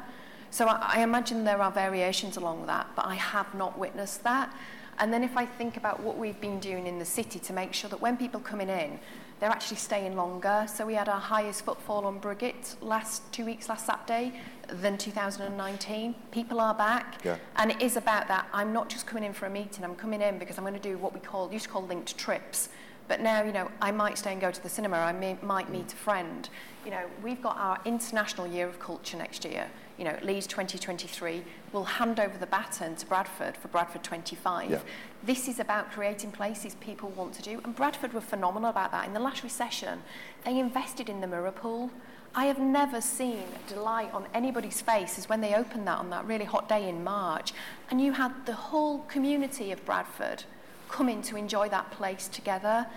So 0.52 0.68
I, 0.68 0.96
I 0.96 1.04
imagine 1.04 1.44
there 1.44 1.62
are 1.62 1.72
variations 1.72 2.38
along 2.38 2.66
that, 2.66 2.88
but 2.96 3.06
I 3.06 3.16
have 3.16 3.54
not 3.54 3.78
witnessed 3.78 4.24
that. 4.24 4.54
And 4.98 5.14
then 5.14 5.24
if 5.24 5.38
I 5.38 5.46
think 5.46 5.78
about 5.78 6.02
what 6.02 6.18
we've 6.18 6.40
been 6.42 6.60
doing 6.60 6.86
in 6.86 7.00
the 7.00 7.06
city 7.06 7.40
to 7.40 7.54
make 7.54 7.74
sure 7.74 7.90
that 7.90 8.02
when 8.02 8.18
people 8.18 8.42
coming 8.42 8.68
in, 8.68 9.00
they're 9.40 9.50
actually 9.50 9.78
staying 9.78 10.16
longer. 10.16 10.66
So 10.68 10.86
we 10.86 10.94
had 10.94 11.08
our 11.08 11.20
highest 11.20 11.64
footfall 11.64 12.06
on 12.06 12.20
Briggate 12.20 12.76
last 12.82 13.22
two 13.32 13.46
weeks 13.46 13.70
last 13.70 13.86
Saturday 13.86 14.34
than 14.68 14.98
2019. 14.98 16.16
People 16.32 16.60
are 16.60 16.74
back, 16.74 17.22
yeah. 17.24 17.38
and 17.56 17.72
it 17.72 17.82
is 17.82 17.98
about 17.98 18.28
that. 18.28 18.48
I'm 18.54 18.74
not 18.74 18.90
just 18.90 19.08
coming 19.08 19.24
in 19.24 19.34
for 19.34 19.46
a 19.46 19.50
meeting. 19.50 19.84
I'm 19.84 19.96
coming 19.96 20.22
in 20.22 20.38
because 20.38 20.58
I'm 20.58 20.64
going 20.64 20.74
to 20.74 20.80
do 20.80 20.98
what 20.98 21.14
we 21.14 21.20
call 21.20 21.52
used 21.52 21.66
to 21.66 21.72
call 21.72 21.86
linked 21.86 22.18
trips. 22.18 22.70
But 23.08 23.22
now, 23.22 23.44
you 23.44 23.52
know, 23.52 23.72
I 23.82 23.92
might 23.92 24.20
stay 24.20 24.34
and 24.34 24.40
go 24.40 24.52
to 24.52 24.62
the 24.62 24.70
cinema. 24.70 24.98
I 24.98 25.14
may, 25.14 25.36
might 25.42 25.72
meet 25.72 25.92
a 25.92 25.96
friend. 25.96 26.48
You 26.86 26.92
know, 26.92 27.06
we've 27.24 27.42
got 27.42 27.58
our 27.58 27.80
International 27.84 28.46
Year 28.46 28.68
of 28.68 28.80
Culture 28.80 29.18
next 29.18 29.44
year. 29.46 29.68
You 30.00 30.06
know, 30.06 30.18
Leeds 30.24 30.48
2023 30.48 31.44
will 31.74 31.84
hand 31.84 32.22
over 32.22 32.38
the 32.38 32.46
baton 32.46 32.96
to 32.96 33.06
Bradford 33.06 33.58
for 33.58 33.68
Bradford 33.68 34.02
25. 34.02 34.72
Yeah. 34.72 34.80
This 35.24 35.50
is 35.50 35.60
about 35.60 35.92
creating 35.92 36.32
places 36.32 36.76
people 36.76 37.10
want 37.10 37.34
to 37.34 37.42
do. 37.42 37.60
And 37.66 37.76
Bradford 37.76 38.14
were 38.14 38.22
phenomenal 38.22 38.70
about 38.70 38.92
that. 38.92 39.06
In 39.06 39.14
the 39.14 39.20
last 39.20 39.44
recession, 39.44 40.02
they 40.46 40.58
invested 40.58 41.10
in 41.10 41.20
the 41.20 41.28
mirror 41.28 41.52
pool. 41.52 41.92
I 42.34 42.46
have 42.46 42.60
never 42.60 43.02
seen 43.02 43.44
delight 43.68 44.14
on 44.14 44.26
anybody's 44.34 44.80
face 44.80 45.18
as 45.18 45.28
when 45.28 45.42
they 45.42 45.54
opened 45.54 45.86
that 45.88 45.98
on 45.98 46.10
that 46.12 46.26
really 46.26 46.46
hot 46.46 46.70
day 46.70 46.88
in 46.88 47.04
March. 47.04 47.52
And 47.92 48.00
you 48.00 48.14
had 48.14 48.46
the 48.46 48.54
whole 48.54 49.00
community 49.00 49.74
of 49.74 49.84
Bradford 49.86 50.46
coming 50.88 51.22
to 51.24 51.36
enjoy 51.36 51.68
that 51.70 51.92
place 51.92 52.30
together. 52.30 52.88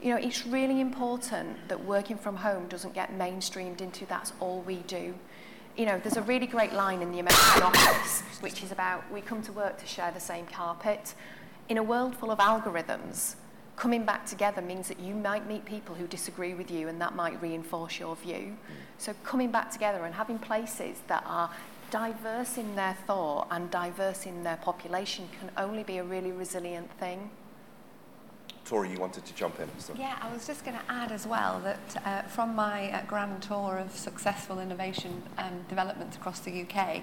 You 0.00 0.14
know, 0.14 0.16
it's 0.16 0.46
really 0.46 0.80
important 0.80 1.68
that 1.68 1.84
working 1.84 2.16
from 2.16 2.36
home 2.36 2.66
doesn't 2.68 2.94
get 2.94 3.18
mainstreamed 3.18 3.82
into 3.82 4.06
that's 4.06 4.32
all 4.40 4.62
we 4.62 4.76
do. 4.86 5.14
You 5.76 5.84
know, 5.84 6.00
there's 6.02 6.16
a 6.16 6.22
really 6.22 6.46
great 6.46 6.72
line 6.72 7.02
in 7.02 7.12
the 7.12 7.18
American 7.18 7.62
office, 7.62 8.22
which 8.40 8.62
is 8.62 8.72
about 8.72 9.04
we 9.12 9.20
come 9.20 9.42
to 9.42 9.52
work 9.52 9.76
to 9.78 9.86
share 9.86 10.10
the 10.10 10.20
same 10.20 10.46
carpet. 10.46 11.14
In 11.68 11.76
a 11.76 11.82
world 11.82 12.16
full 12.16 12.30
of 12.30 12.38
algorithms, 12.38 13.34
coming 13.76 14.06
back 14.06 14.24
together 14.24 14.62
means 14.62 14.88
that 14.88 14.98
you 14.98 15.14
might 15.14 15.46
meet 15.46 15.66
people 15.66 15.94
who 15.94 16.06
disagree 16.06 16.54
with 16.54 16.70
you 16.70 16.88
and 16.88 16.98
that 17.02 17.14
might 17.14 17.42
reinforce 17.42 18.00
your 18.00 18.16
view. 18.16 18.56
So 18.96 19.12
coming 19.22 19.50
back 19.50 19.70
together 19.70 20.06
and 20.06 20.14
having 20.14 20.38
places 20.38 20.96
that 21.08 21.22
are 21.26 21.50
diverse 21.90 22.56
in 22.56 22.74
their 22.74 22.96
thought 23.06 23.46
and 23.50 23.70
diverse 23.70 24.24
in 24.24 24.44
their 24.44 24.56
population 24.56 25.28
can 25.38 25.50
only 25.58 25.82
be 25.82 25.98
a 25.98 26.04
really 26.04 26.32
resilient 26.32 26.90
thing. 26.92 27.28
Tori, 28.66 28.90
you 28.90 28.98
wanted 28.98 29.24
to 29.24 29.34
jump 29.34 29.60
in. 29.60 29.68
So. 29.78 29.94
Yeah, 29.96 30.16
I 30.20 30.32
was 30.32 30.44
just 30.44 30.64
going 30.64 30.76
to 30.76 30.82
add 30.88 31.12
as 31.12 31.24
well 31.24 31.60
that 31.60 32.02
uh, 32.04 32.22
from 32.22 32.56
my 32.56 32.90
uh, 32.90 33.02
grand 33.06 33.40
tour 33.40 33.78
of 33.78 33.92
successful 33.92 34.58
innovation 34.58 35.22
um, 35.38 35.64
developments 35.68 36.16
across 36.16 36.40
the 36.40 36.62
UK, 36.62 37.02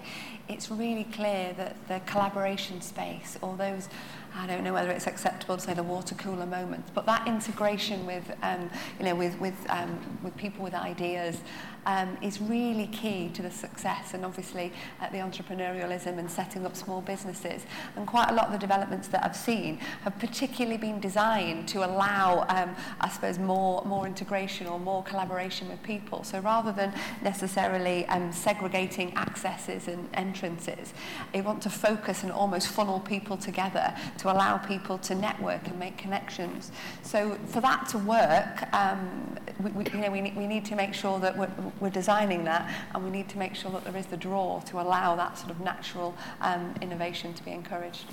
it's 0.50 0.70
really 0.70 1.06
clear 1.06 1.54
that 1.54 1.76
the 1.88 2.02
collaboration 2.06 2.82
space, 2.82 3.38
or 3.42 3.56
those 3.56 3.88
I 4.36 4.48
don't 4.48 4.64
know 4.64 4.74
whether 4.74 4.90
it's 4.90 5.06
acceptable 5.06 5.58
to 5.58 5.62
say 5.62 5.76
the 5.76 5.84
water 5.84 6.16
cooler 6.16 6.48
moments, 6.48 6.90
but 6.94 7.06
that 7.06 7.28
integration 7.28 8.06
with, 8.08 8.32
um, 8.42 8.70
you 8.98 9.06
know, 9.06 9.16
with, 9.16 9.40
with, 9.40 9.54
um, 9.70 10.00
with 10.24 10.36
people 10.38 10.64
with 10.64 10.74
ideas 10.74 11.40
um, 11.86 12.18
is 12.22 12.42
really 12.42 12.88
key 12.88 13.30
to 13.34 13.44
the 13.44 13.52
success 13.52 14.16
and 14.16 14.26
obviously 14.26 14.74
uh, 15.02 15.10
the 15.10 15.18
entrepreneurialism 15.18 16.18
and 16.18 16.32
setting 16.32 16.66
up 16.66 16.76
small 16.76 17.02
businesses. 17.02 17.66
And 17.96 18.08
quite 18.08 18.32
a 18.32 18.34
lot 18.34 18.48
of 18.48 18.54
the 18.54 18.58
developments 18.58 19.08
that 19.10 19.24
I've 19.24 19.36
seen 19.36 19.78
have 20.04 20.18
particularly 20.18 20.78
been 20.78 21.00
designed 21.00 21.53
to 21.68 21.86
allow, 21.86 22.46
um, 22.50 22.76
I 23.00 23.10
suppose, 23.10 23.38
more, 23.38 23.84
more 23.86 24.08
integration 24.08 24.68
or 24.68 24.80
more 24.80 25.04
collaboration 25.04 25.70
with 25.70 25.82
people. 25.84 26.24
So 26.24 26.40
rather 26.40 26.72
than 26.72 26.94
necessarily 27.22 28.06
um, 28.08 28.32
segregating 28.32 29.16
accesses 29.16 29.88
and 29.88 30.10
entrances, 30.14 30.94
they 31.32 31.42
want 31.42 31.62
to 31.64 31.70
focus 31.70 32.24
and 32.24 32.32
almost 32.32 32.68
funnel 32.68 33.00
people 33.00 33.38
together 33.38 33.94
to 34.20 34.32
allow 34.32 34.58
people 34.58 34.98
to 35.00 35.16
network 35.16 35.68
and 35.68 35.78
make 35.80 35.98
connections. 35.98 36.72
So 37.02 37.38
for 37.48 37.62
that 37.62 37.88
to 37.90 37.98
work, 38.00 38.74
um, 38.74 39.38
we, 39.62 39.72
we, 39.72 39.86
you 39.92 40.00
know, 40.00 40.12
we, 40.12 40.22
we 40.36 40.48
need 40.48 40.66
to 40.66 40.76
make 40.76 40.94
sure 40.94 41.20
that 41.20 41.38
we're, 41.38 41.52
we're 41.80 41.90
designing 41.90 42.44
that 42.46 42.74
and 42.94 43.04
we 43.04 43.10
need 43.10 43.30
to 43.30 43.38
make 43.38 43.56
sure 43.56 43.72
that 43.72 43.84
there 43.84 43.96
is 43.98 44.08
the 44.08 44.18
draw 44.18 44.60
to 44.62 44.82
allow 44.82 45.16
that 45.16 45.38
sort 45.38 45.52
of 45.52 45.60
natural 45.60 46.16
um, 46.42 46.74
innovation 46.82 47.34
to 47.34 47.44
be 47.44 47.52
encouraged. 47.52 48.06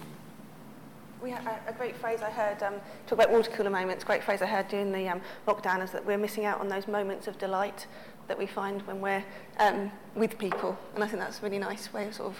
we 1.22 1.30
had 1.30 1.46
a, 1.46 1.70
a 1.70 1.72
great 1.72 1.96
phrase 1.96 2.22
I 2.22 2.30
heard, 2.30 2.62
um, 2.62 2.74
talk 3.06 3.12
about 3.12 3.30
water 3.30 3.50
cooler 3.50 3.70
moments, 3.70 4.04
great 4.04 4.22
phrase 4.22 4.42
I 4.42 4.46
heard 4.46 4.68
during 4.68 4.92
the 4.92 5.08
um, 5.08 5.20
lockdown 5.46 5.82
is 5.82 5.90
that 5.92 6.04
we're 6.04 6.18
missing 6.18 6.44
out 6.44 6.60
on 6.60 6.68
those 6.68 6.88
moments 6.88 7.26
of 7.26 7.38
delight 7.38 7.86
that 8.28 8.38
we 8.38 8.46
find 8.46 8.82
when 8.86 9.00
we're 9.00 9.24
um, 9.58 9.90
with 10.14 10.38
people. 10.38 10.78
And 10.94 11.04
I 11.04 11.06
think 11.06 11.20
that's 11.20 11.40
a 11.40 11.42
really 11.42 11.58
nice 11.58 11.92
way 11.92 12.06
of 12.06 12.14
sort 12.14 12.28
of 12.32 12.38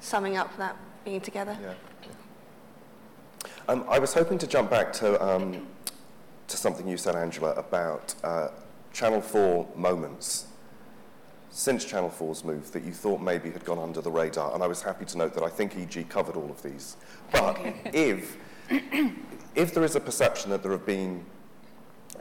summing 0.00 0.36
up 0.36 0.56
that 0.58 0.76
being 1.04 1.20
together. 1.20 1.56
Yeah. 1.60 1.74
Um, 3.68 3.84
I 3.88 3.98
was 3.98 4.14
hoping 4.14 4.38
to 4.38 4.46
jump 4.46 4.70
back 4.70 4.92
to, 4.94 5.22
um, 5.24 5.66
to 6.48 6.56
something 6.56 6.86
you 6.86 6.96
said, 6.96 7.16
Angela, 7.16 7.52
about 7.54 8.14
uh, 8.22 8.48
Channel 8.92 9.20
4 9.20 9.68
moments 9.74 10.46
since 11.56 11.86
Channel 11.86 12.10
4's 12.10 12.44
move 12.44 12.70
that 12.72 12.84
you 12.84 12.92
thought 12.92 13.18
maybe 13.18 13.50
had 13.50 13.64
gone 13.64 13.78
under 13.78 14.02
the 14.02 14.10
radar. 14.10 14.52
And 14.52 14.62
I 14.62 14.66
was 14.66 14.82
happy 14.82 15.06
to 15.06 15.16
note 15.16 15.32
that 15.32 15.42
I 15.42 15.48
think 15.48 15.74
EG 15.74 16.06
covered 16.06 16.36
all 16.36 16.50
of 16.50 16.62
these. 16.62 16.98
But 17.32 17.58
if, 17.94 18.36
if 19.54 19.72
there 19.72 19.82
is 19.82 19.96
a 19.96 20.00
perception 20.00 20.50
that 20.50 20.62
there 20.62 20.72
have 20.72 20.84
been 20.84 21.24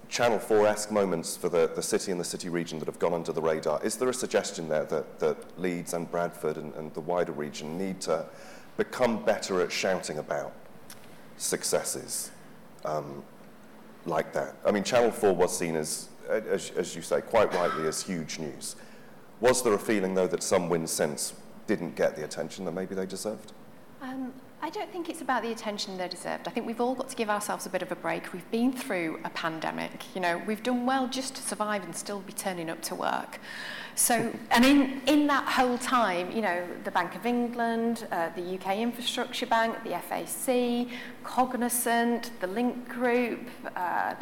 Channel 0.08 0.40
4-esque 0.40 0.90
moments 0.90 1.36
for 1.36 1.50
the, 1.50 1.70
the 1.76 1.82
city 1.82 2.12
and 2.12 2.20
the 2.20 2.26
city 2.26 2.48
region 2.48 2.80
that 2.80 2.86
have 2.86 2.98
gone 2.98 3.14
under 3.14 3.34
the 3.34 3.42
radar, 3.42 3.84
is 3.84 3.98
there 3.98 4.08
a 4.08 4.14
suggestion 4.14 4.70
there 4.70 4.86
that, 4.86 5.20
that 5.20 5.60
Leeds 5.60 5.94
and 5.94 6.10
Bradford 6.10 6.56
and, 6.56 6.74
and 6.76 6.94
the 6.94 7.02
wider 7.02 7.34
region 7.34 7.78
need 7.78 8.00
to 8.02 8.26
become 8.78 9.22
better 9.26 9.60
at 9.60 9.70
shouting 9.70 10.18
about 10.18 10.54
successes 11.36 12.32
um, 12.86 13.22
like 14.06 14.32
that? 14.32 14.56
I 14.66 14.72
mean, 14.72 14.86
Channel 14.86 15.12
4 15.12 15.34
was 15.34 15.58
seen 15.58 15.76
as 15.76 16.08
as, 16.30 16.72
as 16.72 16.96
you 16.96 17.02
say, 17.02 17.22
quite 17.22 17.54
rightly, 17.54 17.88
as 17.88 18.02
huge 18.02 18.40
news. 18.40 18.76
Was 19.42 19.64
there 19.64 19.74
a 19.74 19.80
feeling, 19.80 20.16
though, 20.16 20.28
that 20.28 20.44
some 20.44 20.70
win 20.70 20.88
since 20.88 21.34
didn't 21.68 21.96
get 21.96 22.16
the 22.16 22.24
attention 22.24 22.66
that 22.66 22.72
maybe 22.72 22.96
they 22.96 23.06
deserved? 23.06 23.52
Um, 24.02 24.34
I 24.62 24.70
don't 24.70 24.92
think 24.92 25.10
it's 25.10 25.22
about 25.22 25.44
the 25.44 25.52
attention 25.52 25.98
they 25.98 26.08
deserved. 26.08 26.48
I 26.48 26.52
think 26.52 26.66
we've 26.66 26.82
all 26.82 26.96
got 26.96 27.10
to 27.10 27.16
give 27.16 27.30
ourselves 27.30 27.66
a 27.66 27.70
bit 27.70 27.82
of 27.82 27.92
a 27.92 27.96
break. 27.96 28.34
We've 28.34 28.50
been 28.50 28.72
through 28.72 29.20
a 29.24 29.30
pandemic. 29.30 30.16
You 30.16 30.22
know, 30.22 30.42
we've 30.48 30.64
done 30.64 30.86
well 30.86 31.08
just 31.08 31.36
to 31.36 31.42
survive 31.42 31.84
and 31.84 31.96
still 31.96 32.20
be 32.22 32.34
turning 32.34 32.70
up 32.70 32.82
to 32.84 32.96
work. 32.96 33.40
So, 33.96 34.34
and 34.52 34.66
in, 34.66 35.02
in 35.06 35.28
that 35.28 35.46
whole 35.46 35.78
time, 35.78 36.32
you 36.32 36.42
know, 36.42 36.66
the 36.84 36.92
Bank 36.92 37.16
of 37.16 37.26
England, 37.26 38.08
uh, 38.12 38.30
the 38.36 38.56
UK 38.56 38.78
Infrastructure 38.78 39.46
Bank, 39.46 39.76
the 39.84 40.00
FAC, 40.00 40.88
Cognizant, 41.24 42.32
the 42.40 42.48
Link 42.48 42.90
Group, 42.90 43.42
uh, 43.76 44.16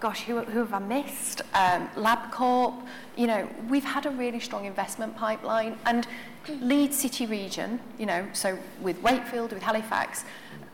gosh, 0.00 0.22
who, 0.22 0.40
who 0.40 0.60
have 0.60 0.72
I 0.72 0.78
missed? 0.78 1.42
Um, 1.54 1.88
LabCorp, 1.94 2.74
you 3.16 3.26
know, 3.26 3.48
we've 3.68 3.84
had 3.84 4.06
a 4.06 4.10
really 4.10 4.40
strong 4.40 4.64
investment 4.64 5.14
pipeline 5.14 5.78
and 5.84 6.06
Leeds 6.48 6.98
City 6.98 7.26
region, 7.26 7.78
you 7.98 8.06
know, 8.06 8.26
so 8.32 8.58
with 8.80 9.00
Wakefield, 9.02 9.52
with 9.52 9.62
Halifax, 9.62 10.24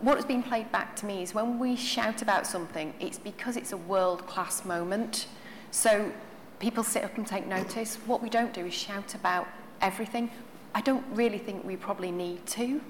what 0.00 0.16
has 0.16 0.24
been 0.24 0.42
played 0.42 0.70
back 0.70 0.94
to 0.96 1.06
me 1.06 1.22
is 1.22 1.34
when 1.34 1.58
we 1.58 1.74
shout 1.74 2.22
about 2.22 2.46
something, 2.46 2.94
it's 3.00 3.18
because 3.18 3.56
it's 3.56 3.72
a 3.72 3.76
world-class 3.76 4.64
moment. 4.64 5.26
So 5.70 6.12
people 6.58 6.84
sit 6.84 7.02
up 7.02 7.16
and 7.16 7.26
take 7.26 7.46
notice. 7.46 7.96
What 8.06 8.22
we 8.22 8.30
don't 8.30 8.52
do 8.52 8.66
is 8.66 8.74
shout 8.74 9.14
about 9.14 9.48
everything. 9.80 10.30
I 10.74 10.82
don't 10.82 11.04
really 11.12 11.38
think 11.38 11.64
we 11.64 11.76
probably 11.76 12.10
need 12.10 12.46
to, 12.48 12.80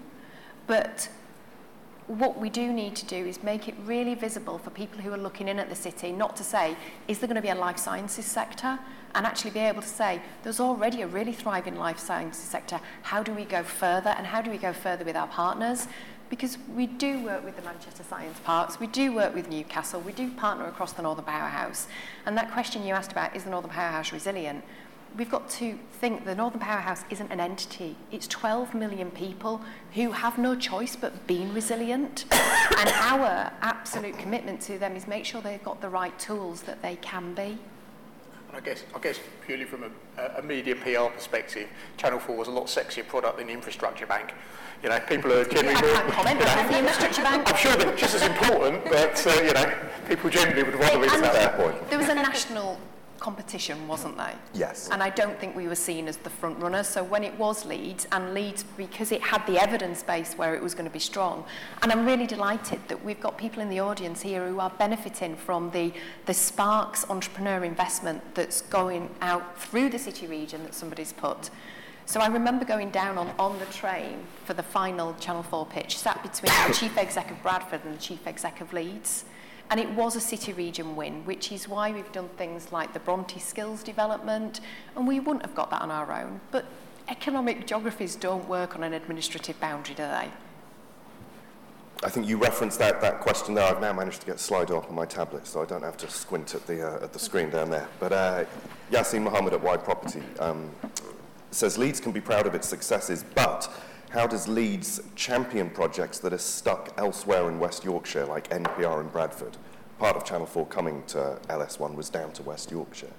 but 0.66 1.09
what 2.07 2.38
we 2.38 2.50
do 2.50 2.72
need 2.72 2.94
to 2.96 3.07
do 3.07 3.16
is 3.16 3.42
make 3.42 3.68
it 3.68 3.74
really 3.84 4.14
visible 4.14 4.59
for 4.59 4.70
people 4.70 5.00
who 5.00 5.12
are 5.12 5.18
looking 5.18 5.48
in 5.48 5.59
at 5.59 5.68
the 5.68 5.74
city, 5.74 6.12
not 6.12 6.36
to 6.36 6.44
say, 6.44 6.76
is 7.09 7.18
there 7.18 7.26
going 7.26 7.36
to 7.36 7.42
be 7.42 7.48
a 7.48 7.54
life 7.54 7.78
sciences 7.78 8.24
sector? 8.24 8.78
And 9.14 9.26
actually 9.26 9.52
be 9.52 9.61
able 9.61 9.82
to 9.82 9.88
say, 9.88 10.20
there's 10.42 10.61
already 10.61 11.02
a 11.02 11.07
really 11.07 11.32
thriving 11.32 11.76
life 11.76 11.98
sciences 11.98 12.44
sector. 12.44 12.80
How 13.02 13.22
do 13.22 13.32
we 13.32 13.44
go 13.44 13.62
further? 13.62 14.11
And 14.11 14.26
how 14.26 14.42
do 14.42 14.50
we 14.50 14.59
go 14.59 14.72
further 14.72 15.04
with 15.04 15.16
our 15.16 15.26
partners? 15.26 15.88
Because 16.28 16.59
we 16.74 16.86
do 16.86 17.24
work 17.24 17.44
with 17.44 17.57
the 17.57 17.62
Manchester 17.62 18.02
Science 18.02 18.38
Parks, 18.42 18.80
we 18.80 18.88
do 18.88 19.14
work 19.14 19.32
with 19.32 19.48
Newcastle, 19.48 20.00
we 20.00 20.11
do 20.11 20.28
partner 20.32 20.66
across 20.66 20.92
the 20.92 21.02
Northern 21.02 21.24
Powerhouse. 21.24 21.86
And 22.26 22.36
that 22.36 22.50
question 22.50 22.84
you 22.84 22.94
asked 22.94 23.12
about, 23.12 23.36
is 23.36 23.44
the 23.44 23.50
Northern 23.50 23.70
Powerhouse 23.70 24.12
resilient? 24.12 24.64
We've 25.16 25.30
got 25.30 25.48
to 25.48 25.78
think 25.92 26.24
the 26.24 26.34
Northern 26.34 26.60
Powerhouse 26.60 27.04
isn't 27.10 27.30
an 27.32 27.40
entity. 27.40 27.96
It's 28.12 28.26
12 28.28 28.74
million 28.74 29.10
people 29.10 29.62
who 29.94 30.12
have 30.12 30.38
no 30.38 30.54
choice 30.54 30.94
but 30.94 31.26
being 31.26 31.52
resilient. 31.54 32.26
and 32.30 32.88
our 32.90 33.50
absolute 33.62 34.18
commitment 34.18 34.60
to 34.62 34.78
them 34.78 34.94
is 34.94 35.06
make 35.06 35.24
sure 35.24 35.40
they've 35.40 35.62
got 35.62 35.80
the 35.80 35.88
right 35.88 36.16
tools 36.18 36.62
that 36.62 36.82
they 36.82 36.96
can 36.96 37.34
be. 37.34 37.58
I 38.52 38.60
guess, 38.60 38.84
I 38.94 38.98
guess 39.00 39.20
purely 39.44 39.64
from 39.64 39.84
a, 39.84 40.38
a 40.38 40.42
media 40.42 40.74
PR 40.76 41.12
perspective, 41.12 41.68
Channel 41.98 42.18
4 42.18 42.36
was 42.36 42.48
a 42.48 42.50
lot 42.50 42.66
sexier 42.66 43.06
product 43.06 43.38
than 43.38 43.48
the 43.48 43.52
Infrastructure 43.52 44.06
Bank. 44.06 44.32
You 44.82 44.88
know, 44.88 45.00
people 45.00 45.32
are 45.32 45.44
generally 45.48 45.74
more... 45.74 46.12
comment 46.12 46.38
you 46.38 46.46
know, 46.46 46.68
the 46.68 46.78
Infrastructure 46.78 47.22
Bank. 47.22 47.50
I'm 47.50 47.56
sure 47.56 47.76
they're 47.76 47.96
just 47.96 48.14
as 48.14 48.22
important, 48.22 48.84
but, 48.84 49.26
uh, 49.26 49.42
you 49.42 49.52
know, 49.52 49.74
people 50.08 50.30
generally 50.30 50.62
would 50.62 50.72
to 50.72 50.78
read 50.78 51.10
that 51.10 51.56
point. 51.56 51.90
There 51.90 51.98
was 51.98 52.08
a 52.08 52.14
national 52.14 52.78
competition, 53.26 53.88
wasn't 53.88 54.16
they? 54.16 54.32
Yes. 54.54 54.88
And 54.92 55.02
I 55.02 55.10
don't 55.10 55.36
think 55.40 55.56
we 55.56 55.66
were 55.66 55.74
seen 55.74 56.06
as 56.06 56.16
the 56.16 56.30
front 56.30 56.60
runner. 56.60 56.84
So 56.84 57.02
when 57.02 57.24
it 57.24 57.36
was 57.36 57.64
Leeds, 57.64 58.06
and 58.12 58.32
Leeds, 58.32 58.64
because 58.76 59.10
it 59.10 59.20
had 59.20 59.44
the 59.48 59.58
evidence 59.60 60.04
base 60.04 60.34
where 60.34 60.54
it 60.54 60.62
was 60.62 60.74
going 60.74 60.84
to 60.84 60.92
be 60.92 61.00
strong, 61.00 61.44
and 61.82 61.90
I'm 61.90 62.06
really 62.06 62.28
delighted 62.28 62.78
that 62.86 63.04
we've 63.04 63.18
got 63.18 63.36
people 63.36 63.60
in 63.62 63.68
the 63.68 63.80
audience 63.80 64.22
here 64.22 64.46
who 64.46 64.60
are 64.60 64.70
benefiting 64.78 65.34
from 65.34 65.72
the, 65.72 65.92
the 66.26 66.34
Sparks 66.34 67.04
entrepreneur 67.10 67.64
investment 67.64 68.22
that's 68.36 68.60
going 68.62 69.10
out 69.20 69.60
through 69.60 69.88
the 69.88 69.98
city 69.98 70.28
region 70.28 70.62
that 70.62 70.72
somebody's 70.72 71.12
put. 71.12 71.50
So 72.04 72.20
I 72.20 72.28
remember 72.28 72.64
going 72.64 72.90
down 72.90 73.18
on, 73.18 73.32
on 73.40 73.58
the 73.58 73.66
train 73.66 74.18
for 74.44 74.54
the 74.54 74.62
final 74.62 75.14
Channel 75.14 75.42
4 75.42 75.66
pitch, 75.66 75.98
sat 75.98 76.22
between 76.22 76.52
the 76.68 76.74
chief 76.78 76.96
exec 76.96 77.32
of 77.32 77.42
Bradford 77.42 77.84
and 77.84 77.96
the 77.96 78.00
chief 78.00 78.24
exec 78.24 78.60
of 78.60 78.72
Leeds. 78.72 79.24
And 79.70 79.80
it 79.80 79.90
was 79.90 80.14
a 80.14 80.20
city 80.20 80.52
region 80.52 80.94
win, 80.94 81.24
which 81.24 81.50
is 81.50 81.68
why 81.68 81.90
we've 81.90 82.10
done 82.12 82.28
things 82.36 82.70
like 82.72 82.92
the 82.92 83.00
Bronte 83.00 83.40
skills 83.40 83.82
development, 83.82 84.60
and 84.94 85.08
we 85.08 85.18
wouldn't 85.18 85.44
have 85.44 85.54
got 85.54 85.70
that 85.70 85.82
on 85.82 85.90
our 85.90 86.12
own. 86.12 86.40
But 86.50 86.66
economic 87.08 87.66
geographies 87.66 88.16
don't 88.16 88.48
work 88.48 88.76
on 88.76 88.82
an 88.82 88.92
administrative 88.92 89.58
boundary, 89.60 89.94
do 89.94 90.02
they? 90.02 90.30
I 92.04 92.10
think 92.10 92.28
you 92.28 92.36
referenced 92.36 92.78
that, 92.78 93.00
that 93.00 93.20
question 93.20 93.54
there. 93.54 93.64
I've 93.64 93.80
now 93.80 93.92
managed 93.92 94.20
to 94.20 94.26
get 94.26 94.36
Slido 94.36 94.76
up 94.76 94.88
on 94.88 94.94
my 94.94 95.06
tablet, 95.06 95.46
so 95.46 95.62
I 95.62 95.64
don't 95.64 95.82
have 95.82 95.96
to 95.98 96.10
squint 96.10 96.54
at 96.54 96.66
the, 96.66 96.86
uh, 96.86 97.04
at 97.04 97.12
the 97.12 97.18
screen 97.18 97.48
down 97.48 97.70
there. 97.70 97.88
But 97.98 98.12
uh, 98.12 98.44
Yasin 98.92 99.22
Mohammed 99.22 99.54
at 99.54 99.62
Wide 99.62 99.82
Property 99.82 100.22
um, 100.38 100.70
says 101.50 101.78
Leeds 101.78 101.98
can 101.98 102.12
be 102.12 102.20
proud 102.20 102.46
of 102.46 102.54
its 102.54 102.68
successes, 102.68 103.24
but 103.34 103.72
how 104.16 104.26
does 104.26 104.48
Leeds 104.48 104.98
champion 105.14 105.68
projects 105.68 106.18
that 106.20 106.32
are 106.32 106.38
stuck 106.38 106.90
elsewhere 106.96 107.50
in 107.50 107.58
West 107.58 107.84
Yorkshire, 107.84 108.24
like 108.24 108.48
NPR 108.48 109.02
in 109.02 109.08
Bradford? 109.08 109.58
Part 109.98 110.16
of 110.16 110.24
Channel 110.24 110.46
4 110.46 110.66
coming 110.68 111.02
to 111.08 111.38
LS1 111.50 111.94
was 111.94 112.08
down 112.08 112.32
to 112.32 112.42
West 112.42 112.70
Yorkshire. 112.70 113.12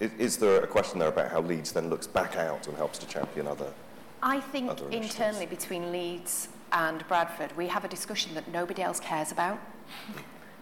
Is, 0.00 0.10
is 0.18 0.36
there 0.38 0.60
a 0.60 0.66
question 0.66 0.98
there 0.98 1.10
about 1.10 1.30
how 1.30 1.40
Leeds 1.40 1.70
then 1.70 1.88
looks 1.88 2.08
back 2.08 2.34
out 2.34 2.66
and 2.66 2.76
helps 2.76 2.98
to 2.98 3.06
champion 3.06 3.46
other 3.46 3.72
I 4.20 4.40
think 4.40 4.80
internally 4.90 5.46
between 5.46 5.92
Leeds 5.92 6.48
and 6.72 7.06
Bradford, 7.06 7.56
we 7.56 7.68
have 7.68 7.84
a 7.84 7.88
discussion 7.88 8.34
that 8.34 8.48
nobody 8.48 8.82
else 8.82 8.98
cares 8.98 9.30
about. 9.30 9.60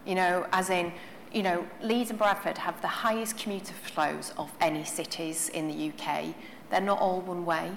You 0.05 0.13
know, 0.15 0.47
as 0.51 0.69
in, 0.69 0.93
you 1.31 1.41
know, 1.41 1.65
Leeds 1.81 2.11
and 2.11 2.19
Bradford 2.19 2.57
have 2.59 2.79
the 2.81 2.87
highest 2.87 3.37
commuter 3.37 3.73
flows 3.73 4.33
of 4.37 4.51
any 4.59 4.83
cities 4.83 5.49
in 5.49 5.67
the 5.67 5.89
UK. 5.89 6.35
They're 6.69 6.81
not 6.81 6.99
all 6.99 7.21
one 7.21 7.45
way. 7.45 7.71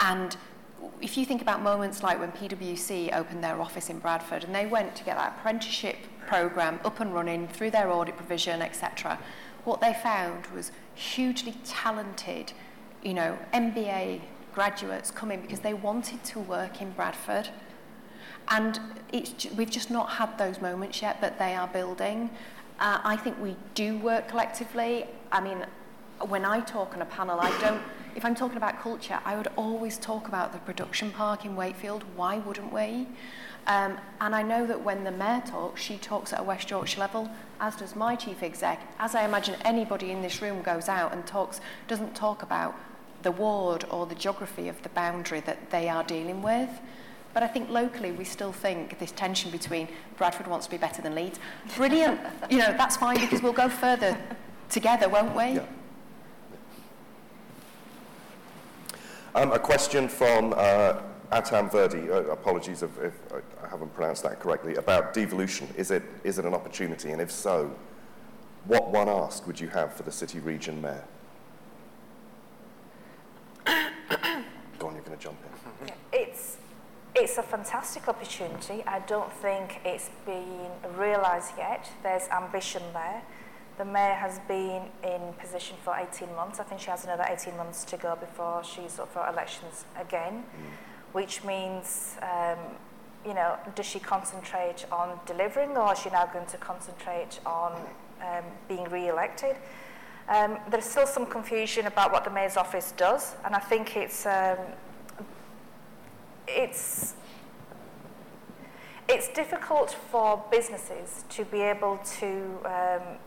And 0.00 0.36
if 1.00 1.16
you 1.16 1.24
think 1.24 1.42
about 1.42 1.62
moments 1.62 2.02
like 2.02 2.18
when 2.18 2.32
PwC 2.32 3.14
opened 3.14 3.42
their 3.42 3.60
office 3.60 3.90
in 3.90 3.98
Bradford 3.98 4.44
and 4.44 4.54
they 4.54 4.66
went 4.66 4.94
to 4.96 5.04
get 5.04 5.16
that 5.16 5.36
apprenticeship 5.38 5.96
program 6.26 6.80
up 6.84 7.00
and 7.00 7.12
running 7.14 7.48
through 7.48 7.70
their 7.70 7.90
audit 7.90 8.16
provision, 8.16 8.62
etc., 8.62 9.18
what 9.64 9.80
they 9.80 9.94
found 9.94 10.46
was 10.48 10.72
hugely 10.94 11.54
talented, 11.64 12.52
you 13.02 13.14
know, 13.14 13.38
MBA 13.54 14.20
graduates 14.54 15.10
coming 15.10 15.40
because 15.40 15.60
they 15.60 15.74
wanted 15.74 16.22
to 16.24 16.40
work 16.40 16.82
in 16.82 16.90
Bradford. 16.92 17.48
And 18.48 18.78
we've 19.56 19.70
just 19.70 19.90
not 19.90 20.10
had 20.10 20.36
those 20.36 20.60
moments 20.60 21.00
yet, 21.00 21.20
but 21.20 21.38
they 21.38 21.54
are 21.54 21.68
building. 21.68 22.30
Uh, 22.80 23.00
I 23.04 23.16
think 23.16 23.40
we 23.40 23.56
do 23.74 23.98
work 23.98 24.28
collectively. 24.28 25.06
I 25.30 25.40
mean, 25.40 25.64
when 26.28 26.44
I 26.44 26.60
talk 26.60 26.94
on 26.94 27.02
a 27.02 27.06
panel, 27.06 27.40
I 27.40 27.50
don't, 27.60 27.82
if 28.16 28.24
I'm 28.24 28.34
talking 28.34 28.56
about 28.56 28.80
culture, 28.80 29.18
I 29.24 29.36
would 29.36 29.48
always 29.56 29.98
talk 29.98 30.28
about 30.28 30.52
the 30.52 30.58
production 30.58 31.10
park 31.10 31.44
in 31.44 31.56
Wakefield. 31.56 32.04
Why 32.16 32.38
wouldn't 32.38 32.72
we? 32.72 33.06
Um, 33.66 33.96
and 34.20 34.34
I 34.34 34.42
know 34.42 34.66
that 34.66 34.82
when 34.82 35.04
the 35.04 35.10
mayor 35.10 35.42
talks, 35.46 35.80
she 35.80 35.96
talks 35.96 36.32
at 36.32 36.40
a 36.40 36.42
West 36.42 36.70
Yorkshire 36.70 37.00
level, 37.00 37.30
as 37.60 37.76
does 37.76 37.94
my 37.94 38.16
chief 38.16 38.42
exec, 38.42 38.80
as 38.98 39.14
I 39.14 39.24
imagine 39.24 39.54
anybody 39.64 40.10
in 40.10 40.20
this 40.20 40.42
room 40.42 40.62
goes 40.62 40.88
out 40.88 41.12
and 41.12 41.24
talks, 41.26 41.60
doesn't 41.86 42.14
talk 42.16 42.42
about 42.42 42.74
the 43.22 43.30
ward 43.30 43.84
or 43.90 44.06
the 44.06 44.16
geography 44.16 44.68
of 44.68 44.82
the 44.82 44.88
boundary 44.90 45.40
that 45.40 45.70
they 45.70 45.88
are 45.88 46.02
dealing 46.02 46.42
with. 46.42 46.70
But 47.34 47.42
I 47.42 47.46
think 47.46 47.70
locally 47.70 48.10
we 48.10 48.24
still 48.24 48.52
think 48.52 48.98
this 48.98 49.12
tension 49.12 49.50
between 49.50 49.88
Bradford 50.16 50.48
wants 50.48 50.66
to 50.66 50.70
be 50.70 50.76
better 50.76 51.00
than 51.00 51.14
Leeds. 51.14 51.38
Brilliant. 51.76 52.20
you 52.50 52.58
know, 52.58 52.74
that's 52.76 52.96
fine 52.96 53.20
because 53.20 53.42
we'll 53.42 53.52
go 53.52 53.68
further 53.68 54.18
together, 54.68 55.08
won't 55.08 55.34
we? 55.34 55.54
Yeah. 55.54 55.66
Um, 59.34 59.50
a 59.52 59.58
question 59.58 60.08
from 60.08 60.52
uh, 60.54 61.00
Atam 61.30 61.70
Verdi, 61.70 62.10
uh, 62.10 62.24
apologies 62.24 62.82
if, 62.82 62.90
if 62.98 63.14
I 63.64 63.68
haven't 63.68 63.94
pronounced 63.94 64.22
that 64.24 64.40
correctly, 64.40 64.74
about 64.74 65.14
devolution. 65.14 65.68
Is 65.74 65.90
it, 65.90 66.02
is 66.22 66.38
it 66.38 66.44
an 66.44 66.52
opportunity? 66.52 67.12
And 67.12 67.20
if 67.20 67.30
so, 67.30 67.74
what 68.66 68.90
one 68.90 69.08
ask 69.08 69.46
would 69.46 69.58
you 69.58 69.68
have 69.68 69.94
for 69.94 70.02
the 70.02 70.12
city 70.12 70.38
region 70.38 70.82
mayor? 70.82 71.04
Go 74.78 74.88
on, 74.88 74.94
you're 74.94 75.02
going 75.02 75.16
to 75.16 75.24
jump 75.24 75.38
in. 75.80 75.92
It's, 76.12 76.58
it's 77.14 77.38
a 77.38 77.42
fantastic 77.42 78.08
opportunity. 78.08 78.84
I 78.86 78.98
don't 79.00 79.32
think 79.32 79.80
it's 79.86 80.10
been 80.26 80.68
realised 80.94 81.52
yet. 81.56 81.88
There's 82.02 82.28
ambition 82.28 82.82
there. 82.92 83.22
The 83.82 83.90
mayor 83.90 84.14
has 84.14 84.38
been 84.46 84.82
in 85.02 85.32
position 85.40 85.76
for 85.82 85.96
18 85.96 86.32
months. 86.36 86.60
I 86.60 86.62
think 86.62 86.80
she 86.80 86.90
has 86.90 87.02
another 87.02 87.26
18 87.28 87.56
months 87.56 87.84
to 87.86 87.96
go 87.96 88.14
before 88.14 88.62
she's 88.62 89.00
up 89.00 89.12
for 89.12 89.28
elections 89.28 89.86
again, 89.98 90.44
mm. 90.44 91.14
which 91.14 91.42
means, 91.42 92.14
um, 92.22 92.58
you 93.26 93.34
know, 93.34 93.56
does 93.74 93.84
she 93.84 93.98
concentrate 93.98 94.86
on 94.92 95.18
delivering 95.26 95.76
or 95.76 95.94
is 95.94 95.98
she 95.98 96.10
now 96.10 96.26
going 96.26 96.46
to 96.46 96.58
concentrate 96.58 97.40
on 97.44 97.72
um, 98.20 98.44
being 98.68 98.84
re-elected? 98.84 99.56
Um, 100.28 100.58
there's 100.70 100.84
still 100.84 101.08
some 101.08 101.26
confusion 101.26 101.86
about 101.88 102.12
what 102.12 102.22
the 102.22 102.30
mayor's 102.30 102.56
office 102.56 102.92
does, 102.96 103.34
and 103.44 103.52
I 103.52 103.58
think 103.58 103.96
it's 103.96 104.26
um, 104.26 104.58
it's 106.46 107.14
it's 109.08 109.26
difficult 109.30 109.90
for 110.12 110.40
businesses 110.52 111.24
to 111.30 111.44
be 111.46 111.62
able 111.62 111.98
to 112.20 112.58
um, 112.64 113.18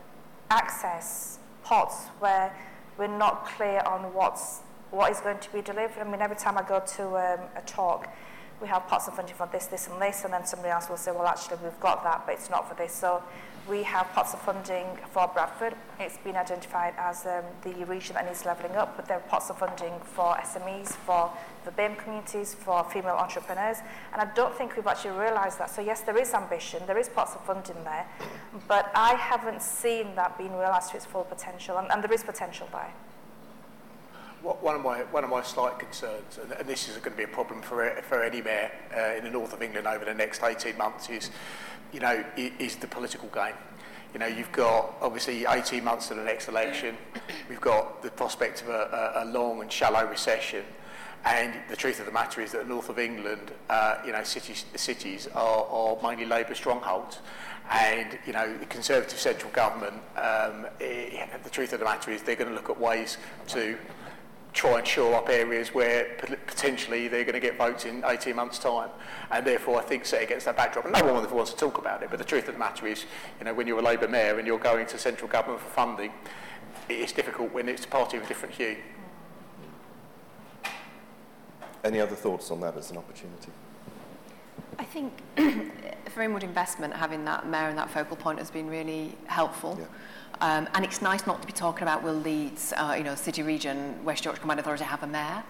access 0.50 1.38
pots 1.64 2.06
where 2.18 2.54
we're 2.98 3.06
not 3.06 3.46
clear 3.46 3.80
on 3.80 4.14
what's 4.14 4.60
what 4.90 5.10
is 5.10 5.20
going 5.20 5.38
to 5.38 5.52
be 5.52 5.60
delivered. 5.60 6.00
I 6.00 6.04
mean, 6.04 6.20
every 6.20 6.36
time 6.36 6.56
I 6.56 6.62
go 6.62 6.80
to 6.80 7.04
um, 7.04 7.40
a 7.56 7.62
talk, 7.66 8.08
we 8.60 8.68
have 8.68 8.86
pots 8.86 9.08
of 9.08 9.14
funding 9.14 9.34
for 9.34 9.48
this, 9.50 9.66
this 9.66 9.88
and 9.88 10.00
this, 10.00 10.24
and 10.24 10.32
then 10.32 10.46
somebody 10.46 10.70
else 10.70 10.88
will 10.88 10.96
say, 10.96 11.10
well, 11.10 11.26
actually, 11.26 11.58
we've 11.62 11.78
got 11.80 12.04
that, 12.04 12.22
but 12.24 12.36
it's 12.36 12.48
not 12.48 12.68
for 12.68 12.74
this. 12.76 12.92
So 12.92 13.22
we 13.68 13.82
have 13.82 14.06
pots 14.12 14.32
of 14.32 14.40
funding 14.40 14.86
for 15.10 15.28
Bradford. 15.28 15.74
It's 15.98 16.18
been 16.18 16.36
identified 16.36 16.94
as 16.98 17.26
um, 17.26 17.42
the 17.62 17.84
region 17.84 18.14
that 18.14 18.26
needs 18.26 18.44
levelling 18.44 18.76
up, 18.76 18.96
but 18.96 19.06
there 19.06 19.16
are 19.16 19.28
pots 19.28 19.50
of 19.50 19.58
funding 19.58 19.92
for 20.00 20.34
SMEs, 20.36 20.90
for 20.90 21.30
the 21.64 21.72
BAME 21.72 21.96
communities, 21.98 22.54
for 22.54 22.84
female 22.84 23.16
entrepreneurs, 23.16 23.78
and 24.12 24.22
I 24.22 24.32
don't 24.34 24.54
think 24.54 24.76
we've 24.76 24.86
actually 24.86 25.18
realised 25.18 25.58
that. 25.58 25.70
So 25.70 25.80
yes, 25.80 26.02
there 26.02 26.16
is 26.16 26.32
ambition, 26.32 26.82
there 26.86 26.98
is 26.98 27.08
pots 27.08 27.34
of 27.34 27.44
funding 27.44 27.82
there, 27.84 28.06
but 28.68 28.90
I 28.94 29.14
haven't 29.14 29.62
seen 29.62 30.14
that 30.14 30.38
being 30.38 30.52
realised 30.52 30.90
to 30.90 30.96
its 30.96 31.06
full 31.06 31.24
potential, 31.24 31.78
and, 31.78 31.90
and 31.90 32.02
there 32.02 32.12
is 32.12 32.22
potential 32.22 32.68
there. 32.72 32.92
One 34.42 34.76
of 34.76 34.82
my 34.82 35.00
one 35.10 35.24
of 35.24 35.30
my 35.30 35.42
slight 35.42 35.76
concerns, 35.80 36.38
and, 36.38 36.68
this 36.68 36.88
is 36.88 36.98
going 36.98 37.10
to 37.10 37.16
be 37.16 37.24
a 37.24 37.28
problem 37.28 37.62
for 37.62 37.90
for 38.02 38.22
any 38.22 38.40
mayor 38.40 38.70
uh, 38.96 39.16
in 39.16 39.24
the 39.24 39.30
north 39.30 39.52
of 39.52 39.60
England 39.60 39.88
over 39.88 40.04
the 40.04 40.14
next 40.14 40.40
18 40.40 40.78
months, 40.78 41.10
is 41.10 41.30
you 41.92 42.00
know, 42.00 42.24
is 42.36 42.76
the 42.76 42.86
political 42.86 43.28
game. 43.28 43.54
You 44.12 44.20
know, 44.20 44.26
you've 44.26 44.52
got 44.52 44.94
obviously 45.00 45.44
18 45.46 45.84
months 45.84 46.08
to 46.08 46.14
the 46.14 46.24
next 46.24 46.48
election. 46.48 46.96
We've 47.48 47.60
got 47.60 48.02
the 48.02 48.10
prospect 48.10 48.62
of 48.62 48.68
a, 48.68 49.12
a, 49.16 49.24
long 49.26 49.60
and 49.60 49.70
shallow 49.70 50.06
recession. 50.06 50.64
And 51.24 51.54
the 51.68 51.76
truth 51.76 51.98
of 52.00 52.06
the 52.06 52.12
matter 52.12 52.40
is 52.40 52.52
that 52.52 52.62
the 52.62 52.68
north 52.68 52.88
of 52.88 52.98
England, 52.98 53.50
uh, 53.68 53.96
you 54.06 54.12
know, 54.12 54.22
cities, 54.22 54.64
cities 54.76 55.28
are, 55.34 55.66
are 55.66 55.98
mainly 56.02 56.24
Labour 56.24 56.54
strongholds. 56.54 57.18
And, 57.70 58.18
you 58.26 58.32
know, 58.32 58.56
the 58.56 58.66
Conservative 58.66 59.18
central 59.18 59.50
government, 59.50 60.00
um, 60.16 60.66
it, 60.78 61.14
eh, 61.14 61.36
the 61.42 61.50
truth 61.50 61.72
of 61.72 61.80
the 61.80 61.84
matter 61.84 62.12
is 62.12 62.22
they're 62.22 62.36
going 62.36 62.50
to 62.50 62.54
look 62.54 62.70
at 62.70 62.80
ways 62.80 63.18
to 63.48 63.76
try 64.56 64.78
and 64.78 64.88
shore 64.88 65.14
up 65.14 65.28
areas 65.28 65.74
where 65.74 66.16
potentially 66.46 67.08
they're 67.08 67.24
going 67.24 67.34
to 67.34 67.40
get 67.40 67.58
votes 67.58 67.84
in 67.84 68.02
18 68.04 68.34
months' 68.34 68.58
time. 68.58 68.88
And 69.30 69.46
therefore, 69.46 69.78
I 69.78 69.82
think 69.82 70.06
set 70.06 70.22
against 70.22 70.46
that 70.46 70.56
backdrop, 70.56 70.86
and 70.86 70.94
no 70.94 71.12
one 71.12 71.30
wants 71.30 71.52
to 71.52 71.56
talk 71.58 71.76
about 71.76 72.02
it, 72.02 72.08
but 72.08 72.18
the 72.18 72.24
truth 72.24 72.48
of 72.48 72.54
the 72.54 72.58
matter 72.58 72.86
is, 72.86 73.04
you 73.38 73.44
know, 73.44 73.52
when 73.52 73.66
you're 73.66 73.78
a 73.78 73.82
Labour 73.82 74.08
mayor 74.08 74.38
and 74.38 74.46
you're 74.46 74.58
going 74.58 74.86
to 74.86 74.98
central 74.98 75.30
government 75.30 75.60
for 75.60 75.68
funding, 75.68 76.10
it's 76.88 77.12
difficult 77.12 77.52
when 77.52 77.68
it's 77.68 77.84
a 77.84 77.88
party 77.88 78.16
of 78.16 78.24
a 78.24 78.26
different 78.26 78.54
hue. 78.54 78.76
Any 81.84 82.00
other 82.00 82.16
thoughts 82.16 82.50
on 82.50 82.60
that 82.62 82.76
as 82.78 82.90
an 82.90 82.96
opportunity? 82.96 83.52
I 84.78 84.84
think 84.84 85.12
for 86.10 86.22
inward 86.22 86.42
Investment, 86.42 86.94
having 86.94 87.26
that 87.26 87.46
mayor 87.46 87.68
and 87.68 87.78
that 87.78 87.90
focal 87.90 88.16
point 88.16 88.38
has 88.38 88.50
been 88.50 88.68
really 88.68 89.16
helpful. 89.26 89.76
Yeah. 89.78 89.86
Um, 90.40 90.68
and 90.74 90.84
it's 90.84 91.00
nice 91.00 91.26
not 91.26 91.40
to 91.40 91.46
be 91.46 91.52
talking 91.52 91.82
about 91.82 92.02
will 92.02 92.14
Leeds, 92.14 92.74
uh, 92.76 92.94
you 92.96 93.04
know, 93.04 93.14
City 93.14 93.42
Region, 93.42 94.04
West 94.04 94.24
Yorkshire 94.24 94.40
Combined 94.40 94.60
Authority 94.60 94.84
have 94.84 95.02
a 95.02 95.06
mayor. 95.06 95.42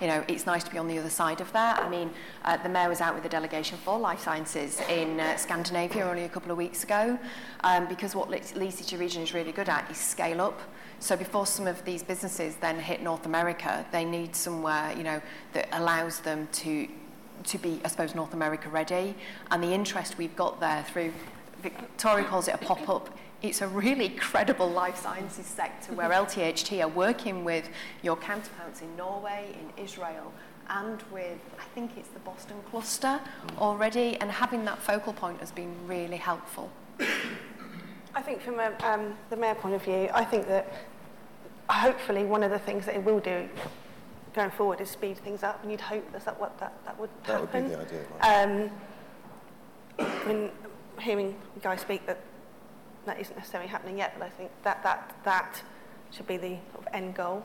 You 0.00 0.06
know, 0.06 0.24
it's 0.28 0.46
nice 0.46 0.64
to 0.64 0.70
be 0.70 0.78
on 0.78 0.88
the 0.88 0.98
other 0.98 1.10
side 1.10 1.42
of 1.42 1.52
that. 1.52 1.82
I 1.82 1.88
mean, 1.90 2.10
uh, 2.44 2.56
the 2.56 2.68
mayor 2.68 2.88
was 2.88 3.02
out 3.02 3.14
with 3.14 3.24
a 3.26 3.28
delegation 3.28 3.76
for 3.78 3.98
life 3.98 4.20
sciences 4.20 4.80
in 4.88 5.20
uh, 5.20 5.36
Scandinavia 5.36 6.08
only 6.08 6.24
a 6.24 6.28
couple 6.28 6.50
of 6.50 6.56
weeks 6.56 6.84
ago, 6.84 7.18
um, 7.64 7.86
because 7.86 8.14
what 8.14 8.30
Leeds 8.30 8.74
City 8.74 8.96
Region 8.96 9.22
is 9.22 9.34
really 9.34 9.52
good 9.52 9.68
at 9.68 9.90
is 9.90 9.98
scale 9.98 10.40
up. 10.40 10.58
So 11.00 11.16
before 11.16 11.46
some 11.46 11.66
of 11.66 11.84
these 11.84 12.02
businesses 12.02 12.56
then 12.56 12.78
hit 12.78 13.02
North 13.02 13.26
America, 13.26 13.84
they 13.92 14.04
need 14.04 14.34
somewhere, 14.34 14.94
you 14.96 15.02
know, 15.02 15.20
that 15.52 15.68
allows 15.72 16.20
them 16.20 16.48
to 16.52 16.88
to 17.42 17.56
be, 17.56 17.80
I 17.84 17.88
suppose, 17.88 18.14
North 18.14 18.34
America 18.34 18.68
ready. 18.68 19.14
And 19.50 19.62
the 19.62 19.72
interest 19.72 20.18
we've 20.18 20.36
got 20.36 20.60
there 20.60 20.84
through 20.84 21.12
Victoria 21.62 22.26
calls 22.26 22.48
it 22.48 22.54
a 22.54 22.58
pop-up 22.58 23.16
it's 23.42 23.62
a 23.62 23.68
really 23.68 24.10
credible 24.10 24.68
life 24.68 24.96
sciences 24.96 25.46
sector 25.46 25.94
where 25.94 26.10
LTHT 26.24 26.82
are 26.82 26.88
working 26.88 27.44
with 27.44 27.68
your 28.02 28.16
counterparts 28.16 28.82
in 28.82 28.94
Norway, 28.96 29.56
in 29.58 29.82
Israel, 29.82 30.32
and 30.68 31.02
with, 31.10 31.38
I 31.58 31.64
think 31.74 31.92
it's 31.96 32.08
the 32.10 32.20
Boston 32.20 32.56
cluster 32.70 33.20
already, 33.58 34.16
and 34.20 34.30
having 34.30 34.64
that 34.66 34.78
focal 34.78 35.12
point 35.12 35.40
has 35.40 35.50
been 35.50 35.74
really 35.86 36.16
helpful. 36.16 36.70
I 38.14 38.22
think 38.22 38.40
from 38.40 38.60
a, 38.60 38.74
um, 38.82 39.16
the 39.30 39.36
mayor 39.36 39.54
point 39.54 39.74
of 39.74 39.82
view, 39.82 40.08
I 40.12 40.24
think 40.24 40.46
that 40.48 40.72
hopefully 41.68 42.24
one 42.24 42.42
of 42.42 42.50
the 42.50 42.58
things 42.58 42.86
that 42.86 42.96
it 42.96 43.04
will 43.04 43.20
do 43.20 43.48
going 44.34 44.50
forward 44.50 44.80
is 44.80 44.90
speed 44.90 45.18
things 45.18 45.42
up, 45.42 45.62
and 45.62 45.70
you'd 45.70 45.80
hope 45.80 46.10
that 46.12 46.24
that, 46.24 46.40
what 46.40 46.58
that, 46.58 46.72
that 46.84 46.98
would 46.98 47.10
happen. 47.24 47.68
That 47.68 47.78
would 47.78 47.88
be 47.88 47.94
the 47.94 47.98
idea, 47.98 48.04
right? 48.20 48.42
Um, 49.98 50.06
when 50.26 50.50
hearing 51.00 51.28
you 51.28 51.62
guys 51.62 51.80
speak 51.80 52.06
that 52.06 52.20
that 53.10 53.20
isn't 53.20 53.36
necessarily 53.36 53.68
happening 53.68 53.98
yet, 53.98 54.14
but 54.16 54.24
I 54.24 54.30
think 54.30 54.50
that, 54.62 54.82
that, 54.84 55.16
that 55.24 55.62
should 56.12 56.28
be 56.28 56.36
the 56.36 56.56
sort 56.72 56.86
of 56.86 56.94
end 56.94 57.16
goal. 57.16 57.44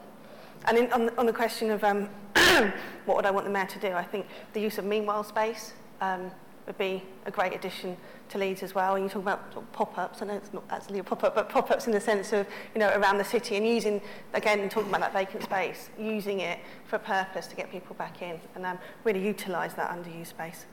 And 0.66 0.78
in, 0.78 0.94
on, 0.94 1.08
the, 1.08 1.20
on 1.20 1.26
the 1.26 1.34
question 1.34 1.72
of 1.72 1.84
um, 1.84 2.08
what 3.06 3.18
would 3.18 3.26
I 3.26 3.32
want 3.32 3.46
the 3.48 3.52
mayor 3.52 3.66
to 3.66 3.80
do, 3.80 3.92
I 3.94 4.04
think 4.04 4.28
the 4.54 4.62
use 4.62 4.78
of 4.78 4.86
meanwhile 4.86 5.24
space 5.24 5.74
um, 6.02 6.30
would 6.68 6.78
be 6.78 7.02
a 7.26 7.32
great 7.32 7.54
addition 7.54 7.98
to 8.30 8.38
Leeds 8.38 8.62
as 8.62 8.76
well. 8.76 8.94
And 8.94 9.04
you 9.06 9.10
talk 9.10 9.24
about 9.24 9.74
pop-ups, 9.74 10.22
I 10.22 10.26
know 10.26 10.36
it's 10.36 10.54
not 10.54 10.64
actually 10.70 11.00
a 11.00 11.04
pop-up, 11.04 11.34
but 11.34 11.50
pop-ups 11.50 11.88
in 11.88 11.94
the 11.94 12.00
sense 12.00 12.32
of, 12.32 12.46
you 12.76 12.80
know, 12.80 12.90
around 12.90 13.18
the 13.18 13.26
city 13.26 13.56
and 13.56 13.68
using, 13.68 14.02
again, 14.36 14.70
talking 14.70 14.90
about 14.90 15.02
that 15.02 15.14
vacant 15.14 15.42
space, 15.44 15.90
using 16.00 16.42
it 16.42 16.60
for 16.86 16.98
a 16.98 17.00
purpose 17.00 17.48
to 17.48 17.56
get 17.56 17.72
people 17.72 17.96
back 17.96 18.22
in 18.22 18.40
and 18.54 18.68
um, 18.68 18.78
really 19.04 19.24
utilise 19.24 19.74
that 19.74 19.90
underused 19.90 20.28
space. 20.28 20.68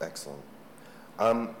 Excellent. 0.00 0.40
Um, 1.18 1.54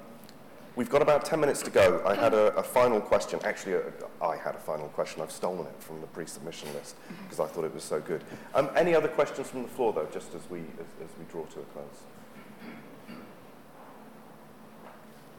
We've 0.78 0.88
got 0.88 1.02
about 1.02 1.24
10 1.24 1.40
minutes 1.40 1.60
to 1.62 1.72
go. 1.72 2.00
I 2.06 2.14
had 2.14 2.34
a, 2.34 2.54
a 2.54 2.62
final 2.62 3.00
question. 3.00 3.40
Actually, 3.42 3.72
a, 3.72 3.82
I 4.24 4.36
had 4.36 4.54
a 4.54 4.60
final 4.60 4.86
question. 4.90 5.20
I've 5.20 5.32
stolen 5.32 5.66
it 5.66 5.74
from 5.80 6.00
the 6.00 6.06
pre-submission 6.06 6.72
list 6.72 6.94
because 7.24 7.40
I 7.40 7.46
thought 7.46 7.64
it 7.64 7.74
was 7.74 7.82
so 7.82 8.00
good. 8.00 8.22
Um, 8.54 8.70
any 8.76 8.94
other 8.94 9.08
questions 9.08 9.50
from 9.50 9.62
the 9.62 9.68
floor, 9.68 9.92
though, 9.92 10.06
just 10.12 10.36
as 10.36 10.48
we, 10.48 10.60
as, 10.60 10.86
as 11.02 11.08
we 11.18 11.24
draw 11.32 11.44
to 11.46 11.58
a 11.58 11.64
close? 11.64 13.18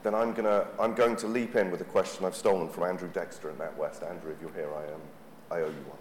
Then 0.03 0.13
I'm, 0.13 0.33
gonna, 0.33 0.67
I'm 0.77 0.93
going 0.93 1.15
to 1.15 1.27
leap 1.27 1.55
in 1.55 1.71
with 1.71 1.79
a 1.79 1.85
question 1.85 2.25
I've 2.25 2.35
stolen 2.35 2.67
from 2.67 2.83
Andrew 2.83 3.07
Dexter 3.07 3.49
in 3.49 3.55
NatWest. 3.55 4.05
Andrew, 4.09 4.31
if 4.31 4.41
you're 4.41 4.51
here, 4.51 4.69
I, 4.75 4.93
um, 4.93 5.01
I 5.51 5.63
owe 5.63 5.69
you 5.69 5.85
one. 5.87 5.99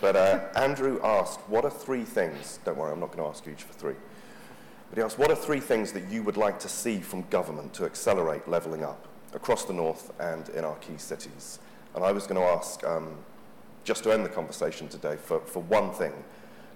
But 0.00 0.14
uh, 0.14 0.40
Andrew 0.54 1.00
asked, 1.02 1.40
what 1.48 1.64
are 1.64 1.72
three 1.72 2.04
things, 2.04 2.60
don't 2.64 2.78
worry, 2.78 2.92
I'm 2.92 3.00
not 3.00 3.10
going 3.10 3.24
to 3.24 3.28
ask 3.28 3.44
you 3.46 3.52
each 3.52 3.64
for 3.64 3.72
three, 3.72 3.96
but 4.90 4.98
he 4.98 5.04
asked, 5.04 5.18
what 5.18 5.30
are 5.30 5.36
three 5.36 5.60
things 5.60 5.92
that 5.92 6.10
you 6.10 6.24
would 6.24 6.36
like 6.36 6.58
to 6.60 6.68
see 6.68 6.98
from 6.98 7.22
government 7.30 7.72
to 7.74 7.84
accelerate 7.84 8.48
levelling 8.48 8.82
up 8.82 9.06
across 9.32 9.64
the 9.64 9.72
north 9.72 10.12
and 10.18 10.48
in 10.50 10.64
our 10.64 10.74
key 10.76 10.98
cities? 10.98 11.60
And 11.94 12.04
I 12.04 12.10
was 12.10 12.26
going 12.26 12.40
to 12.40 12.46
ask, 12.46 12.84
um, 12.84 13.16
just 13.84 14.02
to 14.02 14.12
end 14.12 14.24
the 14.24 14.28
conversation 14.28 14.88
today, 14.88 15.16
for, 15.16 15.40
for 15.40 15.62
one 15.62 15.92
thing 15.92 16.12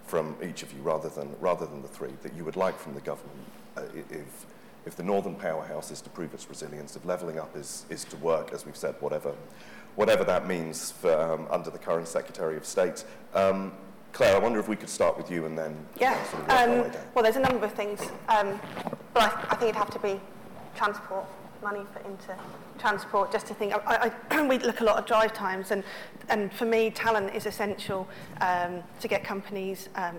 from 0.07 0.37
each 0.43 0.63
of 0.63 0.73
you, 0.73 0.81
rather 0.83 1.09
than, 1.09 1.35
rather 1.41 1.67
than 1.67 1.83
the 1.83 1.89
three, 1.89 2.13
that 2.23 2.35
you 2.35 2.45
would 2.45 2.57
like 2.57 2.79
from 2.79 2.95
the 2.95 3.01
government 3.01 3.39
uh, 3.77 3.83
if, 4.11 4.47
if 4.87 4.95
the 4.95 5.03
northern 5.03 5.35
powerhouse 5.35 5.91
is 5.91 6.01
to 6.03 6.11
prove 6.11 6.33
its 6.35 6.49
resilience, 6.49 6.95
if 6.95 7.05
levelling 7.05 7.41
up 7.41 7.57
is, 7.57 7.85
is 7.91 8.05
to 8.05 8.17
work, 8.19 8.53
as 8.53 8.65
we've 8.65 8.77
said, 8.77 8.95
whatever, 9.01 9.35
whatever 9.97 10.23
that 10.23 10.47
means 10.47 10.93
for, 10.93 11.13
um, 11.21 11.49
under 11.51 11.71
the 11.71 11.79
current 11.79 12.07
Secretary 12.07 12.57
of 12.57 12.65
State. 12.65 13.05
Um, 13.35 13.73
Claire, 14.15 14.37
I 14.37 14.39
wonder 14.39 14.61
if 14.61 14.69
we 14.69 14.77
could 14.77 14.89
start 14.89 15.17
with 15.17 15.29
you 15.31 15.45
and 15.45 15.59
then 15.59 15.77
Yeah. 15.97 16.23
sort 16.25 16.45
of 16.45 16.51
Um, 16.51 16.93
well, 17.15 17.25
there's 17.25 17.37
a 17.37 17.41
number 17.41 17.67
of 17.67 17.73
things, 17.73 18.01
um, 18.29 18.61
but 19.13 19.25
I, 19.25 19.27
I 19.51 19.57
think 19.57 19.63
it'd 19.63 19.77
have 19.77 19.91
to 19.91 19.99
be 19.99 20.21
transport, 20.77 21.25
money 21.63 21.85
for 21.93 21.99
into 22.09 22.35
transport. 22.79 23.33
Just 23.33 23.47
to 23.49 23.55
think, 23.55 23.75
I, 23.75 24.13
I, 24.31 24.43
we 24.49 24.59
look 24.59 24.81
a 24.81 24.85
lot 24.85 24.99
at 24.99 25.07
drive 25.07 25.33
times, 25.33 25.73
and 25.73 25.83
and 26.29 26.53
for 26.53 26.65
me, 26.65 26.91
talent 26.91 27.35
is 27.35 27.45
essential 27.45 28.09
um, 28.41 28.83
to 29.01 29.09
get 29.09 29.25
companies. 29.25 29.89
Um, 29.97 30.17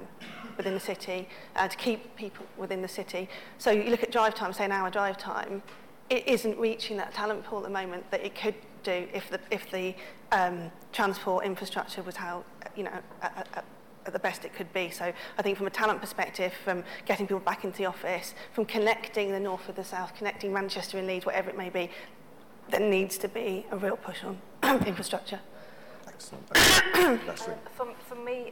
within 0.57 0.73
the 0.73 0.79
city, 0.79 1.27
uh, 1.57 1.67
to 1.67 1.75
keep 1.75 2.15
people 2.15 2.45
within 2.57 2.81
the 2.81 2.87
city. 2.87 3.27
So 3.57 3.71
you 3.71 3.89
look 3.89 4.03
at 4.03 4.11
drive 4.11 4.35
time, 4.35 4.53
say 4.53 4.63
an 4.63 4.71
hour 4.71 4.89
drive 4.89 5.17
time, 5.17 5.61
it 6.09 6.25
isn't 6.27 6.57
reaching 6.57 6.95
that 6.97 7.13
talent 7.13 7.43
pool 7.43 7.57
at 7.57 7.65
the 7.65 7.69
moment 7.69 8.09
that 8.11 8.23
it 8.23 8.35
could 8.35 8.55
do 8.83 9.05
if 9.13 9.29
the, 9.29 9.39
if 9.51 9.69
the 9.69 9.93
um, 10.31 10.71
transport 10.93 11.45
infrastructure 11.45 12.03
was 12.03 12.15
how, 12.15 12.45
you 12.75 12.83
know, 12.83 12.99
at, 13.21 13.47
at, 13.53 13.65
at 14.05 14.13
the 14.13 14.19
best 14.19 14.45
it 14.45 14.53
could 14.53 14.71
be. 14.73 14.89
So 14.89 15.11
I 15.37 15.41
think 15.41 15.57
from 15.57 15.67
a 15.67 15.71
talent 15.71 16.01
perspective, 16.01 16.53
from 16.63 16.83
getting 17.05 17.25
people 17.27 17.39
back 17.39 17.63
into 17.63 17.77
the 17.77 17.85
office, 17.85 18.33
from 18.53 18.65
connecting 18.65 19.31
the 19.31 19.39
north 19.39 19.67
with 19.67 19.75
the 19.75 19.83
south, 19.83 20.15
connecting 20.15 20.53
Manchester 20.53 20.97
and 20.97 21.07
Leeds, 21.07 21.25
whatever 21.25 21.49
it 21.49 21.57
may 21.57 21.69
be, 21.69 21.89
there 22.69 22.79
needs 22.79 23.17
to 23.19 23.27
be 23.27 23.65
a 23.71 23.77
real 23.77 23.97
push 23.97 24.23
on 24.23 24.39
infrastructure. 24.85 25.39
Excellent. 26.07 26.49
Nasreen. 26.49 27.57
For, 27.75 27.87
for 28.07 28.15
me, 28.15 28.51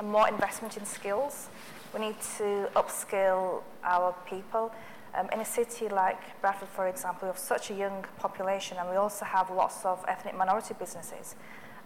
um, 0.00 0.06
more 0.06 0.28
investment 0.28 0.76
in 0.76 0.84
skills. 0.84 1.48
We 1.94 2.00
need 2.00 2.20
to 2.38 2.68
upskill 2.76 3.62
our 3.82 4.14
people. 4.28 4.72
Um, 5.14 5.28
in 5.32 5.40
a 5.40 5.44
city 5.44 5.88
like 5.88 6.40
Bradford, 6.40 6.68
for 6.68 6.88
example, 6.88 7.20
we 7.22 7.26
have 7.28 7.38
such 7.38 7.70
a 7.70 7.74
young 7.74 8.04
population 8.18 8.78
and 8.78 8.90
we 8.90 8.96
also 8.96 9.24
have 9.24 9.48
lots 9.48 9.84
of 9.84 10.04
ethnic 10.08 10.36
minority 10.36 10.74
businesses. 10.76 11.36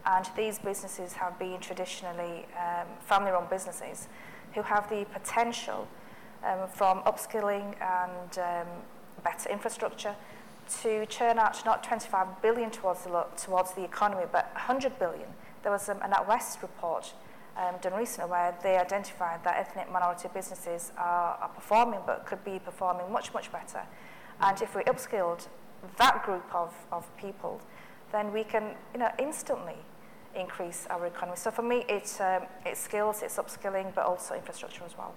And 0.06 0.28
these 0.36 0.58
businesses 0.58 1.12
have 1.14 1.38
been 1.38 1.60
traditionally 1.60 2.46
um, 2.56 2.86
family-run 3.00 3.46
businesses 3.50 4.08
who 4.54 4.62
have 4.62 4.88
the 4.88 5.06
potential 5.12 5.86
um, 6.44 6.68
from 6.68 7.02
upskilling 7.02 7.74
and 7.80 8.38
um, 8.38 8.66
better 9.22 9.50
infrastructure 9.50 10.14
to 10.82 11.06
churn 11.06 11.38
out 11.38 11.64
not 11.64 11.82
25 11.82 12.42
billion 12.42 12.70
towards 12.70 13.04
the, 13.04 13.26
towards 13.36 13.72
the 13.72 13.84
economy, 13.84 14.24
but 14.30 14.50
100 14.52 14.98
billion. 14.98 15.28
There 15.62 15.72
was 15.72 15.88
um, 15.88 16.00
an 16.02 16.12
NatWest 16.12 16.62
report 16.62 17.12
um, 17.56 17.74
done 17.80 17.94
recently 17.94 18.30
where 18.30 18.54
they 18.62 18.76
identified 18.76 19.42
that 19.44 19.56
ethnic 19.56 19.90
minority 19.90 20.28
businesses 20.32 20.92
are, 20.96 21.36
are 21.40 21.48
performing, 21.48 22.00
but 22.06 22.26
could 22.26 22.44
be 22.44 22.58
performing 22.58 23.10
much, 23.10 23.34
much 23.34 23.50
better. 23.50 23.82
And 24.40 24.60
if 24.62 24.74
we 24.76 24.82
upskilled 24.82 25.48
that 25.96 26.24
group 26.24 26.54
of, 26.54 26.72
of 26.92 27.04
people, 27.16 27.60
then 28.12 28.32
we 28.32 28.44
can, 28.44 28.74
you 28.92 29.00
know, 29.00 29.10
instantly 29.18 29.76
increase 30.34 30.86
our 30.90 31.06
economy. 31.06 31.36
So 31.36 31.50
for 31.50 31.62
me, 31.62 31.84
it's, 31.88 32.20
um, 32.20 32.42
it's 32.64 32.80
skills, 32.80 33.22
it's 33.22 33.36
upskilling, 33.36 33.94
but 33.94 34.04
also 34.04 34.34
infrastructure 34.34 34.84
as 34.84 34.96
well. 34.96 35.14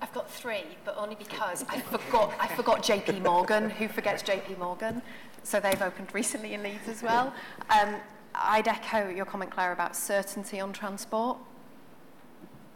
I've 0.00 0.12
got 0.12 0.28
three, 0.28 0.64
but 0.84 0.96
only 0.98 1.14
because 1.14 1.64
I 1.68 1.78
forgot 1.80 2.32
I 2.40 2.48
forgot 2.48 2.82
JP 2.82 3.22
Morgan. 3.22 3.70
Who 3.70 3.86
forgets 3.86 4.24
JP 4.24 4.58
Morgan? 4.58 5.00
So 5.44 5.60
they've 5.60 5.80
opened 5.80 6.12
recently 6.12 6.54
in 6.54 6.62
Leeds 6.64 6.88
as 6.88 7.02
well. 7.02 7.32
Um, 7.70 7.94
I'd 8.34 8.66
echo 8.66 9.08
your 9.08 9.24
comment, 9.24 9.52
Claire, 9.52 9.72
about 9.72 9.94
certainty 9.94 10.58
on 10.58 10.72
transport 10.72 11.38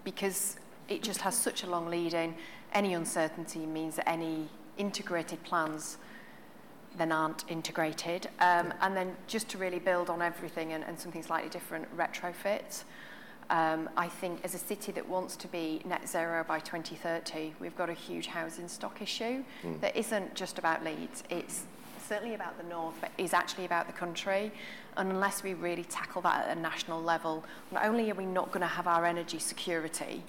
because 0.05 0.57
it 0.89 1.03
just 1.03 1.21
has 1.23 1.35
such 1.35 1.65
a 1.65 1.67
long 1.67 1.87
lead 1.87 2.15
in. 2.15 2.35
Any 2.73 2.95
uncertainty 2.95 3.67
means 3.67 3.97
that 3.97 4.09
any 4.09 4.49
integrated 4.79 5.43
plans 5.43 5.99
then 6.97 7.13
aren't 7.13 7.45
integrated. 7.49 8.29
Um, 8.41 8.73
and 8.81 8.97
then 8.97 9.17
just 9.27 9.49
to 9.51 9.59
really 9.59 9.79
build 9.79 10.11
on 10.11 10.23
everything 10.23 10.73
and, 10.73 10.85
and 10.85 10.99
something 10.99 11.23
slightly 11.23 11.51
different, 11.51 11.95
retrofit. 11.97 12.85
Um, 13.49 13.89
I 13.97 14.09
think 14.09 14.41
as 14.45 14.55
a 14.55 14.59
city 14.59 14.91
that 14.93 15.09
wants 15.09 15.37
to 15.37 15.49
be 15.49 15.81
net 15.85 16.09
zero 16.09 16.45
by 16.47 16.59
2030, 16.59 17.55
we've 17.61 17.77
got 17.77 17.89
a 17.89 17.93
huge 17.95 18.27
housing 18.27 18.67
stock 18.69 19.01
issue 19.01 19.45
Mm. 19.63 19.81
that 19.81 19.97
isn't 19.97 20.35
just 20.35 20.59
about 20.59 20.83
Leeds. 20.83 21.23
It's 21.31 21.65
certainly 22.09 22.35
about 22.35 22.57
the 22.59 22.65
north, 22.65 22.95
but 23.01 23.11
is 23.19 23.33
actually 23.33 23.65
about 23.65 23.87
the 23.87 23.93
country. 23.93 24.51
And 24.97 25.11
unless 25.13 25.43
we 25.43 25.55
really 25.55 25.85
tackle 25.85 26.23
that 26.23 26.49
at 26.49 26.57
a 26.57 26.61
national 26.61 27.03
level, 27.03 27.45
not 27.71 27.85
only 27.85 28.11
are 28.11 28.15
we 28.15 28.27
not 28.27 28.49
going 28.49 28.63
to 28.63 28.67
have 28.67 28.87
our 28.89 29.05
energy 29.05 29.39
security, 29.39 30.25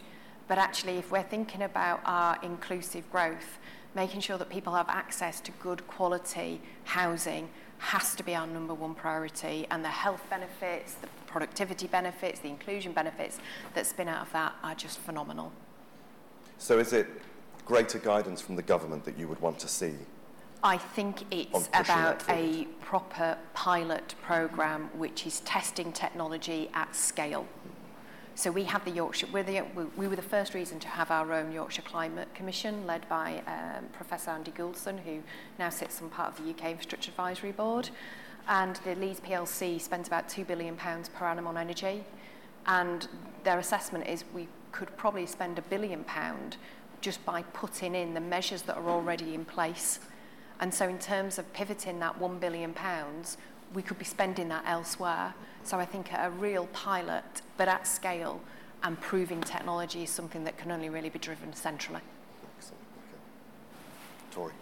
but 0.48 0.58
actually 0.58 0.98
if 0.98 1.12
we're 1.12 1.24
thinking 1.24 1.64
about 1.64 2.02
our 2.06 2.38
inclusive 2.44 3.10
growth, 3.12 3.58
making 3.98 4.22
sure 4.22 4.38
that 4.38 4.48
people 4.48 4.74
have 4.76 4.88
access 4.90 5.42
to 5.42 5.52
good 5.54 5.86
quality 5.88 6.62
housing 6.84 7.50
has 7.80 8.16
to 8.16 8.24
be 8.24 8.36
our 8.36 8.46
number 8.46 8.74
one 8.74 8.94
priority. 8.94 9.66
And 9.72 9.84
the 9.84 9.90
health 9.90 10.24
benefits, 10.30 10.94
the 10.94 11.08
productivity 11.26 11.88
benefits, 11.88 12.40
the 12.40 12.48
inclusion 12.48 12.94
benefits 12.94 13.40
that 13.74 13.88
spin 13.88 14.08
out 14.08 14.22
of 14.28 14.32
that 14.34 14.54
are 14.64 14.76
just 14.76 15.00
phenomenal. 15.00 15.52
So 16.60 16.78
is 16.78 16.94
it 16.94 17.08
greater 17.66 17.98
guidance 17.98 18.40
from 18.40 18.56
the 18.56 18.62
government 18.62 19.04
that 19.06 19.18
you 19.18 19.28
would 19.28 19.42
want 19.42 19.58
to 19.60 19.68
see? 19.68 19.96
I 20.64 20.78
think 20.78 21.26
it's 21.32 21.68
about 21.74 22.24
a 22.30 22.66
proper 22.82 23.38
pilot 23.54 24.14
program 24.22 24.90
which 24.96 25.26
is 25.26 25.40
testing 25.42 25.92
technology 25.92 26.70
at 26.74 26.96
scale. 26.96 27.48
So 28.38 28.52
we 28.52 28.66
have 28.66 28.86
the 28.86 28.92
Yorkshire, 28.92 29.26
we're 29.34 29.42
the, 29.42 29.64
we- 29.76 29.86
we 29.98 30.08
were 30.08 30.16
the 30.16 30.22
first 30.22 30.54
reason 30.54 30.80
to 30.82 30.88
have 30.88 31.10
our 31.10 31.34
own 31.34 31.52
Yorkshire 31.52 31.82
Climate 31.82 32.32
Commission 32.36 32.86
led 32.86 33.10
by 33.10 33.42
um, 33.48 33.86
Professor 33.94 34.30
Andy 34.30 34.52
Gouldson 34.52 35.00
who 35.00 35.24
now 35.58 35.70
sits 35.72 36.00
on 36.04 36.10
part 36.12 36.38
of 36.38 36.46
the 36.46 36.52
UK 36.52 36.70
Infrastructure 36.70 37.10
Advisory 37.10 37.52
Board. 37.52 37.90
And 38.48 38.76
the 38.86 38.94
Leeds 38.94 39.22
PLC 39.22 39.82
spends 39.82 40.08
about 40.08 40.30
£2 40.30 40.46
billion 40.46 40.76
pounds 40.76 41.10
per 41.10 41.26
annum 41.26 41.48
on 41.48 41.58
energy. 41.58 42.04
And 42.68 43.08
their 43.44 43.58
assessment 43.58 44.08
is 44.08 44.24
we 44.36 44.48
could 44.72 44.96
probably 44.98 45.26
spend 45.26 45.58
a 45.58 45.64
billion 45.64 46.04
pound 46.04 46.58
just 47.02 47.26
by 47.26 47.42
putting 47.42 47.96
in 47.96 48.14
the 48.14 48.22
measures 48.22 48.62
that 48.64 48.78
are 48.78 48.88
already 48.88 49.34
in 49.34 49.46
place. 49.46 50.00
And 50.60 50.72
so 50.72 50.88
in 50.88 51.00
terms 51.00 51.40
of 51.40 51.52
pivoting 51.54 51.98
that 52.02 52.20
1 52.20 52.38
billion 52.38 52.76
pounds, 52.76 53.40
we 53.74 53.82
could 53.82 53.98
be 53.98 54.06
spending 54.06 54.48
that 54.50 54.64
elsewhere. 54.68 55.34
So 55.68 55.78
I 55.78 55.86
think 55.86 56.14
a 56.14 56.30
real 56.30 56.68
pilot, 56.68 57.42
but 57.58 57.68
at 57.68 57.86
scale, 57.86 58.40
and 58.84 58.98
proving 59.02 59.42
technology 59.42 60.04
is 60.04 60.10
something 60.10 60.46
that 60.46 60.58
can 60.58 60.72
only 60.72 60.88
really 60.88 61.10
be 61.10 61.20
driven 61.20 61.54
centrally. 61.54 62.00
Excellent. 62.58 62.84
Okay. 63.00 64.32
Tori. 64.32 64.54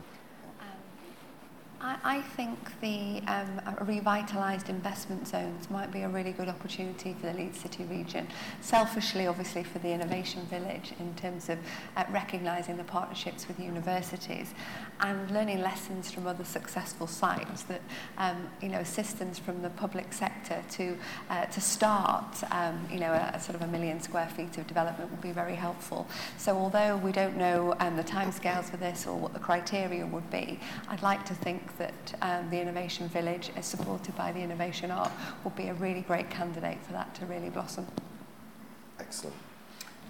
Um, 0.59 1.84
I, 2.03 2.17
I 2.17 2.21
think 2.21 2.57
the 2.81 3.21
um, 3.27 3.61
revitalised 3.85 4.69
investment 4.69 5.27
zones 5.27 5.69
might 5.69 5.91
be 5.91 6.01
a 6.01 6.09
really 6.09 6.31
good 6.31 6.47
opportunity 6.47 7.13
for 7.19 7.27
the 7.27 7.33
Leeds 7.33 7.59
City 7.59 7.83
region. 7.83 8.27
Selfishly, 8.61 9.27
obviously, 9.27 9.63
for 9.63 9.79
the 9.79 9.89
Innovation 9.89 10.45
Village 10.45 10.93
in 10.99 11.13
terms 11.15 11.49
of 11.49 11.59
uh, 11.95 12.05
recognising 12.11 12.77
the 12.77 12.83
partnerships 12.83 13.47
with 13.47 13.59
universities 13.59 14.53
and 15.01 15.29
learning 15.31 15.61
lessons 15.61 16.11
from 16.11 16.27
other 16.27 16.45
successful 16.45 17.07
sites 17.07 17.63
that, 17.63 17.81
um, 18.17 18.47
you 18.61 18.69
know, 18.69 18.79
assistance 18.79 19.37
from 19.37 19.61
the 19.61 19.69
public 19.71 20.13
sector 20.13 20.63
to, 20.71 20.97
uh, 21.29 21.45
to 21.45 21.61
start, 21.61 22.43
um, 22.51 22.87
you 22.91 22.99
know, 22.99 23.11
a, 23.11 23.31
a 23.33 23.39
sort 23.39 23.55
of 23.55 23.61
a 23.61 23.67
million 23.67 23.99
square 23.99 24.27
feet 24.29 24.57
of 24.57 24.67
development 24.67 25.11
would 25.11 25.21
be 25.21 25.31
very 25.31 25.55
helpful. 25.55 26.07
So 26.37 26.55
although 26.57 26.97
we 26.97 27.11
don't 27.11 27.37
know 27.37 27.75
um, 27.79 27.97
the 27.97 28.03
timescales 28.03 28.65
for 28.65 28.77
this 28.77 29.05
or 29.05 29.17
what 29.17 29.33
the 29.33 29.39
criteria 29.39 30.05
would 30.05 30.29
be, 30.29 30.59
I'd 30.87 31.01
like 31.01 31.25
to 31.25 31.33
think 31.35 31.77
that 31.77 31.84
that 31.85 32.15
um, 32.21 32.49
the 32.49 32.59
Innovation 32.59 33.07
Village 33.09 33.51
is 33.57 33.65
supported 33.65 34.15
by 34.15 34.31
the 34.31 34.39
Innovation 34.39 34.91
Arc 34.91 35.11
will 35.43 35.51
be 35.51 35.67
a 35.67 35.73
really 35.75 36.01
great 36.01 36.29
candidate 36.29 36.77
for 36.83 36.93
that 36.93 37.13
to 37.15 37.25
really 37.25 37.49
blossom. 37.49 37.85
Excellent. 38.99 39.35